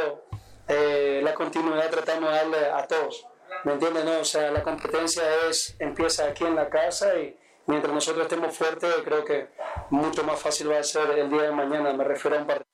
eh, 0.69 1.21
la 1.23 1.35
continuidad 1.35 1.91
tratamos 1.91 2.31
de 2.31 2.37
darle 2.37 2.67
a 2.71 2.87
todos. 2.87 3.27
¿Me 3.65 3.75
entiendes? 3.75 4.05
No? 4.05 4.21
O 4.21 4.25
sea, 4.25 4.51
la 4.51 4.63
competencia 4.63 5.23
es, 5.49 5.77
empieza 5.79 6.27
aquí 6.27 6.45
en 6.45 6.57
la 6.57 6.69
casa 6.69 7.15
y 7.17 7.37
mientras 7.67 7.93
nosotros 7.93 8.25
estemos 8.25 8.57
fuertes, 8.57 8.93
creo 9.05 9.25
que 9.25 9.49
mucho 9.91 10.25
más 10.25 10.39
fácil 10.41 10.71
va 10.71 10.79
a 10.79 10.83
ser 10.83 11.11
el 11.19 11.31
día 11.31 11.43
de 11.43 11.53
mañana. 11.53 11.93
Me 11.93 12.05
refiero 12.05 12.37
a 12.37 12.41
un 12.41 12.47
partido. 12.47 12.73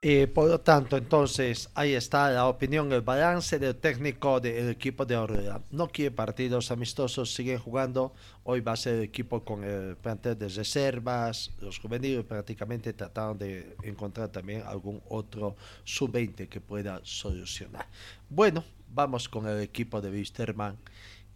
Eh, 0.00 0.28
por 0.28 0.48
lo 0.48 0.60
tanto, 0.60 0.96
entonces, 0.96 1.70
ahí 1.74 1.94
está 1.94 2.30
la 2.30 2.46
opinión, 2.46 2.92
el 2.92 3.00
balance 3.00 3.58
del 3.58 3.74
técnico 3.74 4.38
del 4.38 4.70
equipo 4.70 5.04
de 5.04 5.16
Aurora. 5.16 5.60
No 5.72 5.88
quiere 5.88 6.12
partidos 6.12 6.70
amistosos, 6.70 7.34
siguen 7.34 7.58
jugando. 7.58 8.12
Hoy 8.44 8.60
va 8.60 8.72
a 8.72 8.76
ser 8.76 8.94
el 8.94 9.02
equipo 9.02 9.44
con 9.44 9.64
el 9.64 9.96
plantel 9.96 10.38
de 10.38 10.48
reservas, 10.50 11.50
los 11.60 11.80
juveniles 11.80 12.24
prácticamente 12.24 12.92
trataron 12.92 13.38
de 13.38 13.76
encontrar 13.82 14.28
también 14.28 14.62
algún 14.64 15.02
otro 15.08 15.56
sub-20 15.82 16.48
que 16.48 16.60
pueda 16.60 17.00
solucionar. 17.02 17.88
Bueno, 18.30 18.62
vamos 18.94 19.28
con 19.28 19.48
el 19.48 19.60
equipo 19.60 20.00
de 20.00 20.10
Wisterman. 20.10 20.78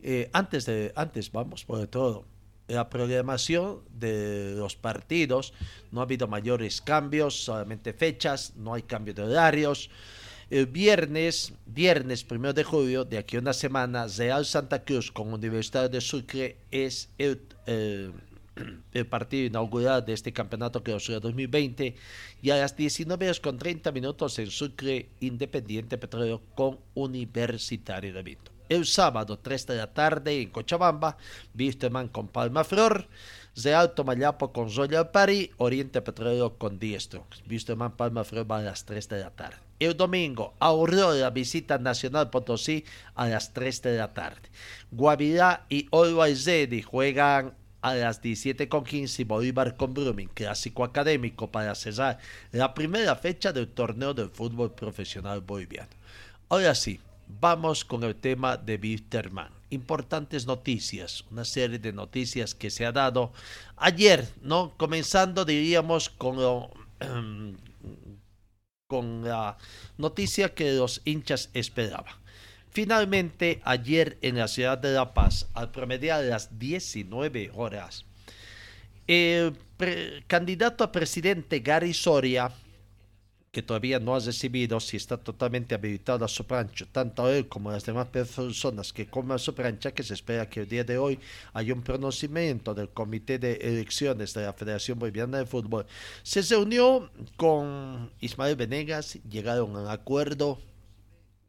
Eh, 0.00 0.30
antes, 0.32 0.66
de, 0.66 0.92
antes, 0.94 1.32
vamos 1.32 1.64
por 1.64 1.84
todo 1.88 2.26
la 2.68 2.88
programación 2.88 3.80
de 3.90 4.54
los 4.56 4.76
partidos. 4.76 5.52
No 5.90 6.00
ha 6.00 6.04
habido 6.04 6.28
mayores 6.28 6.80
cambios, 6.80 7.44
solamente 7.44 7.92
fechas, 7.92 8.54
no 8.56 8.74
hay 8.74 8.82
cambio 8.82 9.14
de 9.14 9.22
horarios. 9.22 9.90
El 10.50 10.66
viernes, 10.66 11.54
viernes 11.66 12.24
primero 12.24 12.52
de 12.52 12.64
julio, 12.64 13.04
de 13.04 13.18
aquí 13.18 13.36
a 13.36 13.40
una 13.40 13.54
semana, 13.54 14.06
Real 14.06 14.44
Santa 14.44 14.84
Cruz 14.84 15.10
con 15.10 15.32
Universidad 15.32 15.88
de 15.88 16.00
Sucre 16.00 16.56
es 16.70 17.08
el, 17.16 17.40
el, 17.66 18.12
el 18.92 19.06
partido 19.06 19.46
inaugural 19.46 20.04
de 20.04 20.12
este 20.12 20.32
campeonato 20.32 20.82
clausura 20.82 21.20
2020 21.20 21.96
y 22.42 22.50
a 22.50 22.56
las 22.56 22.76
19 22.76 23.24
horas 23.24 23.40
con 23.40 23.56
30 23.58 23.92
minutos 23.92 24.38
en 24.38 24.50
Sucre 24.50 25.08
Independiente 25.20 25.96
Petróleo 25.96 26.42
con 26.54 26.78
Universitario 26.94 28.12
de 28.12 28.22
Vinto 28.22 28.51
el 28.72 28.86
sábado 28.86 29.38
3 29.38 29.66
de 29.66 29.76
la 29.76 29.92
tarde 29.92 30.40
en 30.40 30.50
Cochabamba, 30.50 31.16
Wisterman 31.58 32.08
con 32.08 32.28
Palma 32.28 32.64
Flor, 32.64 33.06
Real 33.54 33.94
Tomayapo 33.94 34.52
con 34.52 34.74
Royal 34.74 35.10
Party, 35.10 35.50
Oriente 35.58 36.00
Petrolero 36.00 36.56
con 36.56 36.78
Diestro. 36.78 37.26
Wisterman 37.48 37.96
Palma 37.96 38.24
Flor 38.24 38.50
va 38.50 38.58
a 38.58 38.62
las 38.62 38.84
3 38.84 39.08
de 39.08 39.20
la 39.20 39.30
tarde. 39.30 39.56
El 39.78 39.96
domingo, 39.96 40.54
Aurora 40.58 41.30
visita 41.30 41.76
Nacional 41.78 42.30
Potosí 42.30 42.84
a 43.14 43.26
las 43.26 43.52
3 43.52 43.82
de 43.82 43.98
la 43.98 44.14
tarde. 44.14 44.48
Guavirá 44.90 45.66
y 45.68 45.88
Always 45.92 46.46
Ready 46.46 46.82
juegan 46.82 47.54
a 47.82 47.94
las 47.94 48.22
17.15 48.22 49.20
y 49.20 49.24
Bolívar 49.24 49.76
con 49.76 49.92
Brumming, 49.92 50.28
clásico 50.28 50.84
académico 50.84 51.50
para 51.50 51.74
cerrar 51.74 52.18
la 52.52 52.72
primera 52.74 53.16
fecha 53.16 53.52
del 53.52 53.68
torneo 53.68 54.14
del 54.14 54.30
fútbol 54.30 54.72
profesional 54.72 55.40
boliviano. 55.40 55.90
Ahora 56.48 56.74
sí, 56.74 57.00
vamos 57.40 57.84
con 57.84 58.02
el 58.04 58.16
tema 58.16 58.56
de 58.56 58.76
Bitterman. 58.76 59.52
Importantes 59.70 60.46
noticias, 60.46 61.24
una 61.30 61.44
serie 61.44 61.78
de 61.78 61.92
noticias 61.92 62.54
que 62.54 62.70
se 62.70 62.84
ha 62.84 62.92
dado 62.92 63.32
ayer, 63.76 64.28
¿no? 64.42 64.74
Comenzando, 64.76 65.44
diríamos, 65.44 66.12
um, 66.20 67.56
con 68.86 69.24
la 69.24 69.56
noticia 69.96 70.54
que 70.54 70.72
los 70.72 71.00
hinchas 71.04 71.50
esperaban. 71.54 72.14
Finalmente, 72.70 73.60
ayer 73.64 74.18
en 74.22 74.38
la 74.38 74.48
ciudad 74.48 74.78
de 74.78 74.92
La 74.92 75.12
Paz, 75.12 75.48
al 75.52 75.70
promediar 75.70 76.24
las 76.24 76.58
19 76.58 77.50
horas, 77.54 78.04
El 79.06 79.56
candidato 80.26 80.84
a 80.84 80.92
presidente 80.92 81.60
Gary 81.60 81.92
Soria, 81.92 82.52
que 83.52 83.62
todavía 83.62 84.00
no 84.00 84.16
ha 84.16 84.18
recibido 84.18 84.80
si 84.80 84.96
está 84.96 85.18
totalmente 85.18 85.74
habilitado 85.74 86.24
a 86.24 86.28
su 86.28 86.42
rancho, 86.42 86.88
tanto 86.90 87.28
él 87.28 87.48
como 87.48 87.70
las 87.70 87.84
demás 87.84 88.06
personas 88.08 88.94
que 88.94 89.06
comen 89.06 89.38
su 89.38 89.52
rancha, 89.52 89.92
que 89.92 90.02
se 90.02 90.14
espera 90.14 90.48
que 90.48 90.60
el 90.60 90.68
día 90.68 90.84
de 90.84 90.96
hoy 90.96 91.20
haya 91.52 91.74
un 91.74 91.82
pronunciamiento 91.82 92.72
del 92.74 92.88
Comité 92.88 93.38
de 93.38 93.52
Elecciones 93.56 94.32
de 94.32 94.44
la 94.44 94.54
Federación 94.54 94.98
Boliviana 94.98 95.36
de 95.36 95.44
Fútbol, 95.44 95.84
se 96.22 96.40
reunió 96.40 97.10
con 97.36 98.10
Ismael 98.20 98.56
Venegas, 98.56 99.18
llegaron 99.28 99.76
a 99.76 99.82
un 99.82 99.88
acuerdo, 99.88 100.58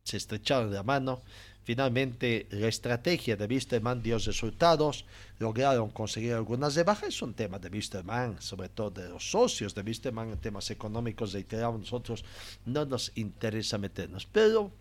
se 0.03 0.17
estrecharon 0.17 0.73
la 0.73 0.83
mano, 0.83 1.21
Finalmente, 1.63 2.47
la 2.51 2.67
estrategia 2.67 3.37
de 3.37 3.45
Wisterman 3.45 4.03
dio 4.03 4.17
resultados, 4.17 5.05
lograron 5.39 5.91
conseguir 5.91 6.33
algunas 6.33 6.75
rebajas, 6.75 7.09
es 7.09 7.21
un 7.21 7.33
tema 7.33 7.57
de 7.57 7.69
Wisterman, 7.69 8.41
sobre 8.41 8.67
todo 8.67 8.91
de 8.91 9.07
los 9.07 9.31
socios 9.31 9.73
de 9.73 9.81
Wisterman 9.81 10.31
en 10.31 10.37
temas 10.39 10.69
económicos, 10.71 11.31
reiteramos, 11.31 11.79
nosotros 11.79 12.25
no 12.65 12.85
nos 12.85 13.13
interesa 13.15 13.77
meternos, 13.77 14.25
pero 14.25 14.71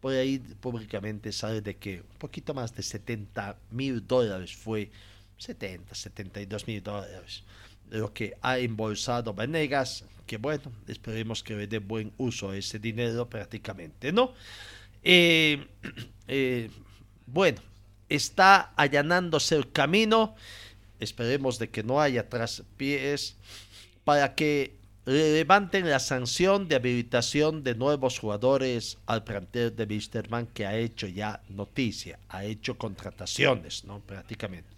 por 0.00 0.14
ahí 0.14 0.38
públicamente 0.38 1.30
sale 1.30 1.60
de 1.60 1.76
que 1.76 2.00
un 2.00 2.18
poquito 2.18 2.54
más 2.54 2.74
de 2.74 2.82
70 2.82 3.58
mil 3.70 4.06
dólares 4.06 4.56
fue, 4.56 4.90
70, 5.36 5.94
72 5.94 6.66
mil 6.66 6.82
dólares, 6.82 7.44
lo 7.90 8.14
que 8.14 8.34
ha 8.40 8.58
embolsado 8.58 9.34
Venegas, 9.34 10.04
que 10.26 10.38
bueno, 10.38 10.72
esperemos 10.86 11.42
que 11.42 11.54
le 11.54 11.66
dé 11.66 11.80
buen 11.80 12.12
uso 12.16 12.50
a 12.50 12.56
ese 12.56 12.78
dinero 12.78 13.28
prácticamente, 13.28 14.10
¿no? 14.10 14.32
Eh, 15.02 15.66
eh, 16.28 16.70
bueno, 17.26 17.60
está 18.08 18.72
allanándose 18.76 19.56
el 19.56 19.70
camino, 19.70 20.34
esperemos 20.98 21.58
de 21.58 21.70
que 21.70 21.82
no 21.82 22.00
haya 22.00 22.28
traspiés, 22.28 23.36
para 24.04 24.34
que 24.34 24.76
levanten 25.06 25.88
la 25.88 25.98
sanción 25.98 26.68
de 26.68 26.76
habilitación 26.76 27.64
de 27.64 27.74
nuevos 27.74 28.18
jugadores 28.18 28.98
al 29.06 29.24
plantel 29.24 29.74
de 29.74 29.84
Wisterman 29.84 30.46
que 30.46 30.66
ha 30.66 30.76
hecho 30.76 31.06
ya 31.06 31.40
noticia, 31.48 32.18
ha 32.28 32.44
hecho 32.44 32.76
contrataciones, 32.76 33.84
¿no? 33.84 34.00
Prácticamente. 34.00 34.68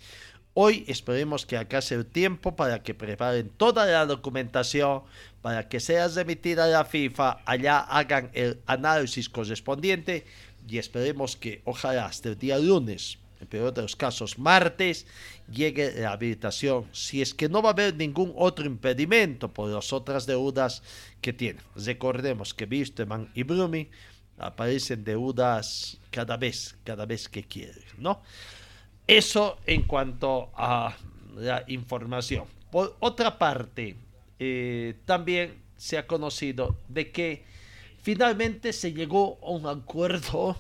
Hoy 0.55 0.85
esperemos 0.87 1.47
que 1.47 1.57
acá 1.57 1.81
el 1.91 2.05
tiempo 2.05 2.55
para 2.55 2.83
que 2.83 2.93
preparen 2.93 3.49
toda 3.49 3.87
la 3.87 4.05
documentación, 4.05 5.03
para 5.41 5.67
que 5.67 5.81
sea 5.81 6.09
remitida 6.09 6.65
a 6.65 6.69
la 6.69 6.85
FIFA, 6.85 7.39
allá 7.47 7.79
hagan 7.79 8.31
el 8.35 8.61
análisis 8.67 9.31
correspondiente 9.31 10.27
y 10.69 10.77
esperemos 10.77 11.37
que 11.37 11.63
ojalá 11.65 12.05
hasta 12.05 12.29
el 12.29 12.39
día 12.39 12.59
lunes, 12.59 13.19
en 13.41 13.47
peor 13.47 13.73
de 13.73 13.81
los 13.81 13.97
casos 13.97 14.39
martes, 14.39 15.07
llegue 15.51 15.95
la 15.99 16.13
habilitación, 16.13 16.87
si 16.93 17.23
es 17.23 17.33
que 17.33 17.49
no 17.49 17.63
va 17.63 17.71
a 17.71 17.73
haber 17.73 17.97
ningún 17.97 18.35
otro 18.37 18.67
impedimento 18.67 19.51
por 19.51 19.71
las 19.71 19.91
otras 19.95 20.27
deudas 20.27 20.83
que 21.23 21.33
tienen. 21.33 21.63
Recordemos 21.77 22.53
que 22.53 22.67
Bisterman 22.67 23.31
y 23.35 23.43
Brumi 23.43 23.89
aparecen 24.37 25.03
deudas 25.03 25.97
cada 26.11 26.37
vez, 26.37 26.77
cada 26.85 27.07
vez 27.07 27.27
que 27.27 27.43
quieren, 27.43 27.83
¿no? 27.97 28.21
Eso 29.07 29.59
en 29.67 29.83
cuanto 29.83 30.51
a 30.55 30.97
la 31.35 31.65
información. 31.67 32.45
Por 32.71 32.97
otra 33.01 33.39
parte, 33.39 33.97
eh, 34.39 34.95
también 35.05 35.63
se 35.77 35.99
ha 35.99 36.07
conocido 36.07 36.77
de 36.89 37.11
que 37.11 37.45
finalmente 38.01 38.73
se 38.73 38.93
llegó 38.93 39.39
a 39.43 39.51
un 39.51 39.67
acuerdo, 39.67 40.57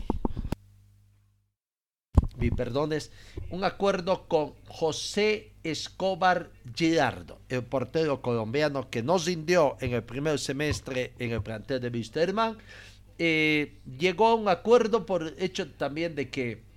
mi 2.36 2.50
perdones, 2.50 3.12
un 3.50 3.62
acuerdo 3.62 4.26
con 4.26 4.54
José 4.68 5.52
Escobar 5.62 6.50
Girardo, 6.74 7.38
el 7.48 7.62
portero 7.62 8.20
colombiano 8.20 8.90
que 8.90 9.02
nos 9.02 9.26
rindió 9.26 9.76
en 9.80 9.92
el 9.92 10.02
primer 10.02 10.40
semestre 10.40 11.12
en 11.18 11.30
el 11.30 11.42
plantel 11.42 11.80
de 11.80 11.88
Wisterman. 11.88 12.58
Eh, 13.18 13.78
llegó 13.98 14.28
a 14.28 14.34
un 14.34 14.48
acuerdo 14.48 15.06
por 15.06 15.34
hecho 15.38 15.70
también 15.70 16.16
de 16.16 16.28
que 16.28 16.71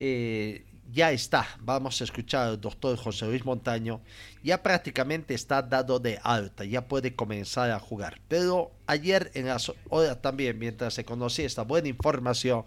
eh, 0.00 0.64
ya 0.92 1.12
está, 1.12 1.46
vamos 1.60 2.00
a 2.00 2.04
escuchar 2.04 2.48
al 2.48 2.60
doctor 2.60 2.96
José 2.96 3.26
Luis 3.26 3.44
Montaño, 3.44 4.00
ya 4.42 4.62
prácticamente 4.62 5.34
está 5.34 5.62
dado 5.62 6.00
de 6.00 6.18
alta, 6.22 6.64
ya 6.64 6.88
puede 6.88 7.14
comenzar 7.14 7.70
a 7.70 7.78
jugar. 7.78 8.20
Pero 8.26 8.72
ayer 8.86 9.30
en 9.34 9.46
las 9.46 9.72
horas 9.88 10.20
también, 10.20 10.58
mientras 10.58 10.94
se 10.94 11.04
conocía 11.04 11.46
esta 11.46 11.62
buena 11.62 11.88
información 11.88 12.64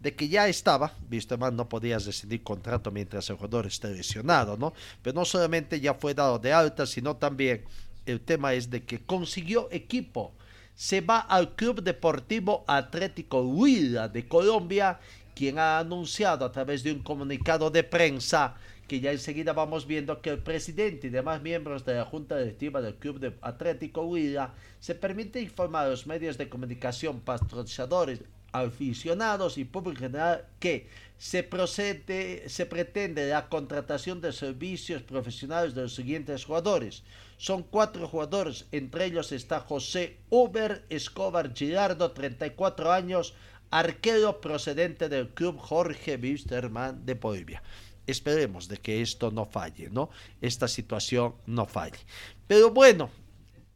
de 0.00 0.14
que 0.14 0.28
ya 0.28 0.48
estaba, 0.48 0.94
visto 1.08 1.36
más 1.36 1.52
no 1.52 1.68
podías 1.68 2.06
decidir 2.06 2.42
contrato 2.42 2.90
mientras 2.90 3.28
el 3.28 3.36
jugador 3.36 3.66
esté 3.66 3.88
lesionado, 3.88 4.56
¿no? 4.56 4.72
Pero 5.02 5.14
no 5.14 5.24
solamente 5.24 5.80
ya 5.80 5.92
fue 5.92 6.14
dado 6.14 6.38
de 6.38 6.52
alta, 6.52 6.86
sino 6.86 7.16
también 7.16 7.64
el 8.06 8.20
tema 8.20 8.54
es 8.54 8.70
de 8.70 8.84
que 8.84 9.04
consiguió 9.04 9.68
equipo. 9.70 10.32
Se 10.74 11.00
va 11.00 11.18
al 11.18 11.54
Club 11.56 11.82
Deportivo 11.82 12.64
Atlético 12.66 13.42
Huila 13.42 14.08
de 14.08 14.28
Colombia 14.28 14.98
quien 15.36 15.58
ha 15.58 15.78
anunciado 15.78 16.46
a 16.46 16.50
través 16.50 16.82
de 16.82 16.90
un 16.92 17.02
comunicado 17.02 17.70
de 17.70 17.84
prensa 17.84 18.56
que 18.88 19.00
ya 19.00 19.12
enseguida 19.12 19.52
vamos 19.52 19.86
viendo 19.86 20.22
que 20.22 20.30
el 20.30 20.38
presidente 20.38 21.08
y 21.08 21.10
demás 21.10 21.42
miembros 21.42 21.84
de 21.84 21.94
la 21.94 22.06
Junta 22.06 22.38
Directiva 22.38 22.80
del 22.80 22.94
Club 22.94 23.20
de 23.20 23.34
Atlético 23.42 24.06
Huila 24.06 24.54
se 24.80 24.94
permite 24.94 25.40
informar 25.42 25.86
a 25.86 25.90
los 25.90 26.06
medios 26.06 26.38
de 26.38 26.48
comunicación, 26.48 27.20
patrocinadores, 27.20 28.20
aficionados 28.52 29.58
y 29.58 29.64
público 29.64 30.00
general 30.00 30.46
que 30.58 30.88
se, 31.18 31.42
procede, 31.42 32.48
se 32.48 32.64
pretende 32.64 33.28
la 33.28 33.48
contratación 33.50 34.22
de 34.22 34.32
servicios 34.32 35.02
profesionales 35.02 35.74
de 35.74 35.82
los 35.82 35.94
siguientes 35.94 36.46
jugadores. 36.46 37.02
Son 37.36 37.62
cuatro 37.62 38.08
jugadores, 38.08 38.66
entre 38.72 39.06
ellos 39.06 39.32
está 39.32 39.60
José 39.60 40.16
Uber 40.30 40.86
Escobar 40.88 41.54
Girardo, 41.54 42.12
34 42.12 42.92
años, 42.92 43.34
arquero 43.70 44.40
procedente 44.40 45.08
del 45.08 45.28
club 45.30 45.58
Jorge 45.58 46.16
Wisterman 46.16 47.04
de 47.04 47.14
Bolivia. 47.14 47.62
Esperemos 48.06 48.68
de 48.68 48.76
que 48.78 49.02
esto 49.02 49.30
no 49.30 49.46
falle, 49.46 49.90
¿no? 49.90 50.10
Esta 50.40 50.68
situación 50.68 51.34
no 51.46 51.66
falle. 51.66 51.98
Pero 52.46 52.70
bueno, 52.70 53.10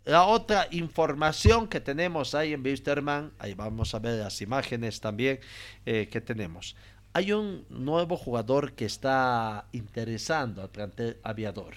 la 0.04 0.24
otra 0.24 0.68
información 0.70 1.68
que 1.68 1.80
tenemos 1.80 2.34
ahí 2.34 2.52
en 2.52 2.64
Wisterman, 2.64 3.32
ahí 3.38 3.54
vamos 3.54 3.94
a 3.94 3.98
ver 3.98 4.18
las 4.18 4.40
imágenes 4.40 5.00
también 5.00 5.40
eh, 5.84 6.08
que 6.10 6.20
tenemos. 6.20 6.76
Hay 7.12 7.32
un 7.32 7.66
nuevo 7.68 8.16
jugador 8.16 8.72
que 8.72 8.86
está 8.86 9.66
interesando 9.72 10.62
al 10.62 10.70
plantel 10.70 11.18
aviador. 11.22 11.74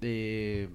Eh, 0.00 0.68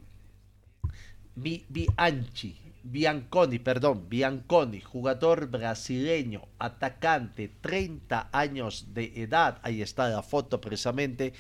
Bianchi, 1.36 2.58
Bianconi, 2.84 3.60
perdón, 3.60 4.10
Bianconi, 4.10 4.82
jugador 4.82 5.48
brasileño, 5.48 6.42
atacante, 6.60 7.50
30 7.62 8.30
años 8.34 8.94
de 8.94 9.14
edad, 9.16 9.60
ahí 9.64 9.82
está 9.82 10.10
la 10.10 10.22
foto 10.22 10.60
precisamente, 10.60 11.34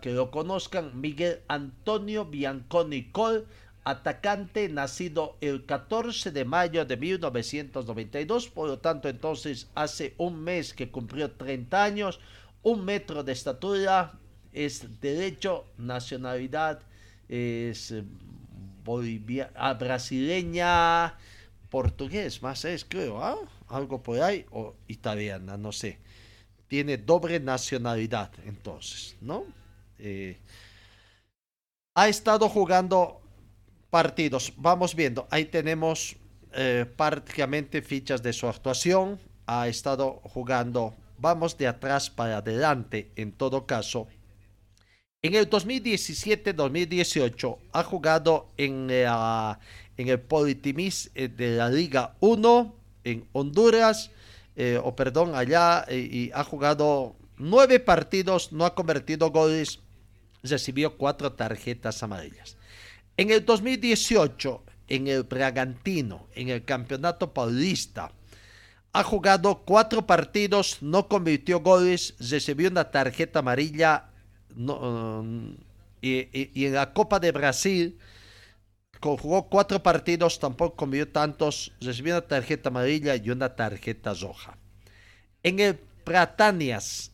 que 0.00 0.12
lo 0.12 0.32
conozcan, 0.32 1.00
Miguel 1.00 1.40
Antonio 1.46 2.24
Bianconi 2.24 3.12
Col, 3.12 3.46
atacante 3.84 4.68
nacido 4.68 5.36
el 5.40 5.66
14 5.66 6.32
de 6.32 6.44
mayo 6.44 6.84
de 6.84 6.96
1992, 6.96 8.48
por 8.48 8.68
lo 8.68 8.78
tanto 8.78 9.08
entonces 9.08 9.68
hace 9.76 10.14
un 10.18 10.42
mes 10.42 10.74
que 10.74 10.90
cumplió 10.90 11.30
30 11.30 11.82
años, 11.82 12.18
un 12.64 12.84
metro 12.84 13.22
de 13.22 13.32
estatura, 13.32 14.14
es 14.52 15.00
derecho, 15.00 15.64
nacionalidad, 15.78 16.80
es 17.28 17.94
bolivia, 18.84 19.50
ah, 19.54 19.74
brasileña, 19.74 21.16
portugués, 21.70 22.42
más 22.42 22.64
es, 22.64 22.84
creo, 22.84 23.22
¿ah? 23.22 23.36
algo 23.68 24.02
por 24.02 24.20
ahí, 24.20 24.44
o 24.50 24.74
italiana, 24.88 25.56
no 25.56 25.72
sé. 25.72 25.98
Tiene 26.68 26.96
doble 26.96 27.40
nacionalidad, 27.40 28.30
entonces, 28.44 29.16
¿no? 29.20 29.44
Eh, 29.98 30.38
ha 31.94 32.08
estado 32.08 32.48
jugando 32.48 33.20
partidos, 33.90 34.52
vamos 34.56 34.94
viendo, 34.94 35.26
ahí 35.30 35.44
tenemos 35.44 36.16
eh, 36.52 36.86
prácticamente 36.96 37.82
fichas 37.82 38.22
de 38.22 38.32
su 38.32 38.48
actuación, 38.48 39.18
ha 39.46 39.68
estado 39.68 40.20
jugando, 40.24 40.94
vamos 41.18 41.56
de 41.58 41.68
atrás 41.68 42.10
para 42.10 42.38
adelante, 42.38 43.10
en 43.16 43.32
todo 43.32 43.66
caso, 43.66 44.08
en 45.22 45.34
el 45.36 45.48
2017-2018 45.48 47.58
ha 47.72 47.84
jugado 47.84 48.48
en, 48.56 48.90
en 48.90 50.08
el 50.08 50.18
Politimis 50.18 51.12
eh, 51.14 51.28
de 51.28 51.56
la 51.56 51.70
Liga 51.70 52.16
1 52.18 52.74
en 53.04 53.28
Honduras, 53.30 54.10
eh, 54.56 54.80
o 54.82 54.96
perdón, 54.96 55.36
allá, 55.36 55.84
eh, 55.88 55.98
y 55.98 56.32
ha 56.34 56.42
jugado 56.42 57.14
nueve 57.38 57.78
partidos, 57.78 58.52
no 58.52 58.64
ha 58.64 58.74
convertido 58.74 59.30
goles, 59.30 59.78
recibió 60.42 60.96
cuatro 60.96 61.32
tarjetas 61.32 62.02
amarillas. 62.02 62.56
En 63.16 63.30
el 63.30 63.44
2018, 63.44 64.64
en 64.88 65.06
el 65.06 65.22
Bragantino, 65.22 66.26
en 66.34 66.48
el 66.48 66.64
Campeonato 66.64 67.32
Paulista, 67.32 68.10
ha 68.92 69.04
jugado 69.04 69.62
cuatro 69.64 70.04
partidos, 70.04 70.78
no 70.80 71.06
convirtió 71.06 71.60
goles, 71.60 72.16
recibió 72.18 72.68
una 72.68 72.90
tarjeta 72.90 73.38
amarilla 73.38 74.08
no, 74.56 75.24
Y, 76.00 76.28
y- 76.32 76.66
en 76.66 76.74
la 76.74 76.92
Copa 76.92 77.20
de 77.20 77.30
Brasil 77.32 77.98
jugó 79.00 79.48
cuatro 79.48 79.82
partidos, 79.82 80.38
tampoco 80.38 80.76
comió 80.76 81.08
tantos, 81.08 81.72
recibió 81.80 82.14
una 82.14 82.26
tarjeta 82.26 82.68
amarilla 82.68 83.16
y 83.16 83.30
una 83.30 83.54
tarjeta 83.56 84.14
roja. 84.14 84.56
En 85.42 85.60
el 85.60 85.76
Pratanias, 86.04 87.12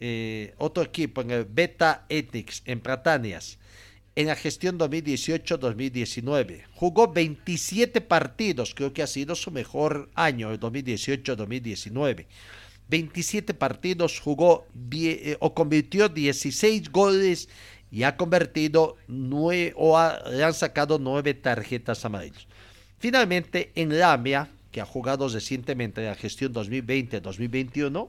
eh, 0.00 0.54
otro 0.58 0.82
equipo, 0.84 1.22
en 1.22 1.30
el 1.32 1.44
Beta 1.44 2.06
Ethics, 2.08 2.62
en 2.66 2.80
Pratanias, 2.80 3.58
en 4.16 4.28
la 4.28 4.36
gestión 4.36 4.78
2018-2019. 4.78 6.64
Jugó 6.74 7.12
27 7.12 8.00
partidos, 8.00 8.74
creo 8.74 8.92
que 8.92 9.02
ha 9.02 9.06
sido 9.06 9.34
su 9.34 9.50
mejor 9.50 10.10
año, 10.14 10.52
el 10.52 10.60
2018-2019. 10.60 12.26
27 12.88 13.54
partidos 13.54 14.20
jugó 14.20 14.66
eh, 14.92 15.36
o 15.40 15.54
convirtió 15.54 16.08
16 16.08 16.90
goles 16.92 17.48
y 17.90 18.02
ha 18.04 18.16
convertido 18.16 18.96
nueve, 19.08 19.72
o 19.76 19.96
ha- 19.98 20.22
le 20.30 20.44
han 20.44 20.54
sacado 20.54 20.98
9 20.98 21.34
tarjetas 21.34 22.04
amarillas. 22.04 22.46
Finalmente, 22.98 23.72
en 23.74 23.98
Lamia, 23.98 24.50
que 24.70 24.80
ha 24.80 24.86
jugado 24.86 25.28
recientemente 25.28 26.00
en 26.00 26.08
la 26.08 26.14
gestión 26.14 26.52
2020-2021, 26.52 28.08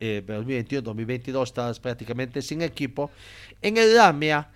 eh, 0.00 0.22
2021-2022 0.26 1.42
está 1.44 1.72
prácticamente 1.74 2.42
sin 2.42 2.62
equipo, 2.62 3.10
en 3.62 3.76
el 3.76 3.94
Lamia 3.94 4.50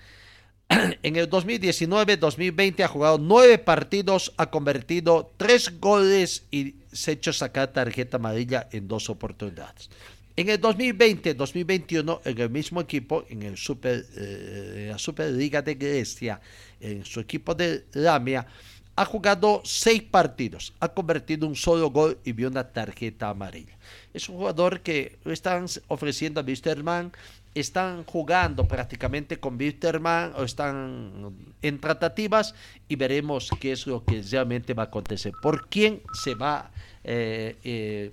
en 1.02 1.16
el 1.16 1.30
2019-2020 1.30 2.84
ha 2.84 2.88
jugado 2.88 3.18
nueve 3.18 3.58
partidos, 3.58 4.32
ha 4.36 4.50
convertido 4.50 5.32
tres 5.36 5.80
goles 5.80 6.44
y 6.50 6.74
se 6.92 7.10
ha 7.10 7.14
hecho 7.14 7.32
sacar 7.32 7.72
tarjeta 7.72 8.18
amarilla 8.18 8.68
en 8.72 8.88
dos 8.88 9.08
oportunidades. 9.08 9.88
En 10.36 10.48
el 10.48 10.60
2020-2021, 10.60 12.20
en 12.24 12.38
el 12.38 12.50
mismo 12.50 12.80
equipo, 12.80 13.24
en 13.28 13.42
el 13.42 13.56
eh, 13.82 14.86
la 14.90 14.98
Superliga 14.98 15.62
de 15.62 15.74
Grecia, 15.74 16.40
en 16.80 17.04
su 17.04 17.18
equipo 17.18 17.54
de 17.54 17.86
Lamia, 17.94 18.46
ha 18.94 19.04
jugado 19.04 19.62
seis 19.64 20.02
partidos, 20.02 20.74
ha 20.80 20.88
convertido 20.88 21.46
un 21.46 21.56
solo 21.56 21.90
gol 21.90 22.18
y 22.24 22.32
vio 22.32 22.48
una 22.48 22.68
tarjeta 22.68 23.30
amarilla. 23.30 23.76
Es 24.12 24.28
un 24.28 24.36
jugador 24.36 24.80
que 24.80 25.18
están 25.24 25.66
ofreciendo 25.86 26.40
a 26.40 26.44
Wisterman, 26.44 27.12
están 27.54 28.04
jugando 28.04 28.66
prácticamente 28.66 29.38
con 29.38 29.56
Wisterman 29.56 30.32
o 30.36 30.44
están 30.44 31.34
en 31.62 31.80
tratativas 31.80 32.54
y 32.88 32.96
veremos 32.96 33.50
qué 33.60 33.72
es 33.72 33.86
lo 33.86 34.04
que 34.04 34.22
realmente 34.22 34.74
va 34.74 34.84
a 34.84 34.86
acontecer. 34.86 35.32
¿Por 35.42 35.68
quién 35.68 36.02
se 36.12 36.34
va 36.34 36.70
eh, 37.04 37.56
eh, 37.64 38.12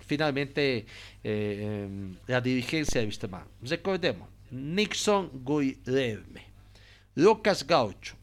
finalmente 0.00 0.78
eh, 0.78 0.84
eh, 1.24 1.88
la 2.26 2.40
dirigencia 2.40 3.00
de 3.00 3.06
Wisterman? 3.06 3.44
Recordemos, 3.62 4.28
Nixon 4.50 5.30
Guilherme, 5.44 6.44
Lucas 7.14 7.66
Gaucho, 7.66 8.14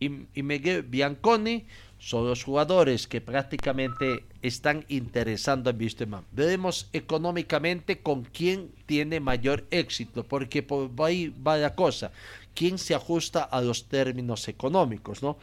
y 0.00 0.42
Miguel 0.42 0.82
Bianconi 0.82 1.66
son 2.08 2.26
los 2.26 2.42
jugadores 2.42 3.06
que 3.06 3.20
prácticamente 3.20 4.24
están 4.40 4.86
interesando 4.88 5.68
a 5.68 5.74
Wisterman. 5.74 6.24
Veremos 6.32 6.88
económicamente 6.94 7.98
con 7.98 8.24
quién 8.24 8.70
tiene 8.86 9.20
mayor 9.20 9.66
éxito, 9.70 10.24
porque 10.24 10.62
por 10.62 10.90
ahí 11.04 11.28
va 11.46 11.58
la 11.58 11.74
cosa. 11.74 12.10
¿Quién 12.54 12.78
se 12.78 12.94
ajusta 12.94 13.42
a 13.42 13.60
los 13.60 13.88
términos 13.88 14.48
económicos, 14.48 15.22
no? 15.22 15.36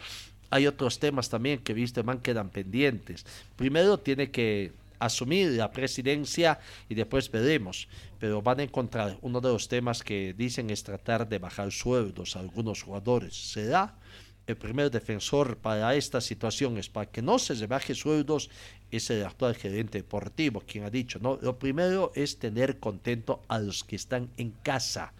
Hay 0.49 0.65
otros 0.65 0.97
temas 0.97 1.29
también 1.29 1.59
que 1.59 1.75
Wisterman 1.75 2.17
quedan 2.19 2.49
pendientes. 2.49 3.27
Primero 3.55 3.99
tiene 3.99 4.31
que 4.31 4.71
asumir 4.97 5.51
la 5.51 5.69
presidencia 5.69 6.59
y 6.89 6.95
después 6.95 7.29
veremos. 7.29 7.87
Pero 8.17 8.41
van 8.41 8.61
a 8.61 8.63
encontrar 8.63 9.19
uno 9.21 9.39
de 9.39 9.49
los 9.49 9.67
temas 9.67 10.01
que 10.01 10.33
dicen 10.35 10.71
es 10.71 10.83
tratar 10.83 11.29
de 11.29 11.37
bajar 11.37 11.71
sueldos 11.71 12.35
a 12.35 12.39
algunos 12.39 12.81
jugadores. 12.81 13.35
¿Será? 13.35 13.93
El 14.47 14.57
primer 14.57 14.91
defensor 14.91 15.57
para 15.57 15.95
esta 15.95 16.21
situación 16.21 16.77
es 16.77 16.89
para 16.89 17.09
que 17.09 17.21
no 17.21 17.39
se 17.39 17.55
rebaje 17.55 17.95
sueldos 17.95 18.49
es 18.91 19.09
el 19.09 19.25
actual 19.25 19.55
gerente 19.55 19.97
deportivo 19.97 20.61
quien 20.61 20.83
ha 20.83 20.89
dicho 20.89 21.19
no 21.19 21.39
lo 21.41 21.57
primero 21.57 22.11
es 22.15 22.37
tener 22.37 22.79
contento 22.79 23.41
a 23.47 23.59
los 23.59 23.83
que 23.83 23.95
están 23.95 24.29
en 24.37 24.51
casa. 24.51 25.13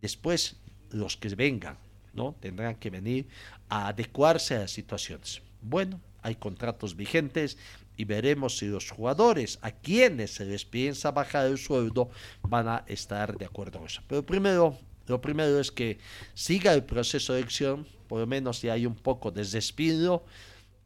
Después 0.00 0.56
los 0.90 1.16
que 1.16 1.28
vengan 1.28 1.78
no 2.12 2.34
tendrán 2.38 2.76
que 2.76 2.90
venir 2.90 3.26
a 3.68 3.88
adecuarse 3.88 4.56
a 4.56 4.60
las 4.60 4.70
situaciones. 4.70 5.42
Bueno 5.62 6.00
hay 6.22 6.36
contratos 6.36 6.96
vigentes 6.96 7.56
y 7.96 8.04
veremos 8.04 8.58
si 8.58 8.66
los 8.66 8.90
jugadores 8.90 9.58
a 9.62 9.70
quienes 9.70 10.34
se 10.34 10.44
les 10.44 10.64
piensa 10.64 11.12
bajar 11.12 11.46
el 11.46 11.58
sueldo 11.58 12.10
van 12.42 12.68
a 12.68 12.84
estar 12.86 13.36
de 13.36 13.46
acuerdo 13.46 13.78
con 13.78 13.86
eso. 13.86 14.02
Pero 14.08 14.24
primero 14.24 14.78
lo 15.06 15.20
primero 15.20 15.60
es 15.60 15.70
que 15.70 15.98
siga 16.32 16.72
el 16.72 16.84
proceso 16.84 17.32
de 17.32 17.40
elección, 17.40 17.86
por 18.08 18.20
lo 18.20 18.26
menos 18.26 18.58
si 18.58 18.68
hay 18.68 18.86
un 18.86 18.94
poco 18.94 19.30
de 19.30 19.44
despido. 19.44 20.24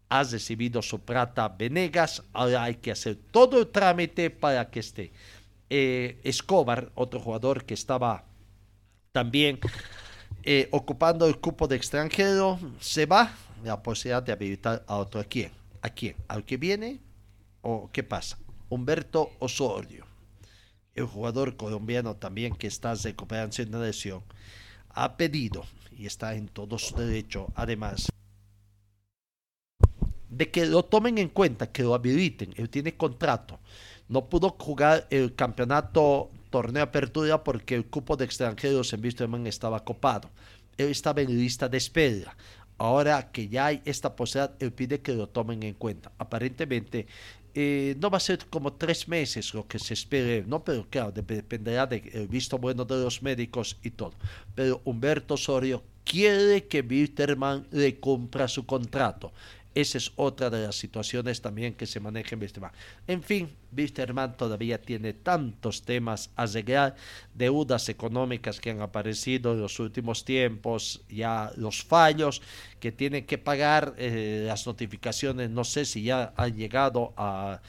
Has 0.08 0.32
recibido 0.32 0.80
su 0.80 1.00
plata 1.00 1.48
Venegas, 1.48 2.22
ahora 2.32 2.64
hay 2.64 2.76
que 2.76 2.90
hacer 2.90 3.18
todo 3.30 3.60
el 3.60 3.68
trámite 3.68 4.30
para 4.30 4.70
que 4.70 4.80
esté. 4.80 5.12
Eh, 5.70 6.18
Escobar, 6.24 6.90
otro 6.94 7.20
jugador 7.20 7.64
que 7.64 7.74
estaba 7.74 8.24
también 9.12 9.60
eh, 10.44 10.68
ocupando 10.70 11.26
el 11.26 11.38
cupo 11.38 11.68
de 11.68 11.76
extranjero, 11.76 12.58
se 12.80 13.04
va 13.04 13.34
la 13.62 13.82
posibilidad 13.82 14.22
de 14.22 14.32
habilitar 14.32 14.82
a 14.86 14.96
otro. 14.96 15.20
¿A 15.20 15.24
quién? 15.24 15.50
¿A 15.82 15.90
quién? 15.90 16.16
¿Al 16.26 16.44
que 16.44 16.56
viene? 16.56 17.00
¿O 17.60 17.90
qué 17.92 18.02
pasa? 18.02 18.38
Humberto 18.70 19.30
Osorio 19.40 20.07
el 20.98 21.06
jugador 21.06 21.56
colombiano 21.56 22.16
también 22.16 22.54
que 22.54 22.66
está 22.66 22.94
recuperándose 22.94 23.64
de 23.64 23.76
una 23.76 23.86
lesión, 23.86 24.22
ha 24.90 25.16
pedido, 25.16 25.64
y 25.96 26.06
está 26.06 26.34
en 26.34 26.48
todo 26.48 26.78
su 26.78 26.96
derecho, 26.96 27.48
además, 27.54 28.08
de 30.28 30.50
que 30.50 30.66
lo 30.66 30.84
tomen 30.84 31.18
en 31.18 31.28
cuenta, 31.28 31.72
que 31.72 31.82
lo 31.82 31.94
habiliten. 31.94 32.52
Él 32.56 32.68
tiene 32.68 32.96
contrato. 32.96 33.58
No 34.08 34.28
pudo 34.28 34.50
jugar 34.50 35.06
el 35.10 35.34
campeonato 35.34 36.30
torneo 36.50 36.82
apertura 36.82 37.42
porque 37.42 37.74
el 37.74 37.86
cupo 37.86 38.16
de 38.16 38.24
extranjeros 38.24 38.92
en 38.92 39.02
Wisterman 39.02 39.46
estaba 39.46 39.84
copado. 39.84 40.30
Él 40.76 40.90
estaba 40.90 41.20
en 41.20 41.36
lista 41.36 41.68
de 41.68 41.78
espera. 41.78 42.36
Ahora 42.78 43.32
que 43.32 43.48
ya 43.48 43.66
hay 43.66 43.82
esta 43.84 44.14
posibilidad, 44.14 44.54
él 44.60 44.72
pide 44.72 45.00
que 45.00 45.12
lo 45.12 45.28
tomen 45.28 45.64
en 45.64 45.74
cuenta. 45.74 46.12
Aparentemente, 46.18 47.08
eh, 47.60 47.96
no 48.00 48.08
va 48.10 48.18
a 48.18 48.20
ser 48.20 48.38
como 48.54 48.72
tres 48.72 49.08
meses 49.08 49.52
lo 49.52 49.66
que 49.66 49.78
se 49.78 49.94
espere, 49.94 50.44
¿no? 50.46 50.62
Pero 50.62 50.86
claro, 50.88 51.12
dep- 51.12 51.36
dependerá 51.42 51.86
del 51.86 52.28
visto 52.28 52.56
bueno 52.58 52.84
de 52.84 52.96
los 53.02 53.20
médicos 53.22 53.76
y 53.82 53.90
todo. 53.90 54.12
Pero 54.54 54.80
Humberto 54.84 55.34
Osorio 55.34 55.82
quiere 56.04 56.64
que 56.70 56.82
Bitterman 56.82 57.66
le 57.70 57.96
cumpla 57.98 58.46
su 58.48 58.64
contrato. 58.64 59.32
Esa 59.78 59.98
es 59.98 60.10
otra 60.16 60.50
de 60.50 60.66
las 60.66 60.74
situaciones 60.74 61.40
también 61.40 61.72
que 61.72 61.86
se 61.86 62.00
maneja 62.00 62.34
en 62.34 62.40
Wisterman. 62.42 62.72
En 63.06 63.22
fin, 63.22 63.48
Wisterman 63.70 64.36
todavía 64.36 64.82
tiene 64.82 65.12
tantos 65.12 65.82
temas 65.82 66.32
a 66.34 66.42
arreglar, 66.42 66.96
deudas 67.32 67.88
económicas 67.88 68.58
que 68.58 68.72
han 68.72 68.80
aparecido 68.80 69.52
en 69.52 69.60
los 69.60 69.78
últimos 69.78 70.24
tiempos, 70.24 71.02
ya 71.08 71.52
los 71.54 71.84
fallos 71.84 72.42
que 72.80 72.90
tienen 72.90 73.24
que 73.24 73.38
pagar, 73.38 73.94
eh, 73.98 74.42
las 74.48 74.66
notificaciones, 74.66 75.48
no 75.48 75.62
sé 75.62 75.84
si 75.84 76.02
ya 76.02 76.32
han 76.36 76.56
llegado 76.56 77.14
a, 77.16 77.60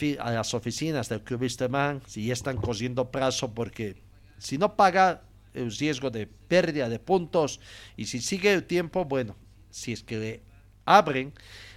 las 0.00 0.54
oficinas 0.54 1.10
del 1.10 1.20
Club 1.20 1.42
Wisterman, 1.42 2.00
si 2.06 2.24
ya 2.24 2.32
están 2.32 2.56
cogiendo 2.56 3.10
plazo, 3.10 3.52
porque 3.52 4.00
si 4.38 4.56
no 4.56 4.74
paga, 4.74 5.20
el 5.52 5.70
riesgo 5.70 6.08
de 6.08 6.26
pérdida 6.26 6.88
de 6.88 6.98
puntos, 6.98 7.60
y 7.94 8.06
si 8.06 8.22
sigue 8.22 8.54
el 8.54 8.64
tiempo, 8.64 9.04
bueno, 9.04 9.36
si 9.70 9.92
es 9.92 10.02
que 10.02 10.47
abren, 10.96 11.32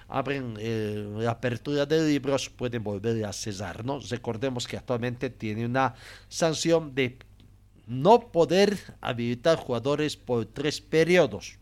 abren 0.07 0.55
eh, 0.59 1.05
la 1.17 1.31
apertura 1.31 1.85
de 1.85 2.07
libros, 2.07 2.49
pueden 2.49 2.83
volver 2.83 3.25
a 3.25 3.33
cesar, 3.33 3.83
¿no? 3.83 3.99
Recordemos 3.99 4.67
que 4.67 4.77
actualmente 4.77 5.29
tiene 5.29 5.65
una 5.65 5.95
sanción 6.29 6.95
de 6.95 7.17
no 7.87 8.31
poder 8.31 8.77
habilitar 9.01 9.57
jugadores 9.57 10.15
por 10.15 10.45
tres 10.45 10.79
periodos. 10.79 11.57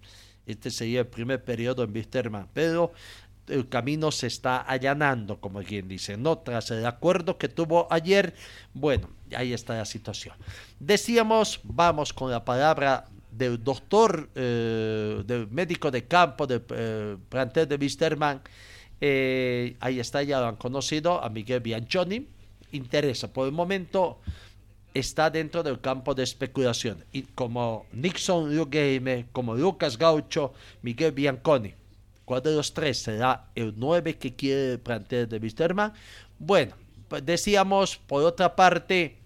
Este 0.45 0.69
sería 0.69 1.01
el 1.01 1.07
primer 1.07 1.43
periodo 1.43 1.83
en 1.83 1.91
Wisterman, 1.91 2.47
pero 2.53 2.93
el 3.47 3.67
camino 3.67 4.11
se 4.11 4.27
está 4.27 4.61
allanando, 4.61 5.39
como 5.39 5.61
quien 5.63 5.87
dice, 5.87 6.17
¿no? 6.17 6.37
Tras 6.37 6.69
el 6.71 6.85
acuerdo 6.85 7.37
que 7.37 7.49
tuvo 7.49 7.87
ayer, 7.91 8.35
bueno, 8.73 9.09
ahí 9.35 9.53
está 9.53 9.75
la 9.75 9.85
situación. 9.85 10.35
Decíamos, 10.79 11.61
vamos 11.63 12.13
con 12.13 12.29
la 12.29 12.45
palabra 12.45 13.05
del 13.31 13.63
doctor, 13.63 14.29
eh, 14.35 15.23
del 15.25 15.47
médico 15.47 15.91
de 15.91 16.05
campo 16.05 16.47
del 16.47 16.63
eh, 16.69 17.17
plantel 17.29 17.67
de 17.67 17.75
Wisterman. 17.75 18.41
Eh, 19.01 19.75
ahí 19.79 19.99
está, 19.99 20.23
ya 20.23 20.39
lo 20.39 20.47
han 20.47 20.55
conocido, 20.55 21.23
a 21.23 21.29
Miguel 21.29 21.61
Bianchoni. 21.61 22.27
Interesa, 22.71 23.31
por 23.31 23.47
el 23.47 23.53
momento 23.53 24.19
está 24.93 25.29
dentro 25.29 25.63
del 25.63 25.79
campo 25.79 26.13
de 26.13 26.23
especulación. 26.23 27.03
Y 27.11 27.23
como 27.23 27.85
Nixon 27.93 28.55
Lugeime, 28.55 29.27
como 29.31 29.55
Lucas 29.55 29.97
Gaucho, 29.97 30.53
Miguel 30.81 31.11
Bianconi. 31.11 31.73
¿Cuál 32.25 32.43
de 32.43 32.55
los 32.55 32.73
tres 32.73 32.99
será 32.99 33.49
el 33.55 33.73
9 33.75 34.17
que 34.17 34.35
quiere 34.35 34.73
el 34.73 34.79
plantel 34.79 35.27
de 35.27 35.37
Wisterman? 35.37 35.93
Bueno, 36.37 36.75
pues 37.07 37.25
decíamos 37.25 37.97
por 37.97 38.23
otra 38.23 38.55
parte 38.55 39.17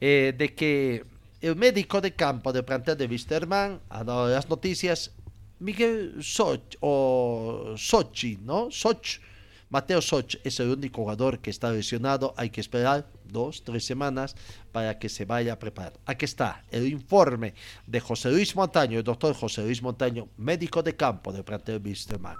eh, 0.00 0.34
de 0.36 0.54
que 0.54 1.04
el 1.44 1.56
médico 1.56 2.00
de 2.00 2.14
campo 2.14 2.54
del 2.54 2.64
plantel 2.64 2.96
de 2.96 3.06
Wisterman 3.06 3.78
ha 3.90 4.02
dado 4.02 4.28
las 4.28 4.48
noticias. 4.48 5.10
Miguel 5.58 6.16
Soch, 6.22 6.76
o 6.80 7.74
Sochi, 7.76 8.38
¿no? 8.42 8.70
Soch, 8.70 9.20
Mateo 9.68 10.00
Soch 10.00 10.36
es 10.42 10.58
el 10.60 10.70
único 10.70 11.02
jugador 11.02 11.40
que 11.40 11.50
está 11.50 11.70
lesionado. 11.70 12.32
Hay 12.38 12.48
que 12.48 12.62
esperar 12.62 13.06
dos, 13.26 13.62
tres 13.62 13.84
semanas 13.84 14.34
para 14.72 14.98
que 14.98 15.10
se 15.10 15.26
vaya 15.26 15.52
a 15.52 15.58
preparar. 15.58 15.92
Aquí 16.06 16.24
está 16.24 16.64
el 16.70 16.86
informe 16.86 17.52
de 17.86 18.00
José 18.00 18.30
Luis 18.30 18.56
Montaño, 18.56 18.98
el 18.98 19.04
doctor 19.04 19.34
José 19.34 19.62
Luis 19.62 19.82
Montaño, 19.82 20.28
médico 20.38 20.82
de 20.82 20.96
campo 20.96 21.30
del 21.30 21.44
plantel 21.44 21.82
Wisterman. 21.84 22.38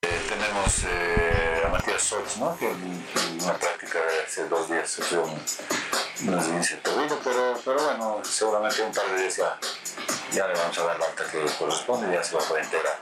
tenemos 0.00 0.84
eh, 0.84 1.66
a 1.66 1.68
Matías 1.68 2.02
Soch, 2.02 2.38
¿no? 2.38 2.56
que 2.58 2.70
en 2.70 3.42
una 3.42 3.58
práctica 3.58 3.98
de 3.98 4.24
hace 4.26 4.48
dos 4.48 4.70
días 4.70 4.88
sufrió 4.90 5.26
esguince 6.28 6.76
de 6.76 6.80
tobillo, 6.82 7.18
pero, 7.24 7.60
pero 7.64 7.82
bueno, 7.82 8.20
seguramente 8.24 8.82
un 8.82 8.92
par 8.92 9.06
de 9.10 9.22
días 9.22 9.36
ya, 9.36 10.46
le 10.46 10.54
vamos 10.54 10.78
a 10.78 10.84
dar 10.84 10.98
la 10.98 11.06
alta 11.06 11.24
que 11.30 11.44
corresponde 11.58 12.08
y 12.08 12.14
ya 12.14 12.22
se 12.22 12.36
va 12.36 12.42
a 12.42 12.44
poder 12.44 12.64
integrar. 12.64 12.98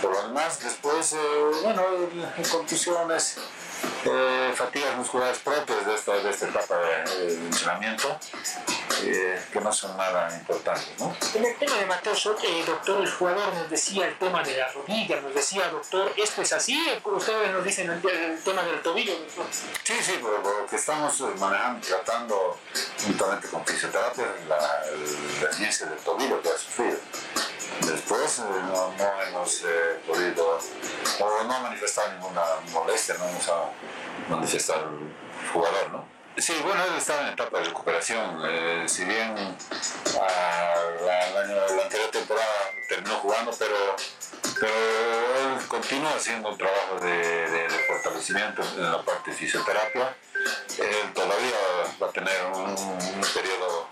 Por 0.00 0.12
lo 0.12 0.22
demás, 0.22 0.60
después, 0.62 1.12
eh, 1.12 1.18
bueno, 1.62 1.82
en 2.36 2.44
contusiones, 2.44 3.36
eh, 4.04 4.52
fatigas 4.54 4.96
musculares 4.96 5.38
propias 5.38 5.86
de 5.86 5.94
esta, 5.94 6.14
de 6.14 6.30
esta 6.30 6.48
etapa 6.48 6.76
de, 6.78 7.26
de 7.26 7.34
entrenamiento, 7.34 8.18
eh, 9.04 9.42
que 9.52 9.60
no 9.60 9.72
son 9.72 9.96
nada 9.96 10.34
importantes, 10.34 10.88
¿no? 10.98 11.14
En 11.34 11.44
el 11.44 11.56
tema 11.56 11.76
de 11.76 11.86
Mateo 11.86 12.14
Soto, 12.14 12.42
eh, 12.44 12.64
doctor, 12.66 13.02
el 13.02 13.10
jugador 13.10 13.52
nos 13.54 13.70
decía 13.70 14.06
el 14.06 14.18
tema 14.18 14.42
de 14.42 14.56
la 14.56 14.68
rodilla, 14.72 15.20
nos 15.20 15.34
decía, 15.34 15.68
doctor, 15.68 16.12
¿esto 16.16 16.42
es 16.42 16.52
así? 16.52 17.00
Ustedes 17.04 17.50
nos 17.52 17.64
dicen 17.64 17.90
el, 17.90 18.08
el 18.08 18.42
tema 18.42 18.62
del 18.62 18.80
tobillo. 18.82 19.12
¿no? 19.36 19.44
Sí, 19.82 19.94
sí, 20.02 20.12
por 20.20 20.32
lo 20.32 20.66
que 20.66 20.76
estamos 20.76 21.20
manejando, 21.38 21.86
tratando 21.86 22.58
juntamente 23.04 23.48
con 23.48 23.64
fisioterapia, 23.66 24.26
la, 24.48 24.84
el, 24.92 25.42
la 25.42 25.50
esguince 25.50 25.86
del 25.86 25.98
tobillo 25.98 26.40
que 26.42 26.48
ha 26.48 26.58
sufrido. 26.58 26.96
Después 27.80 28.38
eh, 28.38 28.42
no, 28.66 28.94
hemos 29.28 29.62
eh, 29.62 30.00
podido, 30.06 30.58
o 31.20 31.44
no 31.44 31.54
ha 31.54 31.60
manifestado 31.60 32.12
ninguna 32.12 32.42
molestia, 32.72 33.16
no 33.18 33.28
hemos 33.28 33.48
a 33.48 33.70
manifestado 34.28 34.88
el 34.88 35.52
jugador, 35.52 35.90
¿no? 35.92 36.16
Sí, 36.38 36.52
bueno, 36.62 36.84
él 36.84 36.94
estaba 36.98 37.22
en 37.22 37.28
etapa 37.32 37.58
de 37.58 37.64
recuperación. 37.64 38.42
Eh, 38.44 38.84
si 38.86 39.04
bien 39.04 39.34
ah, 40.20 40.74
la, 41.06 41.82
anterior 41.82 42.10
temporada 42.10 42.70
terminó 42.88 43.14
jugando, 43.16 43.52
pero, 43.58 43.96
pero 44.60 44.74
él 44.74 45.66
continúa 45.66 46.10
haciendo 46.10 46.50
un 46.50 46.58
trabajo 46.58 47.00
de, 47.00 47.68
fortalecimiento 47.88 48.62
en 48.62 48.92
la 48.92 49.02
parte 49.02 49.30
de 49.30 49.36
fisioterapia. 49.36 50.14
Él 50.78 51.12
todavía 51.14 51.56
va 52.02 52.08
a 52.08 52.12
tener 52.12 52.44
un 52.52 53.20
periodo 53.32 53.88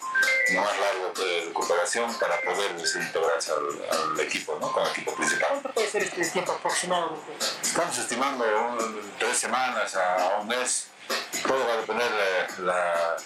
más 0.52 0.78
largo 0.78 1.12
de 1.16 1.46
recuperación 1.46 2.12
para 2.18 2.40
poder 2.42 2.72
integrarse 2.72 3.52
al, 3.52 4.10
al, 4.12 4.20
equipo, 4.20 4.58
¿no? 4.60 4.70
con 4.72 4.82
el 4.84 4.90
equipo 4.90 5.14
principal. 5.14 5.48
¿Cuánto 5.50 5.70
puede 5.72 5.90
ser 5.90 6.02
este 6.02 6.24
tiempo 6.24 6.52
aproximado? 6.52 7.18
Estamos 7.62 7.98
estimando 7.98 8.44
un, 8.44 9.12
tres 9.18 9.38
semanas 9.38 9.94
a, 9.96 10.36
a 10.36 10.40
un 10.40 10.48
mes 10.48 10.88
todo 11.46 11.66
va 11.66 11.74
a 11.74 11.76
depender 11.78 12.10
de 12.10 12.64
la, 12.64 13.16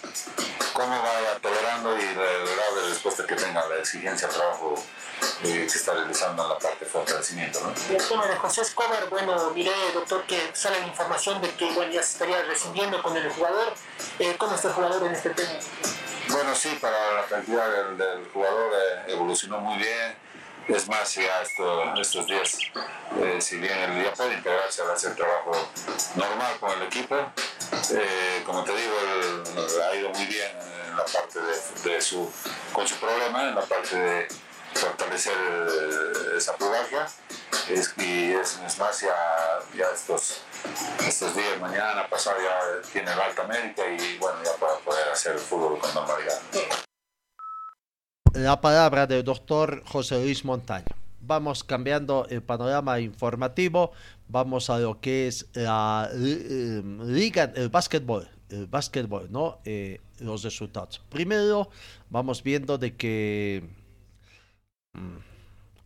cómo 0.72 1.02
vaya 1.02 1.38
tolerando 1.40 1.98
y 1.98 2.02
el 2.02 2.14
grado 2.14 2.76
de 2.82 2.88
respuesta 2.88 3.26
que 3.26 3.34
tenga 3.34 3.66
la 3.66 3.76
exigencia 3.78 4.28
de 4.28 4.34
trabajo 4.34 4.74
eh, 5.44 5.66
que 5.70 5.78
está 5.78 5.94
realizando 5.94 6.42
en 6.42 6.48
la 6.48 6.58
parte 6.58 6.84
de 6.84 6.90
fortalecimiento. 6.90 7.60
¿no? 7.60 7.72
Y 7.90 7.96
el 7.96 8.08
tema 8.08 8.26
de 8.26 8.36
José 8.36 8.62
Escobar, 8.62 9.08
bueno, 9.08 9.50
miré, 9.50 9.72
doctor, 9.94 10.24
que 10.24 10.50
sale 10.54 10.80
la 10.80 10.86
información 10.86 11.40
de 11.40 11.50
que 11.54 11.72
bueno, 11.72 11.92
ya 11.92 12.02
se 12.02 12.12
estaría 12.12 12.42
rescindiendo 12.42 13.02
con 13.02 13.16
el 13.16 13.28
jugador. 13.30 13.72
Eh, 14.18 14.36
¿Cómo 14.38 14.54
está 14.54 14.68
el 14.68 14.74
jugador 14.74 15.06
en 15.06 15.14
este 15.14 15.30
tema? 15.30 15.50
Bueno, 16.28 16.54
sí, 16.54 16.76
para 16.80 17.14
la 17.14 17.24
cantidad 17.26 17.70
del, 17.70 17.98
del 17.98 18.28
jugador 18.32 18.72
eh, 18.74 19.12
evolucionó 19.12 19.58
muy 19.60 19.78
bien. 19.78 20.27
Es 20.68 20.86
más, 20.86 21.14
ya 21.14 21.40
esto, 21.42 21.94
estos 21.94 22.26
días, 22.26 22.58
eh, 23.22 23.40
si 23.40 23.56
bien 23.56 23.72
él 23.78 24.04
ya 24.04 24.12
puede 24.12 24.34
integrarse 24.34 24.82
a 24.82 24.92
hacer 24.92 25.16
trabajo 25.16 25.52
normal 26.14 26.58
con 26.60 26.70
el 26.72 26.82
equipo, 26.82 27.16
eh, 27.16 28.42
como 28.44 28.62
te 28.64 28.72
digo, 28.76 28.94
ha 29.90 29.96
ido 29.96 30.10
muy 30.10 30.26
bien 30.26 30.50
en 30.88 30.96
la 30.96 31.04
parte 31.04 31.40
de, 31.40 31.90
de 31.90 32.00
su, 32.02 32.30
con 32.72 32.86
su 32.86 32.96
problema, 32.96 33.48
en 33.48 33.54
la 33.54 33.62
parte 33.62 33.96
de 33.96 34.28
fortalecer 34.74 35.36
eh, 35.36 36.36
esa 36.36 36.54
pubalgia. 36.56 37.08
Es, 37.68 37.94
y 37.96 38.32
es, 38.32 38.58
es 38.66 38.78
más, 38.78 39.00
ya, 39.00 39.60
ya 39.74 39.86
estos, 39.94 40.42
estos 41.06 41.34
días, 41.34 41.58
mañana, 41.60 42.06
pasado, 42.08 42.36
ya 42.42 42.88
tiene 42.92 43.14
la 43.16 43.24
alta 43.24 43.44
médica 43.44 43.86
y 43.86 44.18
bueno, 44.18 44.38
ya 44.44 44.52
para 44.54 44.74
poder 44.76 45.08
hacer 45.08 45.32
el 45.32 45.38
fútbol 45.38 45.78
con 45.78 45.92
normalidad. 45.94 46.40
La 48.34 48.60
palabra 48.60 49.06
del 49.06 49.24
doctor 49.24 49.82
José 49.86 50.22
Luis 50.22 50.44
Montaño. 50.44 50.86
Vamos 51.20 51.64
cambiando 51.64 52.26
el 52.28 52.42
panorama 52.42 53.00
informativo, 53.00 53.92
vamos 54.28 54.70
a 54.70 54.78
lo 54.78 55.00
que 55.00 55.26
es 55.28 55.46
la 55.54 56.08
eh, 56.12 56.82
liga, 57.04 57.52
el 57.56 57.68
básquetbol, 57.68 58.28
el 58.50 58.66
básquetbol, 58.66 59.30
¿no? 59.30 59.58
Eh, 59.64 60.00
los 60.20 60.42
resultados. 60.42 61.00
Primero, 61.08 61.70
vamos 62.10 62.42
viendo 62.42 62.78
de 62.78 62.94
que 62.94 63.64
mm, 64.92 65.16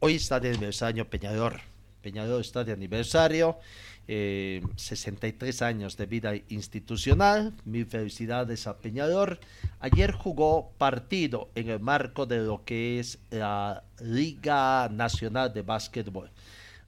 hoy 0.00 0.16
está 0.16 0.40
de 0.40 0.50
aniversario 0.50 1.08
Peñador. 1.08 1.71
Peñador 2.02 2.40
está 2.40 2.64
de 2.64 2.72
aniversario. 2.72 3.58
Eh, 4.08 4.60
63 4.76 5.62
años 5.62 5.96
de 5.96 6.06
vida 6.06 6.34
institucional. 6.48 7.54
Mil 7.64 7.86
felicidades 7.86 8.66
a 8.66 8.78
Peñador. 8.78 9.38
Ayer 9.80 10.12
jugó 10.12 10.72
partido 10.76 11.50
en 11.54 11.70
el 11.70 11.80
marco 11.80 12.26
de 12.26 12.38
lo 12.38 12.64
que 12.64 12.98
es 12.98 13.18
la 13.30 13.84
Liga 14.00 14.88
Nacional 14.90 15.54
de 15.54 15.62
Básquetbol. 15.62 16.30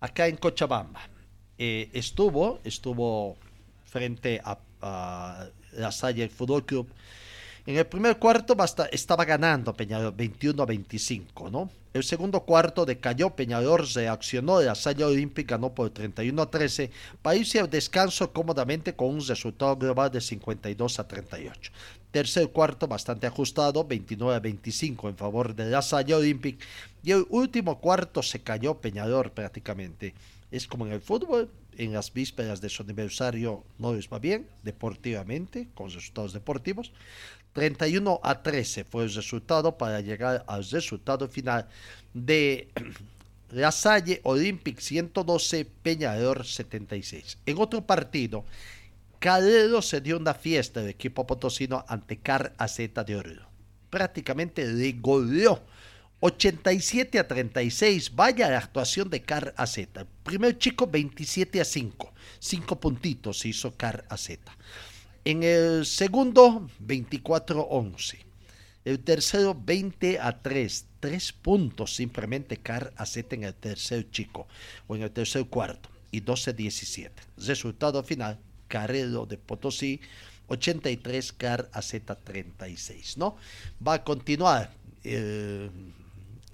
Acá 0.01 0.27
en 0.27 0.37
Cochabamba. 0.37 1.09
Eh, 1.57 1.89
estuvo, 1.93 2.61
estuvo 2.65 3.37
frente 3.85 4.41
a, 4.45 4.59
a 4.83 5.47
la 5.73 5.93
Salle 5.93 6.29
Fútbol 6.29 6.67
Club. 6.67 6.89
En 7.67 7.79
el 7.79 7.87
primer 7.87 8.19
cuarto 8.19 8.55
estaba 8.93 9.25
ganando 9.25 9.73
Peñador 9.73 10.15
21 10.15 10.63
a 10.63 10.67
25, 10.67 11.49
¿no? 11.49 11.71
El 11.95 12.05
segundo 12.05 12.41
cuarto 12.41 12.85
decayó, 12.85 13.31
Peñador 13.31 13.87
reaccionó, 13.95 14.61
la 14.61 14.75
Salle 14.75 15.03
Olímpica 15.03 15.55
ganó 15.55 15.75
por 15.75 15.89
31 15.89 16.43
a 16.43 16.51
13 16.51 16.91
para 17.23 17.37
irse 17.37 17.61
al 17.61 17.71
descanso 17.71 18.31
cómodamente 18.35 18.95
con 18.95 19.15
un 19.15 19.27
resultado 19.27 19.77
global 19.77 20.11
de 20.11 20.21
52 20.21 20.99
a 20.99 21.09
38. 21.09 21.73
Tercer 22.11 22.51
cuarto 22.51 22.87
bastante 22.87 23.27
ajustado, 23.27 23.83
29 23.85 24.37
a 24.37 24.41
25 24.41 25.09
en 25.09 25.17
favor 25.17 25.55
de 25.55 25.65
la 25.65 25.81
Salle 25.81 26.15
Olímpica 26.15 26.67
y 27.03 27.13
el 27.13 27.25
último 27.31 27.81
cuarto 27.81 28.23
se 28.23 28.43
cayó 28.43 28.75
Peñador 28.75 29.31
prácticamente. 29.33 30.13
Es 30.51 30.67
como 30.67 30.85
en 30.85 30.93
el 30.93 31.01
fútbol, 31.01 31.51
en 31.79 31.93
las 31.93 32.13
vísperas 32.13 32.61
de 32.61 32.69
su 32.69 32.83
aniversario 32.83 33.65
no 33.79 33.95
les 33.95 34.09
va 34.09 34.19
bien 34.19 34.47
deportivamente, 34.63 35.69
con 35.75 35.91
resultados 35.91 36.33
deportivos. 36.33 36.93
31 37.55 38.21
a 38.23 38.43
13 38.43 38.85
fue 38.85 39.05
el 39.05 39.15
resultado 39.15 39.79
para 39.79 40.01
llegar 40.01 40.45
al 40.47 40.65
resultado 40.69 41.29
final 41.29 41.67
de 42.13 42.69
La 43.51 43.71
Salle 43.71 44.21
Olympic 44.25 44.81
112, 44.81 45.65
Peñador 45.65 46.45
76. 46.45 47.39
En 47.47 47.59
otro 47.59 47.87
partido, 47.87 48.45
Calero 49.21 49.81
se 49.81 50.01
dio 50.01 50.19
una 50.19 50.35
fiesta 50.35 50.81
del 50.81 50.91
equipo 50.91 51.27
potosino 51.27 51.85
ante 51.87 52.19
Car 52.19 52.53
AZ 52.59 52.79
de 52.79 53.17
Oro. 53.17 53.47
Prácticamente 53.89 54.67
le 54.67 54.93
goleó 54.93 55.63
87 56.19 57.19
a 57.21 57.29
36. 57.29 58.17
Vaya 58.17 58.51
la 58.51 58.59
actuación 58.59 59.09
de 59.09 59.23
Car 59.23 59.55
AZ. 59.57 59.79
Primer 60.25 60.59
chico 60.59 60.89
27 60.89 61.61
a 61.61 61.65
5. 61.65 62.13
5 62.41 62.81
puntitos 62.81 63.45
hizo 63.45 63.77
Car 63.77 64.05
AZ. 64.09 64.31
En 65.25 65.43
el 65.43 65.87
segundo 65.87 66.69
24 66.81 67.61
a 67.61 67.65
11. 67.65 68.19
El 68.85 69.01
tercero 69.01 69.59
20 69.59 70.21
a 70.21 70.43
3. 70.43 70.87
3 71.01 71.33
puntos 71.33 71.95
simplemente 71.95 72.59
Car 72.59 72.93
AZ 72.97 73.17
en 73.31 73.45
el 73.45 73.55
tercer 73.55 74.11
chico. 74.11 74.47
O 74.87 74.97
en 74.97 75.03
el 75.03 75.11
tercer 75.11 75.47
cuarto. 75.47 75.89
Y 76.11 76.21
12 76.21 76.51
a 76.51 76.53
17. 76.53 77.23
Resultado 77.39 78.03
final. 78.03 78.39
Carrero 78.69 79.25
de 79.25 79.39
Potosí 79.39 80.01
83, 80.49 81.33
Car 81.33 81.71
AZ 81.73 81.95
36. 82.23 83.17
¿no? 83.17 83.37
Va 83.87 83.95
a 83.95 84.05
continuar. 84.05 84.75
Eh, 85.05 85.71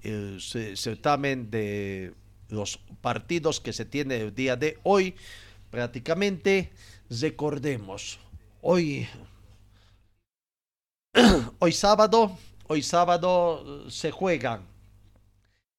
el 0.03 0.41
certamen 0.41 1.51
de 1.51 2.15
los 2.49 2.79
partidos 3.01 3.61
que 3.61 3.73
se 3.73 3.85
tiene 3.85 4.17
el 4.19 4.35
día 4.35 4.55
de 4.55 4.79
hoy. 4.85 5.15
Prácticamente, 5.71 6.71
recordemos, 7.09 8.19
hoy, 8.63 9.09
hoy 11.59 11.73
sábado, 11.73 12.37
hoy 12.67 12.83
sábado 12.83 13.91
se 13.91 14.11
juegan. 14.11 14.69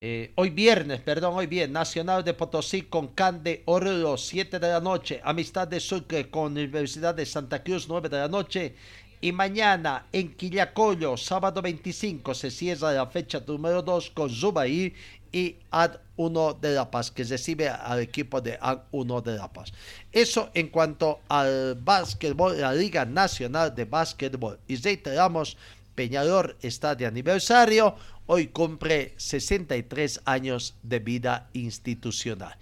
Eh, 0.03 0.31
hoy 0.35 0.49
viernes, 0.49 0.99
perdón, 1.01 1.35
hoy 1.35 1.45
viernes, 1.45 1.73
Nacional 1.73 2.23
de 2.23 2.33
Potosí 2.33 2.83
con 2.83 3.09
Cande 3.09 3.61
Oro, 3.65 4.17
7 4.17 4.59
de 4.59 4.67
la 4.67 4.79
noche. 4.79 5.21
Amistad 5.23 5.67
de 5.67 5.79
Sucre 5.79 6.29
con 6.31 6.53
Universidad 6.53 7.13
de 7.13 7.25
Santa 7.25 7.63
Cruz, 7.63 7.87
9 7.87 8.09
de 8.09 8.17
la 8.17 8.27
noche. 8.27 8.75
Y 9.23 9.31
mañana 9.31 10.07
en 10.11 10.33
Quillacollo, 10.35 11.15
sábado 11.17 11.61
25, 11.61 12.33
se 12.33 12.49
cierra 12.49 12.91
la 12.91 13.05
fecha 13.05 13.43
número 13.45 13.83
2 13.83 14.09
con 14.09 14.31
Zubaí 14.31 14.95
y 15.31 15.57
Ad 15.69 15.99
1 16.17 16.53
de 16.61 16.71
La 16.73 16.91
Paz, 16.91 17.11
que 17.11 17.23
recibe 17.23 17.69
al 17.69 17.99
equipo 17.99 18.41
de 18.41 18.57
Ad 18.59 18.83
1 18.91 19.21
de 19.21 19.35
La 19.35 19.51
Paz. 19.51 19.71
Eso 20.11 20.49
en 20.53 20.67
cuanto 20.69 21.21
al 21.29 21.75
básquetbol, 21.75 22.59
la 22.59 22.73
Liga 22.73 23.05
Nacional 23.05 23.73
de 23.73 23.85
Básquetbol. 23.85 24.59
Y 24.67 24.75
reiteramos, 24.75 25.57
Peñador 25.95 26.57
está 26.61 26.95
de 26.95 27.05
aniversario, 27.05 27.95
hoy 28.25 28.47
cumple 28.47 29.13
63 29.17 30.21
años 30.25 30.75
de 30.83 30.99
vida 30.99 31.49
institucional. 31.53 32.57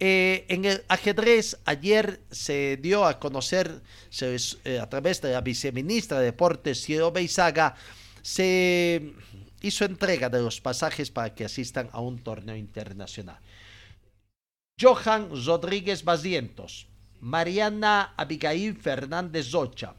Eh, 0.00 0.44
en 0.48 0.64
el 0.64 0.82
ajedrez 0.88 1.56
ayer 1.64 2.20
se 2.30 2.76
dio 2.78 3.06
a 3.06 3.20
conocer 3.20 3.80
eh, 4.20 4.80
a 4.80 4.88
través 4.88 5.22
de 5.22 5.32
la 5.32 5.40
viceministra 5.40 6.18
de 6.18 6.26
Deportes, 6.26 6.82
Cielo 6.82 7.12
Beizaga, 7.12 7.76
se 8.20 9.12
hizo 9.64 9.84
entrega 9.84 10.28
de 10.28 10.42
los 10.42 10.60
pasajes 10.60 11.10
para 11.10 11.34
que 11.34 11.44
asistan 11.44 11.88
a 11.92 12.00
un 12.00 12.18
torneo 12.18 12.56
internacional. 12.56 13.38
Johan 14.80 15.30
Rodríguez 15.44 16.04
Bazientos, 16.04 16.86
Mariana 17.20 18.12
Abigail 18.16 18.76
Fernández 18.76 19.50
Zocha, 19.50 19.94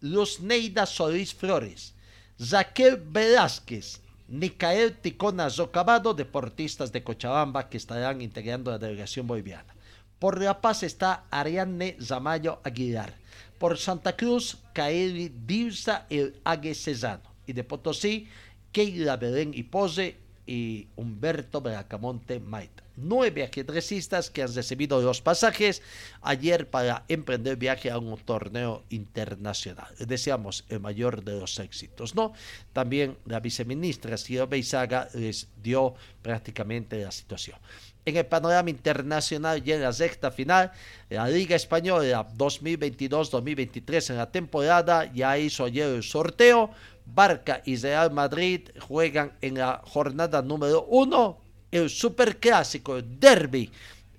Luz 0.00 0.40
Neida 0.40 0.86
Solís 0.86 1.34
Flores, 1.34 1.94
Raquel 2.38 2.96
Velázquez, 2.96 4.00
Nicael 4.28 4.96
Ticona 4.96 5.50
Zocabado, 5.50 6.14
deportistas 6.14 6.92
de 6.92 7.02
Cochabamba 7.02 7.68
que 7.68 7.76
estarán 7.76 8.22
integrando 8.22 8.70
la 8.70 8.78
delegación 8.78 9.26
boliviana. 9.26 9.74
Por 10.20 10.40
La 10.40 10.60
Paz 10.60 10.82
está 10.82 11.24
Ariane 11.30 11.96
Zamayo 12.00 12.60
Aguilar. 12.62 13.12
Por 13.58 13.76
Santa 13.76 14.16
Cruz, 14.16 14.56
Kaeli 14.72 15.32
Dirza 15.46 16.06
El 16.08 16.40
Ague 16.44 16.74
Cesano. 16.74 17.28
Y 17.46 17.52
de 17.52 17.64
Potosí, 17.64 18.28
Keila 18.72 19.16
Belén 19.16 19.52
y 19.54 19.64
Pose 19.64 20.16
y 20.46 20.88
Humberto 20.96 21.60
Bracamonte 21.60 22.40
Maita. 22.40 22.82
Nueve 22.96 23.44
ajedrecistas 23.44 24.30
que 24.30 24.42
han 24.42 24.54
recibido 24.54 25.00
los 25.00 25.22
pasajes 25.22 25.80
ayer 26.22 26.68
para 26.68 27.04
emprender 27.08 27.56
viaje 27.56 27.90
a 27.90 27.98
un 27.98 28.18
torneo 28.18 28.82
internacional. 28.90 29.94
Deseamos 29.98 30.64
el 30.68 30.80
mayor 30.80 31.24
de 31.24 31.38
los 31.38 31.58
éxitos, 31.58 32.14
¿no? 32.14 32.32
También 32.72 33.16
la 33.26 33.40
viceministra 33.40 34.18
Ciro 34.18 34.48
Beizaga 34.48 35.08
les 35.14 35.48
dio 35.62 35.94
prácticamente 36.20 37.00
la 37.02 37.12
situación. 37.12 37.58
En 38.04 38.16
el 38.16 38.26
panorama 38.26 38.70
internacional 38.70 39.62
y 39.64 39.72
en 39.72 39.82
la 39.82 39.92
sexta 39.92 40.30
final, 40.30 40.72
la 41.10 41.28
Liga 41.28 41.54
Española 41.54 42.26
2022-2023 42.36 44.10
en 44.10 44.16
la 44.16 44.30
temporada 44.30 45.10
ya 45.12 45.38
hizo 45.38 45.64
ayer 45.64 45.88
el 45.88 46.02
sorteo 46.02 46.70
Barca 47.14 47.62
y 47.64 47.76
Real 47.76 48.10
Madrid 48.10 48.68
juegan 48.80 49.32
en 49.40 49.58
la 49.58 49.82
jornada 49.84 50.42
número 50.42 50.84
uno 50.84 51.38
el 51.70 51.88
superclásico, 51.88 52.96
el 52.96 53.18
derby. 53.18 53.70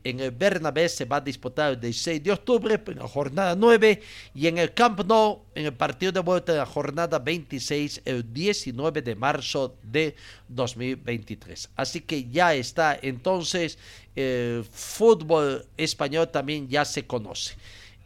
En 0.04 0.20
el 0.20 0.32
Bernabé 0.32 0.90
se 0.90 1.06
va 1.06 1.18
a 1.18 1.22
disputar 1.22 1.78
el 1.80 1.94
6 1.94 2.24
de 2.24 2.32
octubre, 2.32 2.82
en 2.88 2.98
la 2.98 3.08
jornada 3.08 3.56
9, 3.56 4.02
y 4.34 4.48
en 4.48 4.58
el 4.58 4.74
Camp 4.74 5.02
Nou, 5.06 5.44
en 5.54 5.66
el 5.66 5.74
partido 5.74 6.12
de 6.12 6.22
vuelta 6.22 6.54
de 6.54 6.58
la 6.58 6.66
jornada 6.66 7.20
26, 7.20 8.02
el 8.06 8.34
19 8.34 9.04
de 9.04 9.16
marzo 9.16 9.76
de 9.84 10.16
2023. 10.48 11.70
Así 11.76 12.02
que 12.02 12.28
ya 12.30 12.56
está 12.56 12.98
entonces 13.00 13.78
el 14.16 14.64
fútbol 14.64 15.68
español 15.78 16.30
también 16.30 16.68
ya 16.68 16.84
se 16.84 17.06
conoce. 17.06 17.54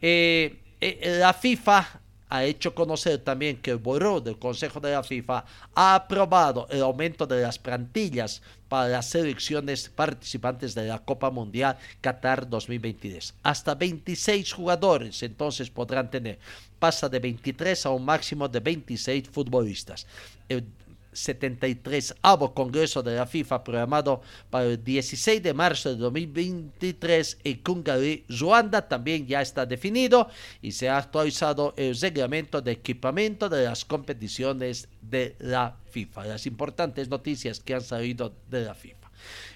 Eh, 0.01 0.59
eh, 0.81 1.17
la 1.19 1.33
FIFA 1.33 2.01
ha 2.29 2.43
hecho 2.43 2.73
conocer 2.73 3.19
también 3.19 3.57
que 3.57 3.71
el 3.71 3.77
Buró 3.77 4.19
del 4.19 4.37
Consejo 4.37 4.79
de 4.79 4.91
la 4.91 5.03
FIFA 5.03 5.45
ha 5.75 5.95
aprobado 5.95 6.67
el 6.69 6.81
aumento 6.81 7.27
de 7.27 7.41
las 7.41 7.59
plantillas 7.59 8.41
para 8.67 8.89
las 8.89 9.09
selecciones 9.09 9.89
participantes 9.89 10.73
de 10.73 10.87
la 10.87 10.99
Copa 10.99 11.29
Mundial 11.29 11.77
Qatar 12.01 12.49
2023. 12.49 13.35
Hasta 13.43 13.75
26 13.75 14.53
jugadores 14.53 15.21
entonces 15.23 15.69
podrán 15.69 16.09
tener. 16.09 16.39
Pasa 16.79 17.07
de 17.07 17.19
23 17.19 17.85
a 17.85 17.91
un 17.91 18.05
máximo 18.05 18.47
de 18.47 18.59
26 18.59 19.29
futbolistas. 19.29 20.07
73 21.15 22.15
Congreso 22.53 23.01
de 23.01 23.15
la 23.15 23.25
FIFA 23.25 23.63
programado 23.63 24.21
para 24.49 24.65
el 24.65 24.83
16 24.83 25.41
de 25.41 25.53
marzo 25.53 25.89
de 25.89 25.95
2023 25.95 27.39
en 27.43 27.63
Kungali, 27.63 28.25
Ruanda, 28.29 28.87
también 28.87 29.25
ya 29.25 29.41
está 29.41 29.65
definido 29.65 30.29
y 30.61 30.71
se 30.71 30.89
ha 30.89 30.97
actualizado 30.97 31.73
el 31.77 31.97
reglamento 31.99 32.61
de 32.61 32.73
equipamiento 32.73 33.49
de 33.49 33.65
las 33.65 33.85
competiciones 33.85 34.89
de 35.01 35.35
la 35.39 35.77
FIFA. 35.89 36.25
Las 36.25 36.45
importantes 36.45 37.09
noticias 37.09 37.59
que 37.59 37.73
han 37.73 37.81
salido 37.81 38.35
de 38.49 38.65
la 38.65 38.75
FIFA. 38.75 39.11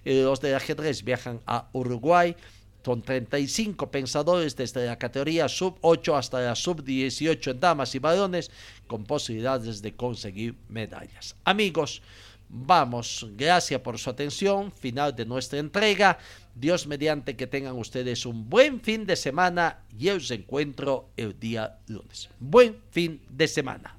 Eh, 0.05 0.23
los 0.23 0.39
de 0.41 0.55
ajedrez 0.55 1.03
viajan 1.03 1.41
a 1.45 1.69
Uruguay 1.73 2.35
con 2.83 3.01
35 3.01 3.91
pensadores 3.91 4.55
desde 4.55 4.85
la 4.85 4.97
categoría 4.97 5.49
sub 5.49 5.77
8 5.81 6.15
hasta 6.15 6.39
la 6.39 6.55
sub 6.55 6.83
18 6.83 7.51
en 7.51 7.59
damas 7.59 7.93
y 7.95 7.99
varones 7.99 8.51
con 8.89 9.05
posibilidades 9.05 9.81
de 9.81 9.95
conseguir 9.95 10.55
medallas. 10.67 11.35
Amigos, 11.45 12.01
vamos, 12.49 13.27
gracias 13.37 13.79
por 13.81 13.99
su 13.99 14.09
atención, 14.09 14.71
final 14.71 15.15
de 15.15 15.25
nuestra 15.25 15.59
entrega. 15.59 16.17
Dios 16.55 16.87
mediante 16.87 17.37
que 17.37 17.45
tengan 17.47 17.77
ustedes 17.77 18.25
un 18.25 18.49
buen 18.49 18.81
fin 18.81 19.05
de 19.05 19.15
semana 19.15 19.83
y 19.97 20.09
os 20.09 20.29
encuentro 20.31 21.11
el 21.15 21.39
día 21.39 21.77
lunes. 21.87 22.29
Buen 22.39 22.81
fin 22.89 23.21
de 23.29 23.47
semana. 23.47 23.95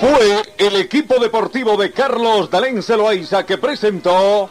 Fue 0.00 0.42
el 0.58 0.76
equipo 0.76 1.20
deportivo 1.20 1.76
de 1.76 1.92
Carlos 1.92 2.50
Dalén 2.50 2.82
Celoaiza 2.82 3.46
que 3.46 3.58
presentó 3.58 4.50